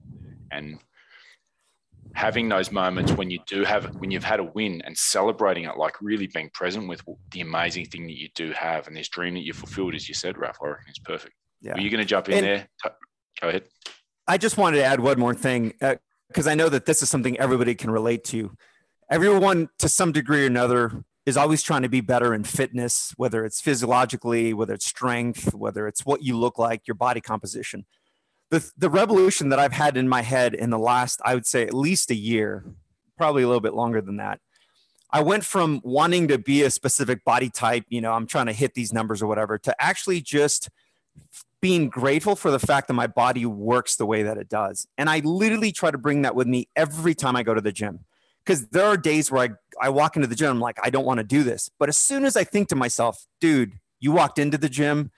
And 0.52 0.80
having 2.16 2.50
those 2.50 2.72
moments 2.72 3.12
when 3.12 3.30
you 3.30 3.40
do 3.46 3.64
have 3.64 3.86
when 3.96 4.10
you've 4.10 4.24
had 4.24 4.40
a 4.40 4.44
win 4.44 4.82
and 4.86 4.98
celebrating 4.98 5.66
it 5.66 5.78
like 5.78 6.02
really 6.02 6.28
being 6.34 6.50
present 6.56 6.88
with 6.88 7.02
the 7.32 7.42
amazing 7.42 7.86
thing 7.86 8.08
that 8.08 8.18
you 8.18 8.30
do 8.34 8.52
have 8.52 8.88
and 8.88 8.96
this 8.96 9.10
dream 9.10 9.34
that 9.34 9.44
you 9.44 9.54
fulfilled 9.54 9.96
as 9.96 10.08
you 10.08 10.14
said 10.14 10.38
Raf 10.38 10.58
I 10.62 10.68
reckon 10.68 10.90
it's 10.90 11.00
perfect 11.00 11.34
yeah. 11.62 11.74
Are 11.74 11.80
you 11.80 11.90
going 11.90 12.06
to 12.06 12.06
jump 12.06 12.30
in 12.30 12.36
and, 12.36 12.46
there 12.46 12.68
go 13.42 13.50
ahead 13.50 13.64
I 14.28 14.38
just 14.38 14.58
wanted 14.58 14.78
to 14.78 14.84
add 14.84 15.00
one 15.00 15.20
more 15.20 15.34
thing 15.34 15.74
because 15.80 16.48
uh, 16.48 16.52
I 16.52 16.56
know 16.56 16.70
that 16.70 16.86
this 16.86 17.04
is 17.04 17.10
something 17.10 17.38
everybody 17.38 17.76
can 17.76 17.92
relate 17.92 18.24
to. 18.26 18.56
Everyone, 19.10 19.70
to 19.80 19.90
some 19.90 20.12
degree 20.12 20.44
or 20.44 20.48
another, 20.48 21.04
is 21.26 21.38
always 21.38 21.62
trying 21.62 21.82
to 21.84 21.90
be 21.90 22.02
better 22.02 22.34
in 22.34 22.44
fitness, 22.44 23.14
whether 23.18 23.46
it's 23.46 23.62
physiologically, 23.62 24.54
whether 24.54 24.74
it's 24.74 24.86
strength, 24.86 25.54
whether 25.54 25.88
it's 25.88 26.06
what 26.06 26.24
you 26.24 26.38
look 26.38 26.58
like, 26.58 26.88
your 26.88 26.96
body 26.96 27.22
composition. 27.22 27.86
the 28.50 28.72
the 28.78 28.90
revolution 28.90 29.50
that 29.50 29.60
I've 29.60 29.74
had 29.74 29.98
in 29.98 30.08
my 30.08 30.22
head 30.22 30.54
in 30.54 30.70
the 30.70 30.80
last, 30.80 31.22
I 31.26 31.34
would 31.34 31.46
say, 31.46 31.64
at 31.64 31.74
least 31.74 32.12
a 32.12 32.16
year, 32.16 32.64
probably 33.18 33.44
a 33.44 33.48
little 33.48 33.62
bit 33.62 33.74
longer 33.74 34.00
than 34.02 34.18
that. 34.18 34.40
I 35.12 35.22
went 35.22 35.44
from 35.44 35.82
wanting 35.84 36.28
to 36.30 36.38
be 36.38 36.64
a 36.64 36.70
specific 36.70 37.24
body 37.24 37.50
type, 37.50 37.86
you 37.90 38.02
know, 38.02 38.14
I'm 38.14 38.28
trying 38.28 38.48
to 38.48 38.54
hit 38.54 38.74
these 38.74 38.94
numbers 38.94 39.22
or 39.22 39.28
whatever, 39.28 39.58
to 39.60 39.76
actually 39.82 40.22
just 40.22 40.70
being 41.64 41.88
grateful 41.88 42.36
for 42.36 42.51
the 42.51 42.59
fact 42.59 42.89
that 42.89 42.93
my 42.93 43.07
body 43.07 43.45
works 43.45 43.95
the 43.95 44.05
way 44.05 44.24
that 44.24 44.38
it 44.38 44.49
does. 44.49 44.86
And 44.97 45.09
I 45.09 45.20
literally 45.20 45.72
try 45.72 45.91
to 45.91 45.97
bring 45.97 46.24
that 46.24 46.36
with 46.36 46.45
me 46.45 46.68
every 46.76 47.16
time 47.16 47.38
I 47.38 47.43
go 47.43 47.53
to 47.53 47.61
the 47.61 47.72
gym. 47.72 48.01
Because 48.45 48.68
there 48.68 48.84
are 48.86 48.97
days 48.97 49.32
where 49.32 49.43
I, 49.43 49.86
I 49.86 49.88
walk 49.88 50.18
into 50.18 50.28
the 50.28 50.36
gym, 50.36 50.49
I'm 50.49 50.59
like, 50.59 50.78
I 50.84 50.89
don't 50.89 51.05
want 51.05 51.20
to 51.20 51.24
do 51.24 51.41
this. 51.41 51.70
But 51.80 51.88
as 51.88 51.95
soon 51.95 52.26
as 52.26 52.36
I 52.36 52.43
think 52.43 52.68
to 52.68 52.76
myself, 52.76 53.26
dude, 53.39 53.80
you 54.01 54.11
walked 54.11 54.39
into 54.39 54.57
the 54.57 54.68
gym 54.68 55.11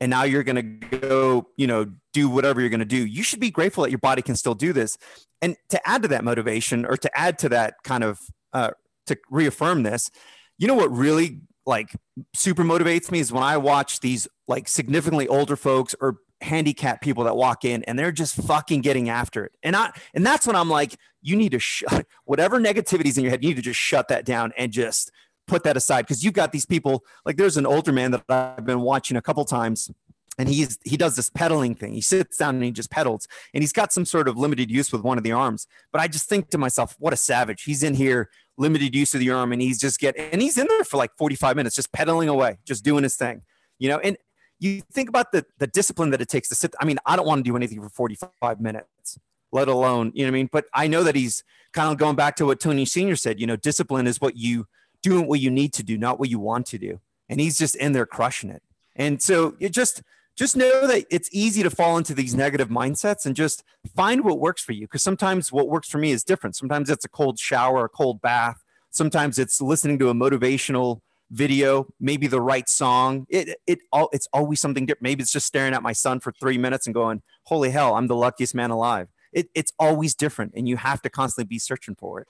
and 0.00 0.10
now 0.10 0.24
you're 0.24 0.42
going 0.42 0.80
to 0.80 0.98
go, 0.98 1.46
you 1.56 1.68
know, 1.68 1.86
do 2.12 2.28
whatever 2.28 2.60
you're 2.60 2.68
going 2.68 2.80
to 2.80 2.84
do. 2.84 3.06
You 3.06 3.22
should 3.22 3.38
be 3.38 3.52
grateful 3.52 3.84
that 3.84 3.90
your 3.90 4.00
body 4.00 4.22
can 4.22 4.34
still 4.34 4.56
do 4.56 4.72
this. 4.72 4.98
And 5.40 5.56
to 5.68 5.88
add 5.88 6.02
to 6.02 6.08
that 6.08 6.24
motivation 6.24 6.84
or 6.84 6.96
to 6.96 7.16
add 7.16 7.38
to 7.38 7.48
that 7.50 7.76
kind 7.84 8.02
of, 8.02 8.18
uh, 8.52 8.70
to 9.06 9.16
reaffirm 9.30 9.84
this, 9.84 10.10
you 10.58 10.66
know 10.66 10.74
what 10.74 10.90
really 10.90 11.42
like 11.66 11.90
super 12.34 12.62
motivates 12.62 13.10
me 13.10 13.18
is 13.18 13.32
when 13.32 13.42
I 13.42 13.56
watch 13.56 14.00
these 14.00 14.28
like 14.46 14.68
significantly 14.68 15.26
older 15.28 15.56
folks 15.56 15.94
or 16.00 16.18
handicapped 16.40 17.02
people 17.02 17.24
that 17.24 17.36
walk 17.36 17.64
in 17.64 17.82
and 17.84 17.98
they're 17.98 18.12
just 18.12 18.36
fucking 18.36 18.82
getting 18.82 19.08
after 19.08 19.44
it. 19.44 19.52
And 19.62 19.74
I 19.74 19.90
and 20.14 20.24
that's 20.24 20.46
when 20.46 20.56
I'm 20.56 20.70
like, 20.70 20.96
you 21.22 21.36
need 21.36 21.52
to 21.52 21.58
shut 21.58 22.06
whatever 22.24 22.60
negativities 22.60 23.16
in 23.18 23.24
your 23.24 23.30
head, 23.30 23.42
you 23.42 23.50
need 23.50 23.56
to 23.56 23.62
just 23.62 23.80
shut 23.80 24.08
that 24.08 24.24
down 24.24 24.52
and 24.56 24.72
just 24.72 25.10
put 25.46 25.64
that 25.64 25.76
aside 25.76 26.02
because 26.02 26.24
you've 26.24 26.34
got 26.34 26.52
these 26.52 26.66
people 26.66 27.04
like 27.24 27.36
there's 27.36 27.56
an 27.56 27.66
older 27.66 27.92
man 27.92 28.10
that 28.10 28.24
I've 28.28 28.66
been 28.66 28.80
watching 28.80 29.16
a 29.16 29.22
couple 29.22 29.44
times 29.44 29.90
and 30.38 30.48
he's 30.48 30.78
he 30.84 30.96
does 30.96 31.16
this 31.16 31.30
pedaling 31.30 31.74
thing. 31.74 31.92
He 31.92 32.00
sits 32.00 32.36
down 32.36 32.56
and 32.56 32.64
he 32.64 32.70
just 32.70 32.90
pedals, 32.90 33.26
and 33.54 33.62
he's 33.62 33.72
got 33.72 33.92
some 33.92 34.04
sort 34.04 34.28
of 34.28 34.36
limited 34.36 34.70
use 34.70 34.92
with 34.92 35.02
one 35.02 35.18
of 35.18 35.24
the 35.24 35.32
arms. 35.32 35.66
But 35.92 36.00
I 36.00 36.08
just 36.08 36.28
think 36.28 36.50
to 36.50 36.58
myself, 36.58 36.94
what 36.98 37.12
a 37.12 37.16
savage! 37.16 37.62
He's 37.62 37.82
in 37.82 37.94
here, 37.94 38.28
limited 38.58 38.94
use 38.94 39.14
of 39.14 39.20
the 39.20 39.30
arm, 39.30 39.52
and 39.52 39.60
he's 39.60 39.78
just 39.78 39.98
getting 39.98 40.30
and 40.30 40.40
he's 40.40 40.58
in 40.58 40.66
there 40.68 40.84
for 40.84 40.96
like 40.96 41.12
45 41.16 41.56
minutes, 41.56 41.76
just 41.76 41.92
pedaling 41.92 42.28
away, 42.28 42.58
just 42.64 42.84
doing 42.84 43.02
his 43.02 43.16
thing, 43.16 43.42
you 43.78 43.88
know. 43.88 43.98
And 43.98 44.16
you 44.58 44.82
think 44.92 45.08
about 45.08 45.32
the 45.32 45.44
the 45.58 45.66
discipline 45.66 46.10
that 46.10 46.20
it 46.20 46.28
takes 46.28 46.48
to 46.48 46.54
sit. 46.54 46.74
I 46.80 46.84
mean, 46.84 46.98
I 47.06 47.16
don't 47.16 47.26
want 47.26 47.44
to 47.44 47.50
do 47.50 47.56
anything 47.56 47.80
for 47.80 47.88
45 47.88 48.60
minutes, 48.60 49.18
let 49.52 49.68
alone 49.68 50.12
you 50.14 50.24
know 50.24 50.30
what 50.30 50.36
I 50.36 50.38
mean. 50.38 50.48
But 50.50 50.66
I 50.74 50.86
know 50.86 51.02
that 51.02 51.14
he's 51.14 51.44
kind 51.72 51.92
of 51.92 51.98
going 51.98 52.16
back 52.16 52.36
to 52.36 52.46
what 52.46 52.60
Tony 52.60 52.84
Senior 52.84 53.16
said. 53.16 53.40
You 53.40 53.46
know, 53.46 53.56
discipline 53.56 54.06
is 54.06 54.20
what 54.20 54.36
you 54.36 54.66
doing 55.02 55.26
what 55.28 55.40
you 55.40 55.50
need 55.50 55.72
to 55.74 55.82
do, 55.82 55.96
not 55.96 56.18
what 56.18 56.30
you 56.30 56.38
want 56.38 56.66
to 56.66 56.78
do. 56.78 57.00
And 57.28 57.40
he's 57.40 57.58
just 57.58 57.76
in 57.76 57.92
there 57.92 58.06
crushing 58.06 58.50
it. 58.50 58.62
And 58.96 59.22
so 59.22 59.56
it 59.60 59.70
just 59.70 60.02
just 60.36 60.56
know 60.56 60.86
that 60.86 61.06
it's 61.10 61.28
easy 61.32 61.62
to 61.62 61.70
fall 61.70 61.96
into 61.96 62.14
these 62.14 62.34
negative 62.34 62.68
mindsets 62.68 63.24
and 63.24 63.34
just 63.34 63.64
find 63.94 64.22
what 64.22 64.38
works 64.38 64.62
for 64.62 64.72
you. 64.72 64.82
Because 64.82 65.02
sometimes 65.02 65.50
what 65.50 65.68
works 65.68 65.88
for 65.88 65.98
me 65.98 66.10
is 66.10 66.22
different. 66.22 66.54
Sometimes 66.54 66.90
it's 66.90 67.04
a 67.04 67.08
cold 67.08 67.38
shower, 67.38 67.86
a 67.86 67.88
cold 67.88 68.20
bath. 68.20 68.62
Sometimes 68.90 69.38
it's 69.38 69.60
listening 69.60 69.98
to 69.98 70.10
a 70.10 70.14
motivational 70.14 71.00
video, 71.30 71.86
maybe 71.98 72.26
the 72.26 72.40
right 72.40 72.68
song. 72.68 73.26
It 73.28 73.58
it 73.66 73.80
all 73.92 74.08
it's 74.12 74.28
always 74.32 74.60
something 74.60 74.86
different. 74.86 75.02
Maybe 75.02 75.22
it's 75.22 75.32
just 75.32 75.46
staring 75.46 75.74
at 75.74 75.82
my 75.82 75.92
son 75.92 76.20
for 76.20 76.32
three 76.32 76.58
minutes 76.58 76.86
and 76.86 76.94
going, 76.94 77.22
"Holy 77.44 77.70
hell, 77.70 77.94
I'm 77.94 78.06
the 78.06 78.16
luckiest 78.16 78.54
man 78.54 78.70
alive." 78.70 79.08
It, 79.32 79.48
it's 79.54 79.72
always 79.78 80.14
different, 80.14 80.52
and 80.56 80.68
you 80.68 80.76
have 80.76 81.02
to 81.02 81.10
constantly 81.10 81.48
be 81.48 81.58
searching 81.58 81.94
for 81.94 82.20
it. 82.20 82.28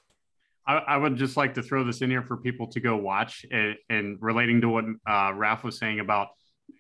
I, 0.66 0.76
I, 0.78 0.96
would 0.96 1.16
just 1.16 1.36
like 1.36 1.54
to 1.54 1.62
throw 1.62 1.84
this 1.84 2.02
in 2.02 2.10
here 2.10 2.22
for 2.22 2.36
people 2.36 2.66
to 2.68 2.80
go 2.80 2.96
watch 2.96 3.46
and, 3.52 3.76
and 3.88 4.18
relating 4.20 4.60
to 4.62 4.68
what 4.68 4.84
uh, 5.06 5.32
Raf 5.32 5.62
was 5.62 5.78
saying 5.78 6.00
about 6.00 6.28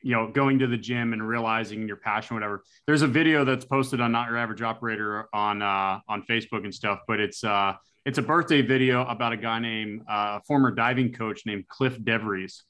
you 0.02 0.12
know 0.12 0.30
going 0.30 0.58
to 0.58 0.66
the 0.66 0.76
gym 0.76 1.12
and 1.12 1.26
realizing 1.26 1.86
your 1.86 1.96
passion 1.96 2.36
whatever. 2.36 2.62
There's 2.86 3.02
a 3.02 3.06
video 3.06 3.44
that's 3.44 3.64
posted 3.64 4.00
on 4.00 4.12
not 4.12 4.28
your 4.28 4.36
average 4.36 4.62
operator 4.62 5.28
on 5.32 5.62
uh, 5.62 6.00
on 6.08 6.22
facebook 6.22 6.64
and 6.64 6.74
stuff 6.74 7.00
but 7.06 7.20
it's 7.20 7.44
uh 7.44 7.74
it's 8.04 8.18
a 8.18 8.22
birthday 8.22 8.62
video 8.62 9.04
about 9.04 9.32
a 9.32 9.36
guy 9.36 9.58
named 9.58 10.02
uh, 10.08 10.38
former 10.46 10.70
diving 10.70 11.12
coach 11.12 11.44
named 11.44 11.66
cliff 11.66 11.98
devries. 11.98 12.62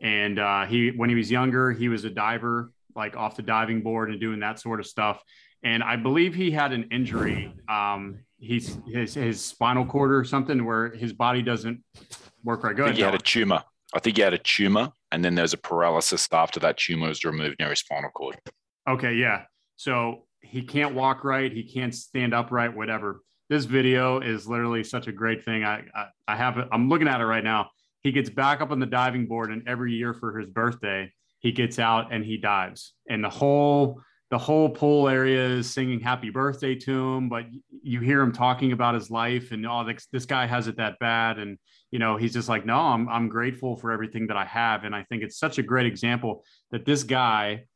And 0.00 0.38
uh, 0.38 0.66
he 0.66 0.90
when 0.90 1.08
he 1.08 1.14
was 1.16 1.30
younger 1.30 1.72
he 1.72 1.88
was 1.88 2.04
a 2.04 2.10
diver 2.10 2.70
like 2.94 3.16
off 3.16 3.34
the 3.34 3.42
diving 3.42 3.80
board 3.80 4.10
and 4.10 4.20
doing 4.20 4.40
that 4.40 4.60
sort 4.60 4.80
of 4.80 4.86
stuff. 4.86 5.22
And 5.62 5.82
i 5.82 5.96
believe 5.96 6.34
he 6.34 6.50
had 6.50 6.72
an 6.72 6.88
injury 6.90 7.54
um 7.70 8.18
he's 8.38 8.78
his 8.86 9.14
his 9.14 9.42
spinal 9.42 9.86
cord 9.86 10.12
or 10.12 10.24
something 10.24 10.64
where 10.64 10.90
his 10.90 11.12
body 11.12 11.42
doesn't 11.42 11.82
work 12.44 12.62
right. 12.62 12.76
Good 12.76 12.84
I 12.84 12.86
think 12.88 12.98
he 12.98 13.02
had 13.02 13.14
a 13.14 13.18
tumor. 13.18 13.64
I 13.94 14.00
think 14.00 14.16
he 14.16 14.22
had 14.22 14.34
a 14.34 14.38
tumor, 14.38 14.92
and 15.14 15.24
then 15.24 15.36
there's 15.36 15.52
a 15.52 15.58
paralysis 15.58 16.28
after 16.32 16.58
that 16.58 16.76
tumor 16.76 17.06
was 17.06 17.24
removed 17.24 17.56
near 17.60 17.70
his 17.70 17.78
spinal 17.78 18.10
cord. 18.10 18.36
Okay, 18.88 19.14
yeah. 19.14 19.44
So 19.76 20.26
he 20.40 20.62
can't 20.62 20.94
walk 20.94 21.22
right, 21.22 21.52
he 21.52 21.62
can't 21.62 21.94
stand 21.94 22.34
upright, 22.34 22.76
whatever. 22.76 23.20
This 23.48 23.64
video 23.64 24.18
is 24.18 24.48
literally 24.48 24.82
such 24.82 25.06
a 25.06 25.12
great 25.12 25.44
thing. 25.44 25.62
I, 25.62 25.84
I, 25.94 26.06
I 26.26 26.36
have 26.36 26.58
it. 26.58 26.66
I'm 26.72 26.88
looking 26.88 27.06
at 27.06 27.20
it 27.20 27.26
right 27.26 27.44
now. 27.44 27.70
He 28.02 28.10
gets 28.10 28.28
back 28.28 28.60
up 28.60 28.72
on 28.72 28.80
the 28.80 28.86
diving 28.86 29.26
board, 29.26 29.52
and 29.52 29.66
every 29.68 29.92
year 29.92 30.14
for 30.14 30.36
his 30.36 30.48
birthday, 30.48 31.12
he 31.38 31.52
gets 31.52 31.78
out 31.78 32.12
and 32.12 32.24
he 32.24 32.36
dives, 32.36 32.94
and 33.08 33.22
the 33.22 33.30
whole 33.30 34.00
the 34.30 34.38
whole 34.38 34.68
pool 34.68 35.08
area 35.08 35.46
is 35.46 35.72
singing 35.72 36.00
happy 36.00 36.28
birthday 36.28 36.74
to 36.74 37.14
him 37.14 37.28
but 37.28 37.44
you 37.70 38.00
hear 38.00 38.20
him 38.20 38.32
talking 38.32 38.72
about 38.72 38.94
his 38.94 39.08
life 39.08 39.52
and 39.52 39.64
oh 39.64 39.84
this, 39.84 40.08
this 40.12 40.26
guy 40.26 40.44
has 40.44 40.66
it 40.66 40.76
that 40.76 40.98
bad 40.98 41.38
and 41.38 41.56
you 41.94 42.00
know 42.00 42.16
he's 42.16 42.32
just 42.32 42.48
like 42.48 42.66
no 42.66 42.76
I'm, 42.76 43.08
I'm 43.08 43.28
grateful 43.28 43.76
for 43.76 43.92
everything 43.92 44.26
that 44.26 44.36
i 44.36 44.44
have. 44.44 44.82
And 44.82 44.96
i 44.96 45.04
think 45.04 45.22
it's 45.22 45.38
such 45.38 45.58
a 45.58 45.62
great 45.62 45.86
example 45.86 46.44
that 46.72 46.84
this 46.84 47.04
guy 47.04 47.66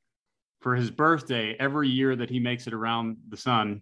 for 0.61 0.75
his 0.75 0.91
birthday 0.91 1.55
every 1.61 1.89
year 1.89 2.17
that 2.17 2.29
he 2.29 2.41
makes 2.41 2.67
it 2.67 2.75
around 2.75 3.19
the 3.29 3.37
sun 3.37 3.81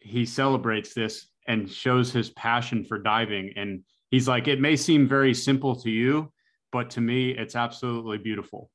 he 0.00 0.26
celebrates 0.26 0.92
this 0.92 1.28
and 1.46 1.68
shows 1.68 2.12
his 2.12 2.28
passion 2.30 2.84
for 2.84 2.98
diving. 2.98 3.54
And 3.56 3.84
he's 4.10 4.28
like 4.28 4.48
it 4.48 4.60
may 4.60 4.76
seem 4.76 5.08
very 5.08 5.32
simple 5.32 5.74
to 5.76 5.90
you 5.90 6.30
but 6.70 6.90
to 6.90 7.00
me 7.00 7.30
it's 7.30 7.56
absolutely 7.56 8.18
beautiful 8.18 8.70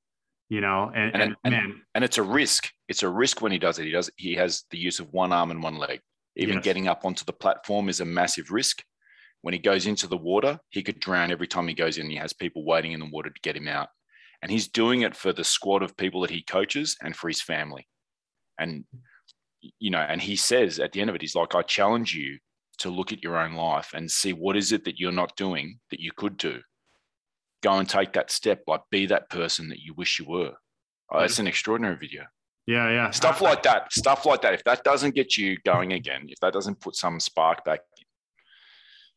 you 0.50 0.62
know? 0.62 0.92
And, 0.94 1.16
and, 1.16 1.36
and, 1.46 1.52
man. 1.52 1.82
and 1.96 2.04
it's 2.04 2.20
a 2.20 2.22
risk. 2.22 2.70
It's 2.88 3.02
a 3.02 3.10
risk 3.10 3.42
when 3.42 3.52
he 3.52 3.58
does 3.58 3.80
it. 3.80 3.86
He 3.86 3.92
does 3.92 4.12
he 4.18 4.36
has 4.36 4.66
the 4.70 4.78
use 4.78 5.00
of 5.00 5.12
one 5.12 5.32
arm 5.32 5.50
and 5.52 5.64
one 5.64 5.78
leg. 5.78 6.02
Even 6.36 6.56
Yes. 6.56 6.64
getting 6.64 6.88
up 6.88 7.06
onto 7.06 7.26
the 7.26 7.34
platform 7.34 7.90
is 7.90 8.02
a 8.02 8.06
massive 8.06 8.52
risk 8.52 8.84
when 9.44 9.54
he 9.54 9.60
goes 9.60 9.86
into 9.86 10.08
the 10.08 10.18
water 10.18 10.60
he 10.70 10.82
could 10.82 11.00
drown 11.00 11.32
every 11.32 11.48
time 11.48 11.68
he 11.68 11.74
goes 11.74 11.98
in. 11.98 12.10
He 12.10 12.16
has 12.16 12.34
people 12.34 12.66
waiting 12.66 12.94
in 12.94 13.00
the 13.00 13.10
water 13.12 13.30
to 13.30 13.42
get 13.44 13.56
him 13.56 13.68
out. 13.68 13.90
And 14.42 14.52
he's 14.52 14.68
doing 14.68 15.02
it 15.02 15.16
for 15.16 15.32
the 15.32 15.44
squad 15.44 15.84
of 15.84 15.96
people 15.96 16.22
that 16.22 16.32
he 16.32 16.42
coaches 16.42 16.98
and 17.02 17.16
for 17.16 17.28
his 17.28 17.42
family. 17.42 17.88
And 18.60 18.86
you 19.80 19.92
know 19.92 20.00
and 20.00 20.22
he 20.22 20.36
says 20.36 20.80
at 20.80 20.92
the 20.92 21.00
end 21.00 21.10
of 21.10 21.16
it 21.16 21.22
he's 21.22 21.36
like 21.36 21.56
i 21.56 21.62
challenge 21.62 22.14
you 22.14 22.38
to 22.80 22.90
look 22.90 23.14
at 23.14 23.24
your 23.24 23.38
own 23.38 23.54
life 23.54 23.92
and 23.94 24.10
see 24.10 24.34
what 24.34 24.58
is 24.58 24.72
it 24.72 24.84
that 24.86 25.00
you're 25.00 25.12
not 25.12 25.36
doing 25.38 25.80
that 25.92 26.00
you 26.00 26.12
could 26.16 26.38
do. 26.38 26.60
Go 27.62 27.74
and 27.78 27.88
take 27.88 28.14
that 28.14 28.32
step 28.32 28.64
like 28.68 28.82
be 28.92 29.06
that 29.06 29.30
person 29.30 29.70
that 29.70 29.80
you 29.80 29.94
wish 29.94 30.20
you 30.20 30.26
were. 30.28 30.54
Oh, 31.12 31.20
that's 31.20 31.40
an 31.40 31.48
extraordinary 31.48 31.98
video. 31.98 32.24
Yeah 32.66 32.90
yeah. 32.90 33.10
Stuff 33.12 33.42
like 33.42 33.64
that. 33.64 33.94
Stuff 33.94 34.26
like 34.26 34.42
that. 34.42 34.54
If 34.54 34.64
that 34.64 34.84
doesn't 34.84 35.16
get 35.16 35.38
you 35.38 35.58
going 35.66 35.94
again 35.94 36.26
if 36.28 36.40
that 36.40 36.54
doesn't 36.54 36.82
put 36.82 36.96
some 36.96 37.20
spark 37.20 37.64
back 37.64 37.82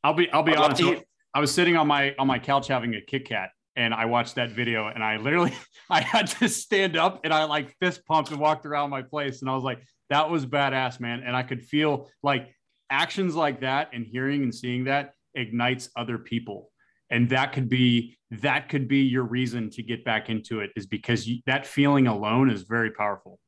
I'll 0.06 0.14
be 0.14 0.30
I'll 0.30 0.44
be 0.44 0.52
I'd 0.52 0.80
honest. 0.80 1.04
I 1.34 1.40
was 1.40 1.52
sitting 1.52 1.76
on 1.76 1.88
my 1.88 2.14
on 2.16 2.28
my 2.28 2.38
couch 2.38 2.68
having 2.68 2.94
a 2.94 3.00
Kit 3.00 3.28
Kat, 3.28 3.50
and 3.74 3.92
I 3.92 4.04
watched 4.04 4.36
that 4.36 4.52
video, 4.52 4.86
and 4.86 5.02
I 5.02 5.16
literally 5.16 5.52
I 5.90 6.00
had 6.00 6.28
to 6.38 6.48
stand 6.48 6.96
up 6.96 7.22
and 7.24 7.34
I 7.34 7.42
like 7.44 7.74
fist 7.80 8.06
pumped 8.06 8.30
and 8.30 8.38
walked 8.38 8.66
around 8.66 8.90
my 8.90 9.02
place, 9.02 9.40
and 9.40 9.50
I 9.50 9.54
was 9.54 9.64
like, 9.64 9.82
that 10.10 10.30
was 10.30 10.46
badass, 10.46 11.00
man. 11.00 11.24
And 11.26 11.34
I 11.34 11.42
could 11.42 11.64
feel 11.64 12.08
like 12.22 12.54
actions 12.88 13.34
like 13.34 13.62
that 13.62 13.90
and 13.92 14.06
hearing 14.06 14.44
and 14.44 14.54
seeing 14.54 14.84
that 14.84 15.14
ignites 15.34 15.90
other 15.96 16.18
people, 16.18 16.70
and 17.10 17.28
that 17.30 17.52
could 17.52 17.68
be 17.68 18.16
that 18.30 18.68
could 18.68 18.86
be 18.86 19.00
your 19.00 19.24
reason 19.24 19.70
to 19.70 19.82
get 19.82 20.04
back 20.04 20.30
into 20.30 20.60
it 20.60 20.70
is 20.76 20.86
because 20.86 21.26
you, 21.26 21.40
that 21.46 21.66
feeling 21.66 22.06
alone 22.06 22.48
is 22.48 22.62
very 22.62 22.92
powerful. 22.92 23.40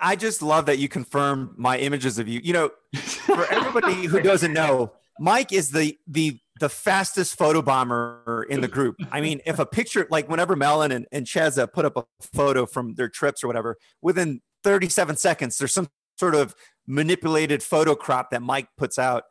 I 0.00 0.16
just 0.16 0.42
love 0.42 0.66
that 0.66 0.78
you 0.78 0.88
confirm 0.88 1.54
my 1.56 1.78
images 1.78 2.18
of 2.18 2.28
you. 2.28 2.40
You 2.44 2.52
know, 2.52 2.70
for 2.96 3.46
everybody 3.52 4.04
who 4.04 4.20
doesn't 4.20 4.52
know, 4.52 4.92
Mike 5.18 5.52
is 5.52 5.70
the 5.70 5.98
the 6.06 6.38
the 6.60 6.68
fastest 6.68 7.36
photo 7.36 7.62
bomber 7.62 8.46
in 8.48 8.60
the 8.60 8.68
group. 8.68 8.96
I 9.10 9.20
mean, 9.20 9.40
if 9.46 9.58
a 9.58 9.66
picture 9.66 10.06
like 10.10 10.28
whenever 10.28 10.56
Melon 10.56 10.92
and, 10.92 11.06
and 11.10 11.26
Cheza 11.26 11.72
put 11.72 11.84
up 11.84 11.96
a 11.96 12.04
photo 12.20 12.66
from 12.66 12.94
their 12.94 13.08
trips 13.08 13.42
or 13.42 13.46
whatever, 13.46 13.76
within 14.02 14.40
37 14.62 15.16
seconds, 15.16 15.58
there's 15.58 15.72
some 15.72 15.88
sort 16.18 16.34
of 16.34 16.54
manipulated 16.86 17.62
photo 17.62 17.94
crop 17.94 18.30
that 18.30 18.42
Mike 18.42 18.68
puts 18.76 18.98
out. 18.98 19.24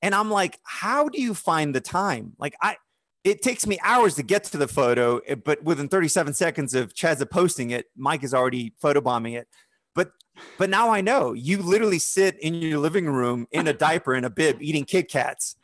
And 0.00 0.14
I'm 0.14 0.30
like, 0.30 0.58
how 0.64 1.08
do 1.08 1.20
you 1.20 1.34
find 1.34 1.74
the 1.74 1.80
time? 1.80 2.32
Like 2.38 2.54
I 2.62 2.76
it 3.24 3.40
takes 3.40 3.66
me 3.66 3.78
hours 3.82 4.16
to 4.16 4.22
get 4.22 4.44
to 4.44 4.56
the 4.56 4.66
photo, 4.66 5.18
eh, 5.18 5.36
but 5.36 5.62
within 5.62 5.88
37 5.88 6.34
seconds 6.34 6.74
of 6.74 6.92
Cheza 6.92 7.28
posting 7.28 7.70
it, 7.70 7.86
Mike 7.96 8.24
is 8.24 8.34
already 8.34 8.74
photobombing 8.82 9.38
it. 9.38 9.46
But 9.94 10.12
but 10.58 10.70
now 10.70 10.90
I 10.90 11.00
know 11.02 11.32
you 11.34 11.58
literally 11.58 11.98
sit 11.98 12.38
in 12.40 12.54
your 12.54 12.78
living 12.78 13.06
room 13.06 13.46
in 13.52 13.66
a 13.68 13.72
diaper 13.72 14.14
and 14.14 14.24
a 14.24 14.30
bib 14.30 14.62
eating 14.62 14.84
Kit 14.84 15.10
Kats, 15.10 15.56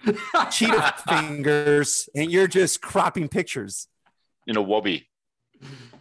Cheetah 0.50 0.94
fingers, 1.08 2.08
and 2.14 2.30
you're 2.30 2.46
just 2.48 2.80
cropping 2.82 3.28
pictures. 3.28 3.88
in 4.46 4.56
a 4.56 4.62
wobby 4.62 5.06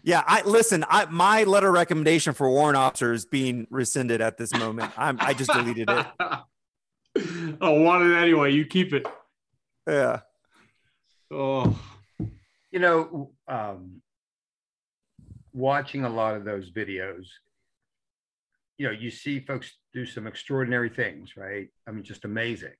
Yeah, 0.04 0.24
I 0.28 0.42
listen. 0.44 0.84
I 0.90 1.06
my 1.06 1.44
letter 1.44 1.72
recommendation 1.72 2.34
for 2.34 2.50
warrant 2.50 2.78
officer 2.78 3.14
is 3.14 3.26
being 3.26 3.68
rescinded 3.70 4.22
at 4.22 4.38
this 4.38 4.54
moment. 4.54 4.92
I'm 4.98 5.18
I 5.20 5.34
just 5.34 5.52
deleted 5.52 5.90
it. 5.90 6.06
I 7.62 7.70
want 7.70 8.04
it 8.04 8.16
anyway. 8.16 8.52
You 8.54 8.66
keep 8.66 8.94
it. 8.94 9.08
Yeah. 9.88 10.20
Oh, 11.32 11.78
You 12.72 12.80
know, 12.80 13.32
um, 13.48 14.02
watching 15.54 16.06
a 16.06 16.10
lot 16.10 16.36
of 16.36 16.46
those 16.46 16.70
videos, 16.70 17.26
you 18.78 18.86
know, 18.86 18.92
you 18.92 19.10
see 19.10 19.40
folks 19.40 19.78
do 19.94 20.06
some 20.06 20.28
extraordinary 20.28 20.90
things, 20.90 21.36
right? 21.36 21.68
I 21.88 21.92
mean, 21.92 22.04
just 22.04 22.26
amazing. 22.26 22.76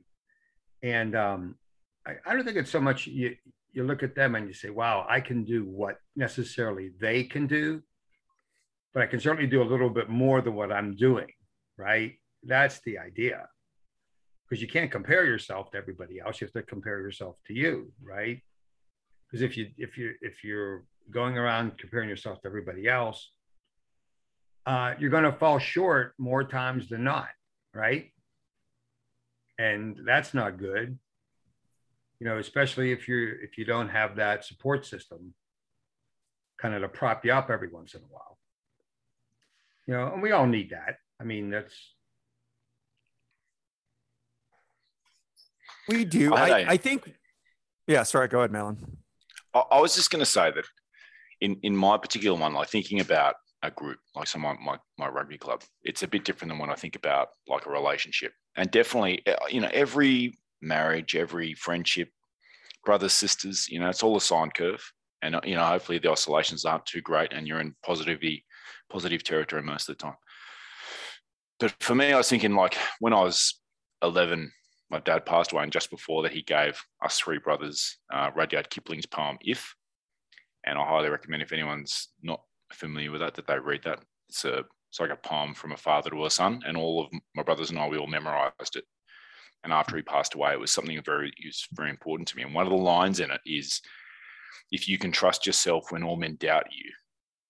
And 0.84 1.16
um, 1.16 1.56
I, 2.06 2.16
I 2.26 2.34
don't 2.34 2.46
think 2.46 2.58
it's 2.58 2.72
so 2.72 2.82
much 2.82 3.08
you, 3.08 3.36
you 3.74 3.84
look 3.84 4.04
at 4.04 4.16
them 4.16 4.36
and 4.36 4.48
you 4.48 4.54
say, 4.54 4.70
wow, 4.70 5.06
I 5.10 5.22
can 5.22 5.44
do 5.44 5.66
what 5.66 5.98
necessarily 6.16 6.92
they 7.00 7.24
can 7.24 7.48
do, 7.48 7.82
but 8.94 9.04
I 9.04 9.08
can 9.08 9.20
certainly 9.20 9.50
do 9.50 9.62
a 9.62 9.66
little 9.66 9.90
bit 9.90 10.10
more 10.10 10.42
than 10.42 10.56
what 10.56 10.72
I'm 10.72 10.96
doing, 10.96 11.32
right? 11.78 12.14
That's 12.44 12.80
the 12.82 13.00
idea. 13.00 13.48
Because 14.48 14.62
you 14.62 14.68
can't 14.68 14.92
compare 14.92 15.26
yourself 15.26 15.72
to 15.72 15.78
everybody 15.78 16.20
else. 16.20 16.40
You 16.40 16.48
have 16.48 16.54
to 16.54 16.64
compare 16.64 17.00
yourself 17.02 17.36
to 17.48 17.54
you, 17.54 17.92
right? 18.02 18.42
Because 19.26 19.42
if 19.42 19.58
you 19.58 19.68
if 19.78 19.98
you 19.98 20.14
if 20.22 20.42
you're 20.42 20.86
going 21.12 21.38
around 21.38 21.78
comparing 21.78 22.08
yourself 22.08 22.42
to 22.42 22.48
everybody 22.48 22.88
else, 22.88 23.30
uh, 24.68 24.94
you're 25.00 25.10
going 25.10 25.24
to 25.24 25.32
fall 25.32 25.58
short 25.58 26.14
more 26.20 26.44
times 26.44 26.90
than 26.90 27.04
not, 27.04 27.30
right? 27.74 28.12
And 29.58 29.98
that's 30.06 30.36
not 30.36 30.60
good 30.60 31.00
you 32.20 32.28
know, 32.28 32.38
especially 32.38 32.92
if 32.92 33.08
you're 33.08 33.30
if 33.42 33.58
you 33.58 33.66
don't 33.66 33.90
have 33.90 34.16
that 34.16 34.44
support 34.44 34.86
system 34.86 35.34
kind 36.58 36.74
of 36.74 36.82
to 36.82 36.88
prop 36.88 37.24
you 37.24 37.32
up 37.32 37.50
every 37.50 37.70
once 37.70 37.94
in 37.94 38.02
a 38.02 38.06
while. 38.06 38.38
You 39.86 39.94
know, 39.94 40.14
and 40.14 40.22
we 40.22 40.32
all 40.32 40.48
need 40.48 40.72
that. 40.72 40.98
I 41.20 41.24
mean, 41.24 41.50
that's 41.50 41.74
We 45.88 46.04
do. 46.04 46.34
I 46.34 46.40
had 46.40 46.52
I, 46.52 46.60
a- 46.60 46.68
I 46.72 46.78
think. 46.78 47.14
Yeah. 47.88 48.04
Sorry. 48.04 48.28
Go 48.28 48.40
ahead, 48.40 48.52
Melon. 48.52 48.98
I, 49.54 49.60
I 49.72 49.80
was 49.80 49.96
just 49.96 50.10
going 50.10 50.20
to 50.20 50.26
say 50.26 50.52
that 50.52 50.66
in 51.40 51.58
in 51.64 51.76
my 51.76 51.98
particular 51.98 52.38
one, 52.38 52.54
like 52.54 52.70
thinking 52.70 53.00
about 53.00 53.36
a 53.64 53.72
group, 53.72 54.00
like 54.16 54.28
so 54.28 54.40
my, 54.40 54.56
my 54.64 54.78
my 54.98 55.08
rugby 55.08 55.38
club, 55.38 55.64
it's 55.84 56.04
a 56.04 56.08
bit 56.08 56.24
different 56.24 56.52
than 56.52 56.60
when 56.60 56.70
I 56.70 56.76
think 56.76 56.96
about 56.96 57.30
like 57.48 57.66
a 57.66 57.72
relationship. 57.72 58.34
And 58.56 58.70
definitely, 58.70 59.26
uh, 59.26 59.36
you 59.50 59.62
know, 59.62 59.70
every 59.74 60.38
marriage, 60.62 61.16
every 61.16 61.54
friendship, 61.54 62.10
brothers, 62.86 63.14
sisters, 63.14 63.68
you 63.70 63.80
know, 63.80 63.90
it's 63.90 64.04
all 64.04 64.18
a 64.18 64.22
sine 64.22 64.52
curve. 64.52 64.82
And 65.22 65.36
uh, 65.36 65.42
you 65.44 65.56
know, 65.56 65.66
hopefully 65.66 65.98
the 65.98 66.12
oscillations 66.12 66.66
aren't 66.66 66.86
too 66.86 67.02
great, 67.02 67.34
and 67.34 67.48
you're 67.48 67.60
in 67.60 67.76
positivity, 67.84 68.46
positive 68.90 69.24
territory 69.24 69.64
most 69.64 69.90
of 69.90 69.98
the 69.98 70.04
time. 70.04 70.18
But 71.60 71.74
for 71.80 71.96
me, 71.96 72.14
I 72.14 72.18
was 72.18 72.30
thinking 72.30 72.54
like 72.54 72.78
when 73.00 73.14
I 73.14 73.22
was 73.22 73.60
11, 74.04 74.52
my 74.92 75.00
dad 75.00 75.26
passed 75.26 75.52
away, 75.52 75.64
and 75.64 75.72
just 75.72 75.90
before 75.90 76.22
that, 76.24 76.32
he 76.32 76.44
gave 76.44 76.80
us 77.04 77.20
three 77.20 77.40
brothers 77.40 77.98
uh, 78.14 78.30
Rudyard 78.36 78.70
Kipling's 78.70 79.08
poem 79.08 79.40
"If," 79.42 79.76
and 80.64 80.78
I 80.78 80.86
highly 80.86 81.10
recommend 81.10 81.42
if 81.42 81.52
anyone's 81.52 82.10
not 82.22 82.42
familiar 82.72 83.12
with 83.12 83.22
that 83.22 83.36
that 83.36 83.48
they 83.48 83.60
read 83.60 83.84
that. 83.84 84.00
It's 84.30 84.46
a 84.46 84.64
it's 84.90 85.00
like 85.00 85.10
a 85.10 85.16
poem 85.18 85.54
from 85.54 85.74
a 85.74 85.78
father 85.78 86.10
to 86.10 86.26
a 86.26 86.30
son, 86.30 86.62
and 86.66 86.78
all 86.78 87.04
of 87.04 87.12
my 87.36 87.44
brothers 87.44 87.70
and 87.70 87.80
I 87.80 87.88
we 87.88 87.98
all 87.98 88.08
memorized 88.08 88.76
it. 88.76 88.86
And 89.64 89.74
after 89.74 89.96
he 89.98 90.02
passed 90.02 90.34
away, 90.34 90.54
it 90.54 90.60
was 90.60 90.72
something 90.72 91.02
very 91.04 91.34
was 91.44 91.68
very 91.74 91.90
important 91.90 92.28
to 92.30 92.38
me. 92.38 92.44
And 92.44 92.54
one 92.54 92.66
of 92.66 92.72
the 92.72 92.78
lines 92.78 93.20
in 93.20 93.32
it 93.32 93.42
is, 93.46 93.82
"If 94.72 94.88
you 94.88 94.98
can 94.98 95.12
trust 95.12 95.46
yourself 95.46 95.92
when 95.92 96.04
all 96.04 96.16
men 96.16 96.36
doubt 96.36 96.72
you, 96.72 96.92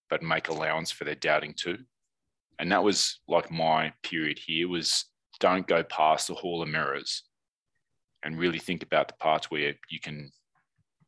but 0.10 0.24
make 0.24 0.48
allowance 0.48 0.92
for 0.92 1.04
their 1.04 1.16
doubting 1.16 1.54
too." 1.54 1.86
And 2.60 2.72
that 2.72 2.84
was 2.84 3.20
like 3.28 3.52
my 3.52 3.94
period 4.02 4.40
here 4.40 4.68
was 4.68 5.06
don't 5.40 5.68
go 5.68 5.84
past 5.84 6.28
the 6.28 6.34
hall 6.34 6.64
of 6.64 6.70
mirrors 6.70 7.24
and 8.24 8.40
really 8.40 8.60
think 8.60 8.82
about 8.84 9.08
the 9.08 9.14
parts 9.16 9.52
where 9.52 9.76
you 9.90 10.00
can 10.00 10.32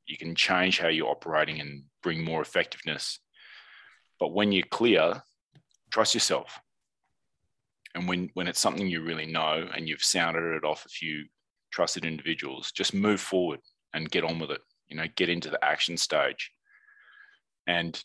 you 0.06 0.18
can 0.18 0.36
change 0.36 0.80
how 0.80 0.88
you're 0.88 1.10
operating 1.10 1.60
and 1.60 1.84
bring 2.02 2.24
more 2.24 2.42
effectiveness 2.42 3.20
but 4.20 4.34
when 4.34 4.52
you're 4.52 4.66
clear 4.70 5.22
trust 5.92 6.14
yourself. 6.14 6.60
And 7.96 8.08
when 8.08 8.30
when 8.34 8.48
it's 8.48 8.60
something 8.60 8.88
you 8.88 9.02
really 9.02 9.26
know 9.26 9.68
and 9.76 9.88
you've 9.88 10.04
sounded 10.04 10.56
it 10.56 10.64
off 10.64 10.86
a 10.86 10.90
few 10.90 11.26
trusted 11.72 12.06
individuals 12.06 12.72
just 12.72 12.94
move 12.94 13.22
forward 13.22 13.60
and 13.94 14.10
get 14.10 14.24
on 14.24 14.40
with 14.40 14.50
it 14.50 14.62
you 14.88 14.98
know 14.98 15.06
get 15.16 15.30
into 15.30 15.50
the 15.50 15.64
action 15.64 15.98
stage. 15.98 16.52
And 17.68 18.02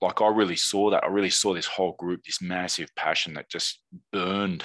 like 0.00 0.20
i 0.20 0.28
really 0.28 0.56
saw 0.56 0.90
that. 0.90 1.04
I 1.04 1.08
really 1.08 1.30
saw 1.30 1.54
this 1.54 1.66
whole 1.66 1.92
group 1.98 2.24
this 2.24 2.40
massive 2.40 2.94
passion 2.96 3.34
that 3.34 3.50
just 3.50 3.80
burned. 4.12 4.64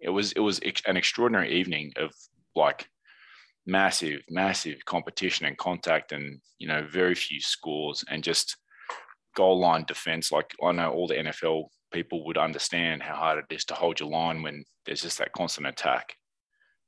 It 0.00 0.10
was 0.10 0.32
it 0.32 0.40
was 0.40 0.60
an 0.86 0.96
extraordinary 0.96 1.52
evening 1.52 1.92
of 1.96 2.12
like 2.54 2.88
massive 3.66 4.20
massive 4.28 4.84
competition 4.84 5.46
and 5.46 5.56
contact 5.56 6.12
and 6.12 6.38
you 6.58 6.68
know 6.68 6.86
very 6.90 7.14
few 7.14 7.40
scores 7.40 8.04
and 8.08 8.22
just 8.22 8.56
goal 9.34 9.58
line 9.58 9.84
defense 9.86 10.30
like 10.32 10.54
i 10.62 10.72
know 10.72 10.90
all 10.90 11.06
the 11.06 11.14
nfl 11.14 11.64
people 11.94 12.24
would 12.26 12.36
understand 12.36 13.02
how 13.02 13.14
hard 13.14 13.38
it 13.38 13.54
is 13.54 13.64
to 13.64 13.74
hold 13.74 14.00
your 14.00 14.10
line 14.10 14.42
when 14.42 14.64
there's 14.84 15.02
just 15.02 15.18
that 15.18 15.32
constant 15.32 15.66
attack 15.66 16.16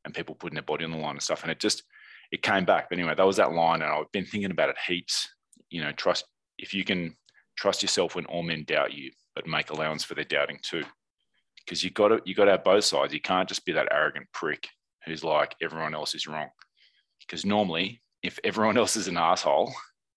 and 0.05 0.13
people 0.13 0.35
putting 0.35 0.55
their 0.55 0.63
body 0.63 0.85
on 0.85 0.91
the 0.91 0.97
line 0.97 1.13
and 1.13 1.23
stuff. 1.23 1.43
And 1.43 1.51
it 1.51 1.61
just 1.61 1.85
it 2.33 2.43
came 2.43 2.65
back. 2.65 2.89
But 2.91 2.99
anyway 2.99 3.15
that 3.17 3.27
was 3.27 3.37
that 3.37 3.53
line 3.53 3.83
and 3.83 3.91
i've 3.91 4.11
been 4.13 4.27
thinking 4.27 4.51
about 4.51 4.69
it 4.69 4.77
heaps. 4.87 5.29
You 5.71 5.83
know 5.83 5.93
trust 5.93 6.25
if 6.59 6.75
you 6.75 6.85
can 6.85 7.17
trust 7.57 7.83
yourself 7.83 8.15
when 8.15 8.27
all 8.27 8.43
men 8.43 8.65
doubt 8.65 8.93
you 8.93 9.11
but 9.35 9.47
make 9.47 9.71
allowance 9.71 10.03
for 10.05 10.15
their 10.15 10.25
doubting 10.25 10.59
too. 10.63 10.85
Because 11.65 11.83
you 11.83 11.91
got 11.91 12.09
to 12.09 12.21
you 12.25 12.35
got 12.35 12.47
to 12.47 12.53
have 12.53 12.65
both 12.65 12.85
sides. 12.85 13.15
You 13.15 13.21
can't 13.21 13.49
just 13.49 13.65
be 13.65 13.73
that 13.73 13.89
arrogant 13.93 14.27
prick 14.33 14.69
who's 15.05 15.23
like 15.23 15.55
everyone 15.63 15.95
else 15.95 16.15
is 16.15 16.27
wrong. 16.27 16.49
Because 17.21 17.45
normally 17.45 18.03
if 18.23 18.41
everyone 18.43 18.77
else 18.77 18.97
is 18.97 19.07
an 19.07 19.17
asshole 19.17 19.73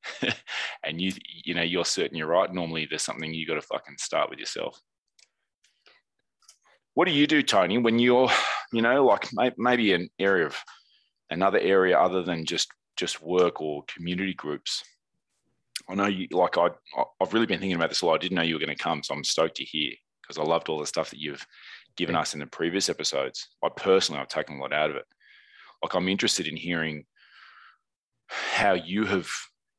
and 0.83 1.01
you 1.01 1.11
you 1.43 1.53
know 1.53 1.61
you're 1.61 1.85
certain 1.85 2.17
you're 2.17 2.27
right. 2.27 2.53
Normally 2.53 2.87
there's 2.89 3.03
something 3.03 3.33
you 3.33 3.45
got 3.47 3.55
to 3.55 3.61
fucking 3.61 3.97
start 3.97 4.29
with 4.29 4.39
yourself. 4.39 4.79
What 6.93 7.07
do 7.07 7.13
you 7.13 7.27
do 7.27 7.41
tony 7.41 7.77
when 7.77 7.99
you're 7.99 8.29
you 8.73 8.81
know 8.81 9.05
like 9.05 9.29
may, 9.33 9.51
maybe 9.57 9.93
an 9.93 10.09
area 10.19 10.45
of 10.45 10.57
another 11.29 11.59
area 11.59 11.99
other 11.99 12.23
than 12.23 12.45
just 12.45 12.69
just 12.97 13.21
work 13.21 13.61
or 13.61 13.83
community 13.87 14.33
groups? 14.33 14.83
I 15.89 15.95
know 15.95 16.07
you 16.07 16.27
like 16.31 16.57
i 16.57 16.69
i've 17.21 17.33
really 17.33 17.45
been 17.45 17.59
thinking 17.59 17.75
about 17.75 17.89
this 17.89 18.01
a 18.01 18.05
lot. 18.05 18.15
I 18.15 18.17
didn't 18.19 18.35
know 18.35 18.43
you 18.43 18.55
were 18.55 18.65
going 18.65 18.75
to 18.75 18.83
come 18.83 19.01
so 19.03 19.13
i'm 19.13 19.23
stoked 19.23 19.55
to 19.55 19.63
hear 19.63 19.91
because 20.21 20.37
i 20.37 20.43
loved 20.43 20.69
all 20.69 20.79
the 20.79 20.85
stuff 20.85 21.09
that 21.09 21.19
you've 21.19 21.45
given 21.97 22.15
us 22.15 22.33
in 22.33 22.39
the 22.39 22.45
previous 22.45 22.89
episodes. 22.89 23.47
I 23.63 23.69
personally 23.75 24.21
i've 24.21 24.27
taken 24.27 24.57
a 24.57 24.61
lot 24.61 24.73
out 24.73 24.91
of 24.91 24.97
it. 24.97 25.05
Like 25.81 25.95
i'm 25.95 26.09
interested 26.09 26.47
in 26.47 26.55
hearing 26.55 27.05
how 28.29 28.73
you 28.73 29.05
have 29.05 29.27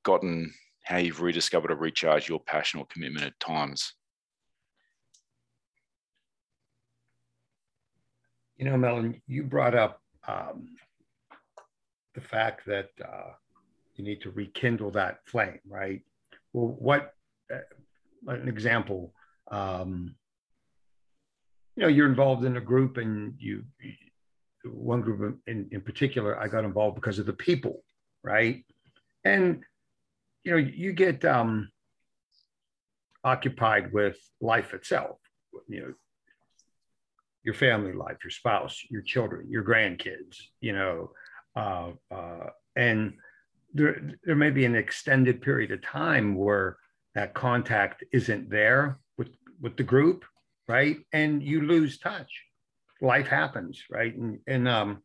gotten 0.05 0.53
how 0.85 0.97
you've 0.97 1.21
rediscovered 1.21 1.71
or 1.71 1.77
recharged 1.77 2.29
your 2.29 2.41
passion 2.41 2.81
or 2.81 2.87
commitment 2.87 3.25
at 3.25 3.39
times 3.41 3.95
You 8.61 8.67
know, 8.67 8.77
Melon, 8.77 9.23
you 9.27 9.43
brought 9.43 9.75
up 9.75 10.03
um, 10.29 10.77
the 12.15 12.21
fact 12.21 12.67
that 12.67 12.91
uh, 13.03 13.31
you 13.97 14.05
need 14.05 14.21
to 14.21 14.31
rekindle 14.33 14.91
that 14.91 15.21
flame, 15.25 15.61
right? 15.67 16.03
Well, 16.53 16.77
what 16.79 17.15
uh, 17.51 17.61
an 18.27 18.49
example? 18.49 19.15
Um, 19.51 20.15
you 21.75 21.85
know, 21.85 21.89
you're 21.89 22.07
involved 22.07 22.45
in 22.45 22.59
a 22.59 22.61
group, 22.61 22.99
and 22.99 23.33
you 23.39 23.65
one 24.65 25.01
group 25.01 25.39
in, 25.47 25.67
in 25.73 25.81
particular, 25.81 26.39
I 26.39 26.47
got 26.47 26.67
involved 26.67 26.97
because 26.97 27.19
of 27.19 27.25
the 27.25 27.33
people, 27.33 27.83
right? 28.23 28.63
And 29.25 29.65
you 30.45 30.53
know, 30.53 30.59
you 30.59 30.93
get 30.93 31.25
um, 31.25 31.71
occupied 33.25 33.93
with 33.93 34.17
life 34.41 34.75
itself. 34.75 35.19
You 35.69 35.81
know, 35.81 35.95
your 37.43 37.55
family 37.55 37.93
life, 37.93 38.19
your 38.23 38.31
spouse, 38.31 38.81
your 38.91 39.03
children, 39.03 39.49
your 39.51 39.65
grandkids, 39.65 40.37
you 40.61 40.73
know, 40.73 41.11
uh, 41.57 41.91
uh, 42.11 42.51
and 42.77 43.15
there, 43.73 44.01
there 44.25 44.37
may 44.37 44.51
be 44.51 44.65
an 44.65 44.75
extended 44.75 45.41
period 45.41 45.71
of 45.71 45.83
time 45.83 46.35
where 46.35 46.77
that 47.15 47.35
contact 47.35 48.05
isn't 48.13 48.51
there 48.51 48.99
with, 49.17 49.29
with 49.61 49.77
the 49.77 49.83
group, 49.83 50.25
right? 50.69 50.99
And 51.13 51.43
you 51.43 51.63
lose 51.63 51.99
touch. 51.99 52.43
Life 53.01 53.27
happens, 53.27 53.83
right? 53.91 54.15
And, 54.15 54.39
and 54.47 54.69
um, 54.69 55.03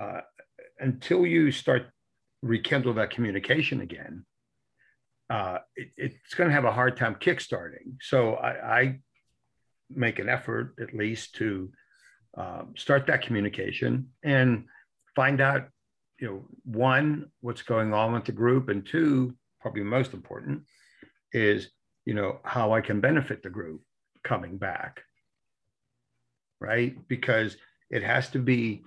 uh, 0.00 0.20
until 0.78 1.26
you 1.26 1.50
start 1.50 1.86
rekindle 2.42 2.94
that 2.94 3.10
communication 3.10 3.80
again, 3.80 4.24
uh, 5.30 5.58
it, 5.74 5.88
it's 5.96 6.34
going 6.34 6.48
to 6.48 6.54
have 6.54 6.64
a 6.64 6.72
hard 6.72 6.96
time 6.96 7.16
kickstarting. 7.16 7.96
So 8.00 8.34
I, 8.34 8.78
I 8.78 9.00
make 9.90 10.18
an 10.18 10.28
effort 10.28 10.74
at 10.80 10.94
least 10.94 11.34
to 11.36 11.70
um, 12.36 12.74
start 12.76 13.06
that 13.06 13.22
communication 13.22 14.08
and 14.22 14.64
find 15.14 15.40
out 15.40 15.68
you 16.20 16.26
know 16.26 16.44
one 16.64 17.26
what's 17.40 17.62
going 17.62 17.94
on 17.94 18.12
with 18.12 18.24
the 18.24 18.32
group 18.32 18.68
and 18.68 18.84
two 18.86 19.34
probably 19.60 19.82
most 19.82 20.12
important 20.12 20.62
is 21.32 21.70
you 22.06 22.14
know, 22.14 22.38
how 22.44 22.72
I 22.72 22.80
can 22.80 23.00
benefit 23.00 23.42
the 23.42 23.50
group 23.50 23.82
coming 24.24 24.56
back. 24.56 25.02
Right? 26.60 26.96
Because 27.08 27.56
it 27.90 28.02
has 28.02 28.30
to 28.30 28.38
be, 28.38 28.82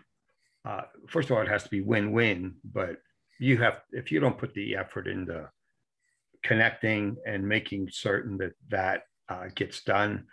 uh, 0.66 0.82
first 1.08 1.30
of 1.30 1.36
all, 1.36 1.44
it 1.44 1.50
has 1.50 1.64
to 1.64 1.70
be 1.70 1.82
win 1.82 2.12
win, 2.12 2.56
but 2.64 2.98
you 3.40 3.58
have, 3.58 3.82
if 3.92 4.12
you 4.12 4.20
don't 4.20 4.38
put 4.38 4.54
the 4.54 4.76
effort 4.76 5.08
into 5.08 5.48
connecting 6.44 7.18
and 7.26 7.48
making 7.48 7.90
certain 7.92 8.38
that 8.38 8.54
that 8.70 9.04
uh, 9.28 9.46
gets 9.56 9.84
done, 9.84 10.26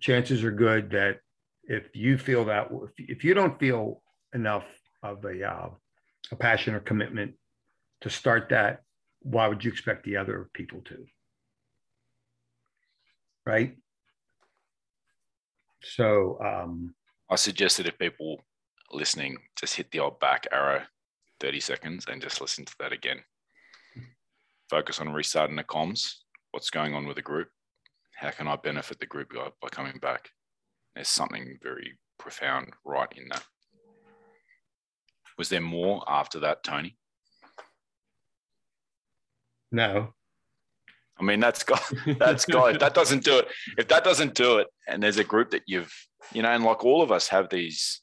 chances 0.00 0.44
are 0.44 0.50
good 0.50 0.90
that 0.90 1.20
if 1.64 1.94
you 1.94 2.16
feel 2.16 2.46
that, 2.46 2.68
if 2.96 3.24
you 3.24 3.34
don't 3.34 3.58
feel 3.58 4.02
enough 4.34 4.64
of 5.02 5.24
a, 5.24 5.44
uh, 5.44 5.68
a 6.30 6.36
passion 6.36 6.74
or 6.74 6.80
commitment 6.80 7.34
to 8.00 8.10
start 8.10 8.48
that, 8.50 8.82
why 9.20 9.48
would 9.48 9.64
you 9.64 9.70
expect 9.70 10.04
the 10.04 10.16
other 10.16 10.48
people 10.54 10.80
to? 10.86 11.04
Right? 13.44 13.76
So, 15.82 16.38
um, 16.44 16.94
I 17.30 17.36
suggest 17.36 17.76
that 17.76 17.86
if 17.86 17.98
people 17.98 18.40
listening 18.90 19.38
just 19.58 19.76
hit 19.76 19.90
the 19.90 20.00
old 20.00 20.18
back 20.18 20.46
arrow 20.50 20.82
30 21.40 21.60
seconds 21.60 22.06
and 22.08 22.22
just 22.22 22.40
listen 22.40 22.64
to 22.64 22.74
that 22.80 22.92
again. 22.92 23.20
Focus 24.70 25.00
on 25.00 25.12
restarting 25.12 25.56
the 25.56 25.64
comms. 25.64 26.14
What's 26.50 26.70
going 26.70 26.94
on 26.94 27.06
with 27.06 27.16
the 27.16 27.22
group? 27.22 27.48
How 28.14 28.30
can 28.30 28.48
I 28.48 28.56
benefit 28.56 28.98
the 29.00 29.06
group 29.06 29.32
by 29.32 29.68
coming 29.68 29.98
back? 30.00 30.30
There's 30.94 31.08
something 31.08 31.58
very 31.62 31.98
profound 32.18 32.72
right 32.84 33.08
in 33.16 33.28
that. 33.28 33.44
Was 35.38 35.48
there 35.48 35.60
more 35.60 36.02
after 36.08 36.40
that, 36.40 36.64
Tony? 36.64 36.96
No. 39.70 40.14
I 41.18 41.22
mean, 41.22 41.40
that's 41.40 41.62
got 41.62 41.82
that's 42.18 42.44
got 42.44 42.74
if 42.74 42.80
that 42.80 42.94
doesn't 42.94 43.24
do 43.24 43.38
it. 43.38 43.48
If 43.76 43.88
that 43.88 44.04
doesn't 44.04 44.34
do 44.34 44.58
it, 44.58 44.68
and 44.86 45.02
there's 45.02 45.18
a 45.18 45.24
group 45.24 45.50
that 45.50 45.62
you've, 45.66 45.92
you 46.32 46.42
know, 46.42 46.50
and 46.50 46.64
like 46.64 46.84
all 46.84 47.02
of 47.02 47.12
us 47.12 47.28
have 47.28 47.48
these 47.48 48.00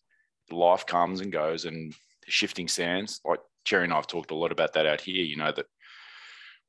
life 0.52 0.86
comes 0.86 1.22
and 1.22 1.32
goes 1.32 1.66
and 1.66 1.94
shifting 2.28 2.68
sands. 2.68 3.22
Like 3.26 3.40
Jerry 3.66 3.86
and 3.86 3.94
I've 3.94 4.08
talked 4.08 4.32
a 4.32 4.36
lot 4.36 4.52
about 4.52 4.74
that 4.74 4.86
out 4.86 5.02
here, 5.02 5.24
you 5.24 5.38
know, 5.38 5.52
that 5.52 5.66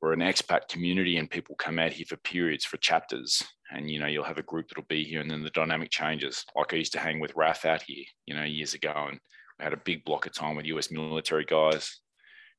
we're 0.01 0.13
an 0.13 0.21
expat 0.21 0.69
community 0.69 1.17
and 1.17 1.31
people 1.31 1.57
come 1.57 1.79
out 1.79 1.93
here 1.93 2.07
for 2.09 2.17
periods, 2.19 2.65
for 2.65 2.77
chapters. 2.77 3.43
And, 3.71 3.91
you 3.91 3.99
know, 3.99 4.07
you'll 4.07 4.25
have 4.25 4.39
a 4.39 4.43
group 4.43 4.69
that'll 4.69 4.85
be 4.85 5.05
here 5.05 5.21
and 5.21 5.31
then 5.31 5.43
the 5.43 5.51
dynamic 5.51 5.91
changes. 5.91 6.45
Like 6.55 6.73
I 6.73 6.77
used 6.77 6.93
to 6.93 7.01
hang 7.01 7.19
with 7.19 7.35
Raf 7.35 7.65
out 7.65 7.83
here, 7.83 8.05
you 8.27 8.35
know, 8.35 8.45
years 8.45 8.75
ago. 8.75 8.93
And 8.95 9.19
we 9.59 9.65
had 9.65 9.73
a 9.73 9.79
big 9.79 10.05
block 10.05 10.27
of 10.27 10.33
time 10.33 10.57
with 10.57 10.67
US 10.67 10.91
military 10.91 11.45
guys. 11.45 12.01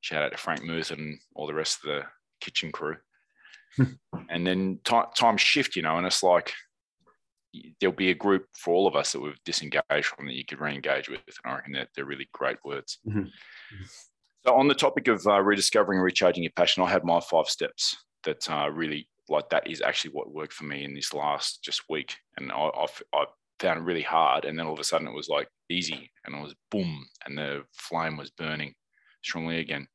Shout 0.01 0.23
out 0.23 0.31
to 0.31 0.37
Frank 0.37 0.63
Muth 0.63 0.91
and 0.91 1.19
all 1.35 1.47
the 1.47 1.53
rest 1.53 1.79
of 1.83 1.89
the 1.89 2.01
kitchen 2.41 2.71
crew. 2.71 2.97
and 4.29 4.45
then 4.45 4.79
time, 4.83 5.05
time 5.15 5.37
shift, 5.37 5.75
you 5.75 5.83
know, 5.83 5.97
and 5.97 6.07
it's 6.07 6.23
like 6.23 6.53
there'll 7.79 7.95
be 7.95 8.11
a 8.11 8.15
group 8.15 8.47
for 8.57 8.73
all 8.73 8.87
of 8.87 8.95
us 8.95 9.11
that 9.11 9.21
we've 9.21 9.43
disengaged 9.45 10.05
from 10.05 10.25
that 10.25 10.35
you 10.35 10.45
could 10.45 10.59
re-engage 10.59 11.09
with. 11.09 11.21
And 11.43 11.53
I 11.53 11.55
reckon 11.55 11.73
that 11.73 11.89
they're 11.95 12.05
really 12.05 12.29
great 12.33 12.57
words. 12.65 12.99
Mm-hmm. 13.07 13.25
So 14.47 14.55
on 14.55 14.69
the 14.69 14.73
topic 14.73 15.09
of 15.09 15.27
uh, 15.27 15.41
rediscovering 15.41 15.97
and 15.97 16.05
recharging 16.05 16.41
your 16.41 16.53
passion, 16.55 16.81
I 16.81 16.89
had 16.89 17.03
my 17.03 17.19
five 17.19 17.47
steps 17.47 17.97
that 18.23 18.49
uh, 18.49 18.69
really 18.71 19.09
like 19.27 19.49
that 19.49 19.69
is 19.69 19.81
actually 19.81 20.11
what 20.11 20.33
worked 20.33 20.53
for 20.53 20.63
me 20.63 20.85
in 20.85 20.93
this 20.93 21.13
last 21.13 21.61
just 21.61 21.81
week. 21.89 22.15
And 22.37 22.49
I, 22.53 22.55
I, 22.55 22.85
I 23.13 23.25
found 23.59 23.79
it 23.79 23.83
really 23.83 24.03
hard. 24.03 24.45
And 24.45 24.57
then 24.57 24.65
all 24.65 24.71
of 24.71 24.79
a 24.79 24.85
sudden 24.85 25.05
it 25.05 25.13
was 25.13 25.27
like 25.27 25.49
easy 25.69 26.09
and 26.23 26.33
it 26.33 26.41
was 26.41 26.55
boom 26.71 27.05
and 27.25 27.37
the 27.37 27.63
flame 27.73 28.15
was 28.15 28.31
burning 28.31 28.73
strongly 29.21 29.59
again. 29.59 29.85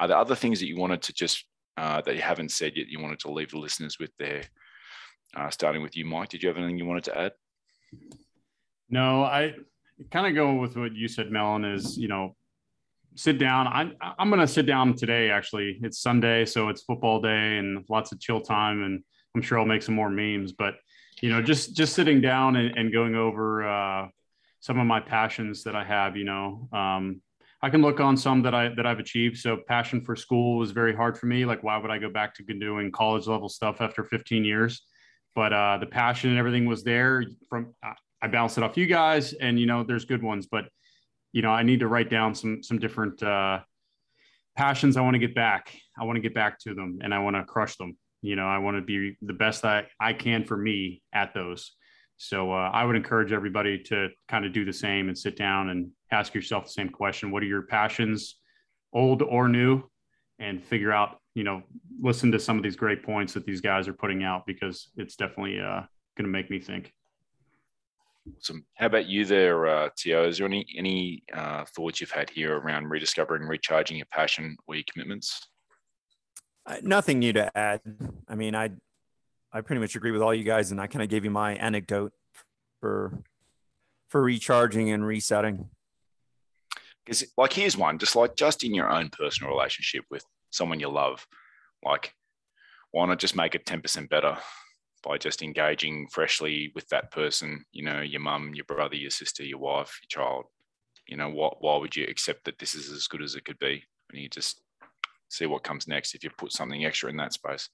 Are 0.00 0.08
there 0.08 0.16
other 0.16 0.34
things 0.34 0.60
that 0.60 0.68
you 0.68 0.78
wanted 0.78 1.02
to 1.02 1.12
just, 1.12 1.44
uh, 1.76 2.00
that 2.00 2.16
you 2.16 2.22
haven't 2.22 2.52
said 2.52 2.72
yet, 2.76 2.88
you 2.88 3.00
wanted 3.00 3.18
to 3.18 3.30
leave 3.30 3.50
the 3.50 3.58
listeners 3.58 3.98
with 4.00 4.12
there 4.18 4.44
uh, 5.36 5.50
starting 5.50 5.82
with 5.82 5.94
you, 5.94 6.06
Mike, 6.06 6.30
did 6.30 6.42
you 6.42 6.48
have 6.48 6.56
anything 6.56 6.78
you 6.78 6.86
wanted 6.86 7.04
to 7.04 7.18
add? 7.18 7.32
No, 8.88 9.24
I 9.24 9.56
kind 10.10 10.26
of 10.26 10.34
go 10.34 10.54
with 10.54 10.76
what 10.76 10.94
you 10.94 11.06
said, 11.06 11.30
Melon. 11.30 11.66
Is 11.66 11.98
you 11.98 12.08
know, 12.08 12.34
sit 13.14 13.38
down. 13.38 13.66
I'm 13.66 13.94
I'm 14.00 14.30
gonna 14.30 14.46
sit 14.46 14.66
down 14.66 14.94
today. 14.94 15.30
Actually, 15.30 15.78
it's 15.82 16.00
Sunday, 16.00 16.44
so 16.44 16.68
it's 16.68 16.82
football 16.82 17.20
day 17.20 17.58
and 17.58 17.84
lots 17.88 18.12
of 18.12 18.20
chill 18.20 18.40
time, 18.40 18.82
and 18.82 19.02
I'm 19.34 19.42
sure 19.42 19.58
I'll 19.58 19.66
make 19.66 19.82
some 19.82 19.94
more 19.94 20.10
memes. 20.10 20.52
But 20.52 20.74
you 21.20 21.30
know, 21.30 21.42
just 21.42 21.76
just 21.76 21.94
sitting 21.94 22.20
down 22.20 22.56
and, 22.56 22.76
and 22.76 22.92
going 22.92 23.14
over 23.14 23.66
uh, 23.66 24.08
some 24.60 24.78
of 24.78 24.86
my 24.86 25.00
passions 25.00 25.64
that 25.64 25.76
I 25.76 25.84
have. 25.84 26.16
You 26.16 26.24
know, 26.24 26.68
um, 26.72 27.20
I 27.62 27.70
can 27.70 27.82
look 27.82 28.00
on 28.00 28.16
some 28.16 28.42
that 28.42 28.54
I 28.54 28.68
that 28.76 28.86
I've 28.86 28.98
achieved. 28.98 29.38
So 29.38 29.58
passion 29.68 30.00
for 30.00 30.16
school 30.16 30.58
was 30.58 30.70
very 30.70 30.94
hard 30.94 31.18
for 31.18 31.26
me. 31.26 31.44
Like, 31.44 31.62
why 31.62 31.76
would 31.78 31.90
I 31.90 31.98
go 31.98 32.10
back 32.10 32.34
to 32.36 32.42
doing 32.42 32.90
college 32.92 33.26
level 33.26 33.48
stuff 33.48 33.80
after 33.80 34.04
15 34.04 34.44
years? 34.44 34.82
but 35.34 35.52
uh, 35.52 35.78
the 35.78 35.86
passion 35.86 36.30
and 36.30 36.38
everything 36.38 36.66
was 36.66 36.82
there. 36.82 37.24
From 37.48 37.74
I 38.22 38.28
bounced 38.28 38.58
it 38.58 38.64
off 38.64 38.76
you 38.76 38.86
guys, 38.86 39.32
and 39.32 39.58
you 39.58 39.66
know, 39.66 39.82
there's 39.82 40.04
good 40.04 40.22
ones, 40.22 40.46
but 40.46 40.66
you 41.32 41.42
know, 41.42 41.50
I 41.50 41.62
need 41.62 41.80
to 41.80 41.88
write 41.88 42.10
down 42.10 42.34
some 42.34 42.62
some 42.62 42.78
different 42.78 43.22
uh, 43.22 43.60
passions 44.56 44.96
I 44.96 45.00
want 45.02 45.14
to 45.14 45.18
get 45.18 45.34
back. 45.34 45.74
I 45.98 46.04
want 46.04 46.16
to 46.16 46.20
get 46.20 46.34
back 46.34 46.58
to 46.60 46.74
them, 46.74 46.98
and 47.02 47.14
I 47.14 47.20
want 47.20 47.36
to 47.36 47.44
crush 47.44 47.76
them. 47.76 47.96
You 48.22 48.36
know, 48.36 48.46
I 48.46 48.58
want 48.58 48.76
to 48.76 48.82
be 48.82 49.16
the 49.22 49.32
best 49.32 49.64
I 49.64 49.86
I 49.98 50.12
can 50.12 50.44
for 50.44 50.56
me 50.56 51.02
at 51.12 51.34
those. 51.34 51.72
So 52.16 52.52
uh, 52.52 52.70
I 52.72 52.84
would 52.84 52.96
encourage 52.96 53.32
everybody 53.32 53.82
to 53.84 54.08
kind 54.28 54.44
of 54.44 54.52
do 54.52 54.64
the 54.64 54.72
same 54.72 55.08
and 55.08 55.16
sit 55.16 55.36
down 55.36 55.70
and 55.70 55.90
ask 56.12 56.34
yourself 56.34 56.64
the 56.64 56.72
same 56.72 56.90
question: 56.90 57.30
What 57.30 57.42
are 57.42 57.46
your 57.46 57.62
passions, 57.62 58.36
old 58.92 59.22
or 59.22 59.48
new, 59.48 59.84
and 60.38 60.62
figure 60.62 60.92
out 60.92 61.20
you 61.34 61.44
know, 61.44 61.62
listen 62.00 62.32
to 62.32 62.38
some 62.38 62.56
of 62.56 62.62
these 62.62 62.76
great 62.76 63.02
points 63.02 63.34
that 63.34 63.44
these 63.44 63.60
guys 63.60 63.86
are 63.88 63.92
putting 63.92 64.24
out 64.24 64.46
because 64.46 64.90
it's 64.96 65.16
definitely 65.16 65.60
uh, 65.60 65.82
going 66.16 66.24
to 66.24 66.28
make 66.28 66.50
me 66.50 66.60
think. 66.60 66.92
Awesome. 68.36 68.66
How 68.74 68.86
about 68.86 69.06
you 69.06 69.24
there, 69.24 69.66
uh, 69.66 69.88
Tio? 69.96 70.26
Is 70.26 70.38
there 70.38 70.46
any 70.46 70.66
any 70.76 71.22
uh, 71.32 71.64
thoughts 71.64 72.00
you've 72.00 72.10
had 72.10 72.30
here 72.30 72.56
around 72.56 72.88
rediscovering, 72.88 73.42
recharging 73.42 73.96
your 73.96 74.06
passion 74.10 74.56
or 74.66 74.74
your 74.74 74.84
commitments? 74.92 75.46
Uh, 76.66 76.76
nothing 76.82 77.18
new 77.18 77.32
to 77.32 77.56
add. 77.56 77.80
I 78.28 78.34
mean, 78.34 78.54
I 78.54 78.70
I 79.52 79.60
pretty 79.62 79.80
much 79.80 79.96
agree 79.96 80.10
with 80.10 80.22
all 80.22 80.34
you 80.34 80.44
guys, 80.44 80.70
and 80.70 80.80
I 80.80 80.86
kind 80.86 81.02
of 81.02 81.08
gave 81.08 81.24
you 81.24 81.30
my 81.30 81.54
anecdote 81.54 82.12
for 82.80 83.22
for 84.08 84.22
recharging 84.22 84.90
and 84.90 85.06
resetting. 85.06 85.68
Because, 87.04 87.24
like, 87.36 87.52
here's 87.52 87.76
one: 87.76 87.98
just 87.98 88.16
like 88.16 88.36
just 88.36 88.64
in 88.64 88.74
your 88.74 88.90
own 88.90 89.08
personal 89.08 89.52
relationship 89.52 90.04
with 90.10 90.24
someone 90.50 90.80
you 90.80 90.88
love, 90.88 91.26
like 91.84 92.14
why 92.90 93.06
not 93.06 93.18
just 93.18 93.36
make 93.36 93.54
it 93.54 93.64
10% 93.64 94.08
better 94.08 94.36
by 95.02 95.18
just 95.18 95.42
engaging 95.42 96.08
freshly 96.10 96.72
with 96.74 96.88
that 96.88 97.10
person, 97.10 97.64
you 97.72 97.84
know, 97.84 98.00
your 98.00 98.20
mum, 98.20 98.52
your 98.54 98.64
brother, 98.64 98.96
your 98.96 99.10
sister, 99.10 99.44
your 99.44 99.58
wife, 99.58 99.98
your 100.02 100.22
child. 100.22 100.44
You 101.06 101.16
know, 101.16 101.30
what 101.30 101.62
why 101.62 101.76
would 101.76 101.96
you 101.96 102.06
accept 102.08 102.44
that 102.44 102.58
this 102.58 102.74
is 102.74 102.90
as 102.90 103.08
good 103.08 103.22
as 103.22 103.34
it 103.34 103.44
could 103.44 103.58
be? 103.58 103.82
And 104.12 104.22
you 104.22 104.28
just 104.28 104.60
see 105.28 105.46
what 105.46 105.64
comes 105.64 105.88
next 105.88 106.14
if 106.14 106.22
you 106.22 106.30
put 106.36 106.52
something 106.52 106.84
extra 106.84 107.10
in 107.10 107.16
that 107.16 107.32
space. 107.32 107.68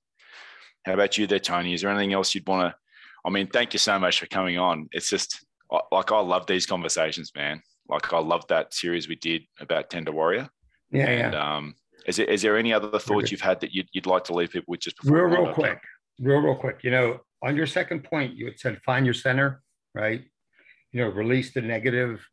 How 0.84 0.94
about 0.94 1.18
you 1.18 1.26
there, 1.26 1.38
Tony? 1.38 1.74
Is 1.74 1.82
there 1.82 1.90
anything 1.90 2.12
else 2.12 2.34
you'd 2.34 2.46
want 2.46 2.70
to? 2.70 2.76
I 3.26 3.30
mean, 3.30 3.48
thank 3.48 3.72
you 3.72 3.78
so 3.78 3.98
much 3.98 4.20
for 4.20 4.26
coming 4.26 4.56
on. 4.56 4.88
It's 4.92 5.10
just 5.10 5.44
like 5.90 6.12
I 6.12 6.20
love 6.20 6.46
these 6.46 6.64
conversations, 6.64 7.32
man. 7.34 7.60
Like 7.88 8.12
I 8.12 8.18
love 8.18 8.46
that 8.48 8.72
series 8.72 9.08
we 9.08 9.16
did 9.16 9.42
about 9.60 9.90
Tender 9.90 10.12
Warrior. 10.12 10.48
Yeah. 10.92 11.08
And 11.08 11.32
yeah. 11.32 11.56
um, 11.56 11.74
is 12.06 12.16
there, 12.16 12.26
is 12.26 12.42
there 12.42 12.56
any 12.56 12.72
other 12.72 12.98
thoughts 13.00 13.32
you've 13.32 13.40
had 13.40 13.60
that 13.60 13.72
you'd, 13.74 13.88
you'd 13.92 14.06
like 14.06 14.24
to 14.24 14.34
leave 14.34 14.50
people 14.50 14.70
with 14.70 14.80
just 14.80 14.96
before? 14.98 15.28
Real, 15.28 15.44
real 15.44 15.54
quick, 15.54 15.80
real, 16.20 16.38
real 16.38 16.56
quick. 16.56 16.80
You 16.82 16.90
know, 16.90 17.20
on 17.42 17.56
your 17.56 17.66
second 17.66 18.04
point, 18.04 18.34
you 18.34 18.46
had 18.46 18.58
said 18.58 18.80
find 18.84 19.04
your 19.04 19.14
center, 19.14 19.62
right? 19.94 20.22
You 20.92 21.00
know, 21.00 21.08
release 21.08 21.52
the 21.52 21.62
negative. 21.62 22.26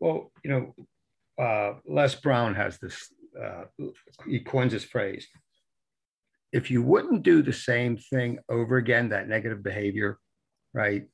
Well, 0.00 0.30
you 0.44 0.50
know, 0.50 0.74
uh, 1.42 1.74
Les 1.86 2.14
Brown 2.14 2.54
has 2.54 2.78
this, 2.78 3.12
uh, 3.40 3.64
he 4.26 4.40
coins 4.40 4.72
this 4.72 4.84
phrase. 4.84 5.26
If 6.52 6.70
you 6.70 6.82
wouldn't 6.82 7.24
do 7.24 7.42
the 7.42 7.52
same 7.52 7.96
thing 7.96 8.38
over 8.48 8.76
again, 8.76 9.08
that 9.08 9.28
negative 9.28 9.62
behavior, 9.62 10.18
right? 10.72 11.06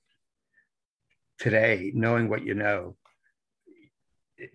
Today, 1.39 1.93
knowing 1.95 2.29
what 2.29 2.45
you 2.45 2.55
know, 2.55 2.97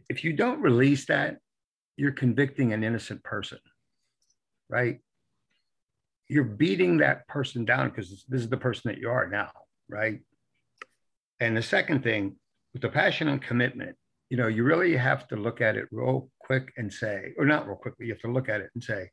if 0.10 0.24
you 0.24 0.34
don't 0.34 0.62
release 0.62 1.06
that, 1.08 1.38
you're 1.98 2.12
convicting 2.12 2.74
an 2.74 2.84
innocent 2.84 3.24
person, 3.24 3.60
right? 4.70 5.00
You're 6.28 6.44
beating 6.44 6.98
that 6.98 7.28
person 7.28 7.66
down 7.66 7.90
because 7.90 8.26
this 8.28 8.42
is 8.42 8.50
the 8.50 8.58
person 8.58 8.90
that 8.90 9.00
you 9.00 9.10
are 9.10 9.28
now, 9.28 9.52
right? 9.90 10.22
And 11.40 11.56
the 11.56 11.62
second 11.62 12.04
thing, 12.04 12.36
with 12.74 12.82
the 12.82 12.90
passion 12.90 13.28
and 13.28 13.42
commitment, 13.42 13.96
you 14.30 14.38
know, 14.38 14.48
you 14.48 14.64
really 14.64 14.96
have 14.98 15.28
to 15.28 15.36
look 15.36 15.62
at 15.62 15.76
it 15.76 15.86
real 15.92 16.30
quick 16.40 16.74
and 16.78 16.92
say, 16.92 17.34
or 17.38 17.46
not 17.46 17.68
real 17.68 17.76
quick, 17.76 17.94
but 17.98 18.08
you 18.08 18.14
have 18.14 18.22
to 18.22 18.32
look 18.32 18.50
at 18.50 18.62
it 18.62 18.70
and 18.74 18.84
say, 18.84 19.10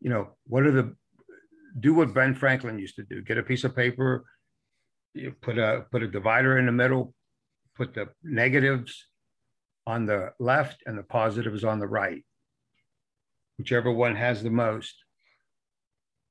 you 0.00 0.10
know, 0.10 0.28
what 0.46 0.64
are 0.64 0.70
the, 0.70 0.94
do 1.80 1.94
what 1.94 2.14
Ben 2.14 2.34
Franklin 2.34 2.78
used 2.78 2.96
to 2.96 3.02
do. 3.02 3.22
Get 3.22 3.38
a 3.38 3.42
piece 3.42 3.64
of 3.64 3.74
paper, 3.74 4.24
you 5.14 5.34
put 5.40 5.58
a 5.58 5.86
put 5.90 6.02
a 6.02 6.08
divider 6.08 6.58
in 6.58 6.66
the 6.66 6.72
middle, 6.72 7.14
put 7.74 7.94
the 7.94 8.08
negatives 8.22 9.06
on 9.86 10.06
the 10.06 10.32
left 10.38 10.82
and 10.86 10.98
the 10.98 11.02
positive 11.02 11.54
is 11.54 11.64
on 11.64 11.78
the 11.78 11.86
right. 11.86 12.24
Whichever 13.58 13.90
one 13.90 14.16
has 14.16 14.42
the 14.42 14.50
most, 14.50 14.94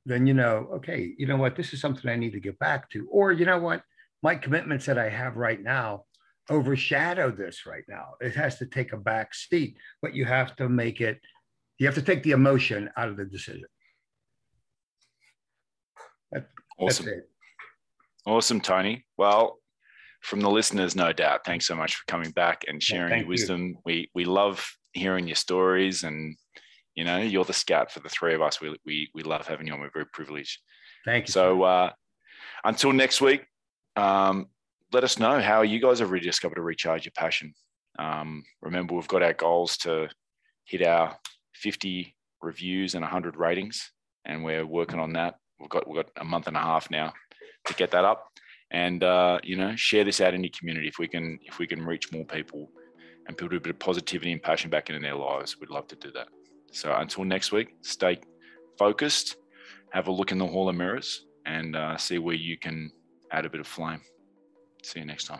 then 0.05 0.27
you 0.27 0.33
know, 0.33 0.67
okay, 0.75 1.13
you 1.17 1.25
know 1.25 1.37
what, 1.37 1.55
this 1.55 1.73
is 1.73 1.81
something 1.81 2.09
I 2.09 2.15
need 2.15 2.33
to 2.33 2.39
get 2.39 2.59
back 2.59 2.89
to. 2.91 3.07
Or 3.11 3.31
you 3.31 3.45
know 3.45 3.59
what, 3.59 3.81
my 4.21 4.35
commitments 4.35 4.85
that 4.85 4.97
I 4.97 5.09
have 5.09 5.35
right 5.35 5.61
now 5.61 6.05
overshadow 6.49 7.31
this 7.31 7.65
right 7.65 7.83
now. 7.87 8.13
It 8.21 8.35
has 8.35 8.57
to 8.59 8.65
take 8.65 8.93
a 8.93 8.97
back 8.97 9.33
seat, 9.33 9.77
but 10.01 10.13
you 10.13 10.25
have 10.25 10.55
to 10.57 10.69
make 10.69 11.01
it, 11.01 11.19
you 11.79 11.87
have 11.87 11.95
to 11.95 12.01
take 12.01 12.23
the 12.23 12.31
emotion 12.31 12.89
out 12.97 13.09
of 13.09 13.17
the 13.17 13.25
decision. 13.25 13.65
That- 16.31 16.49
Awesome. 16.77 17.07
Awesome, 18.27 18.59
Tony. 18.59 19.05
Well, 19.17 19.59
from 20.21 20.41
the 20.41 20.49
listeners, 20.49 20.95
no 20.95 21.13
doubt. 21.13 21.45
Thanks 21.45 21.67
so 21.67 21.75
much 21.75 21.95
for 21.95 22.03
coming 22.07 22.31
back 22.31 22.65
and 22.67 22.81
sharing 22.81 23.11
your 23.11 23.19
you. 23.19 23.27
wisdom. 23.27 23.77
We 23.85 24.09
we 24.15 24.25
love 24.25 24.67
hearing 24.93 25.27
your 25.27 25.35
stories, 25.35 26.03
and 26.03 26.35
you 26.95 27.03
know, 27.03 27.17
you're 27.17 27.45
the 27.45 27.53
scout 27.53 27.91
for 27.91 27.99
the 27.99 28.09
three 28.09 28.33
of 28.33 28.41
us. 28.41 28.61
We 28.61 28.75
we 28.85 29.09
we 29.13 29.23
love 29.23 29.47
having 29.47 29.67
you 29.67 29.73
on. 29.73 29.81
We're 29.81 29.91
very 29.93 30.07
privileged. 30.07 30.59
Thank 31.03 31.27
you. 31.27 31.31
So 31.31 31.63
uh, 31.63 31.91
until 32.63 32.93
next 32.93 33.21
week, 33.21 33.45
um, 33.95 34.47
let 34.91 35.03
us 35.03 35.19
know 35.19 35.41
how 35.41 35.61
you 35.61 35.79
guys 35.79 35.99
have 35.99 36.11
rediscovered 36.11 36.55
to 36.55 36.61
recharge 36.61 37.05
your 37.05 37.11
passion. 37.15 37.53
Um, 37.99 38.43
remember, 38.61 38.95
we've 38.95 39.07
got 39.07 39.23
our 39.23 39.33
goals 39.33 39.77
to 39.77 40.09
hit 40.65 40.85
our 40.85 41.17
50 41.53 42.15
reviews 42.41 42.95
and 42.95 43.01
100 43.01 43.35
ratings, 43.35 43.91
and 44.25 44.43
we're 44.43 44.65
working 44.65 44.99
on 44.99 45.13
that. 45.13 45.35
We've 45.59 45.69
got 45.69 45.87
we've 45.87 45.97
got 45.97 46.11
a 46.17 46.25
month 46.25 46.47
and 46.47 46.57
a 46.57 46.61
half 46.61 46.89
now 46.89 47.13
to 47.65 47.73
get 47.73 47.91
that 47.91 48.05
up, 48.05 48.27
and 48.71 49.03
uh, 49.03 49.39
you 49.43 49.57
know, 49.57 49.75
share 49.75 50.05
this 50.05 50.21
out 50.21 50.33
in 50.33 50.43
your 50.43 50.51
community 50.57 50.87
if 50.87 50.97
we 50.97 51.07
can 51.07 51.39
if 51.43 51.59
we 51.59 51.67
can 51.67 51.85
reach 51.85 52.11
more 52.11 52.25
people 52.25 52.69
and 53.27 53.35
build 53.35 53.53
a 53.53 53.59
bit 53.59 53.71
of 53.71 53.79
positivity 53.79 54.31
and 54.31 54.41
passion 54.41 54.69
back 54.69 54.89
into 54.89 55.01
their 55.01 55.15
lives. 55.15 55.59
We'd 55.59 55.69
love 55.69 55.87
to 55.87 55.95
do 55.95 56.11
that. 56.11 56.27
So 56.75 56.93
until 56.93 57.23
next 57.23 57.51
week, 57.51 57.69
stay 57.81 58.19
focused 58.77 59.37
have 59.95 60.07
a 60.07 60.11
look 60.11 60.33
in 60.33 60.37
the 60.37 60.45
hall 60.45 60.67
of 60.67 60.75
mirrors 60.75 61.25
and 61.45 61.73
uh, 61.73 61.95
see 61.95 62.17
where 62.17 62.35
you 62.35 62.57
can 62.59 62.91
add 63.31 63.45
a 63.45 63.49
bit 63.49 63.61
of 63.61 63.67
flame. 63.67 64.01
See 64.83 64.99
you 64.99 65.05
next 65.05 65.23
time. 65.23 65.39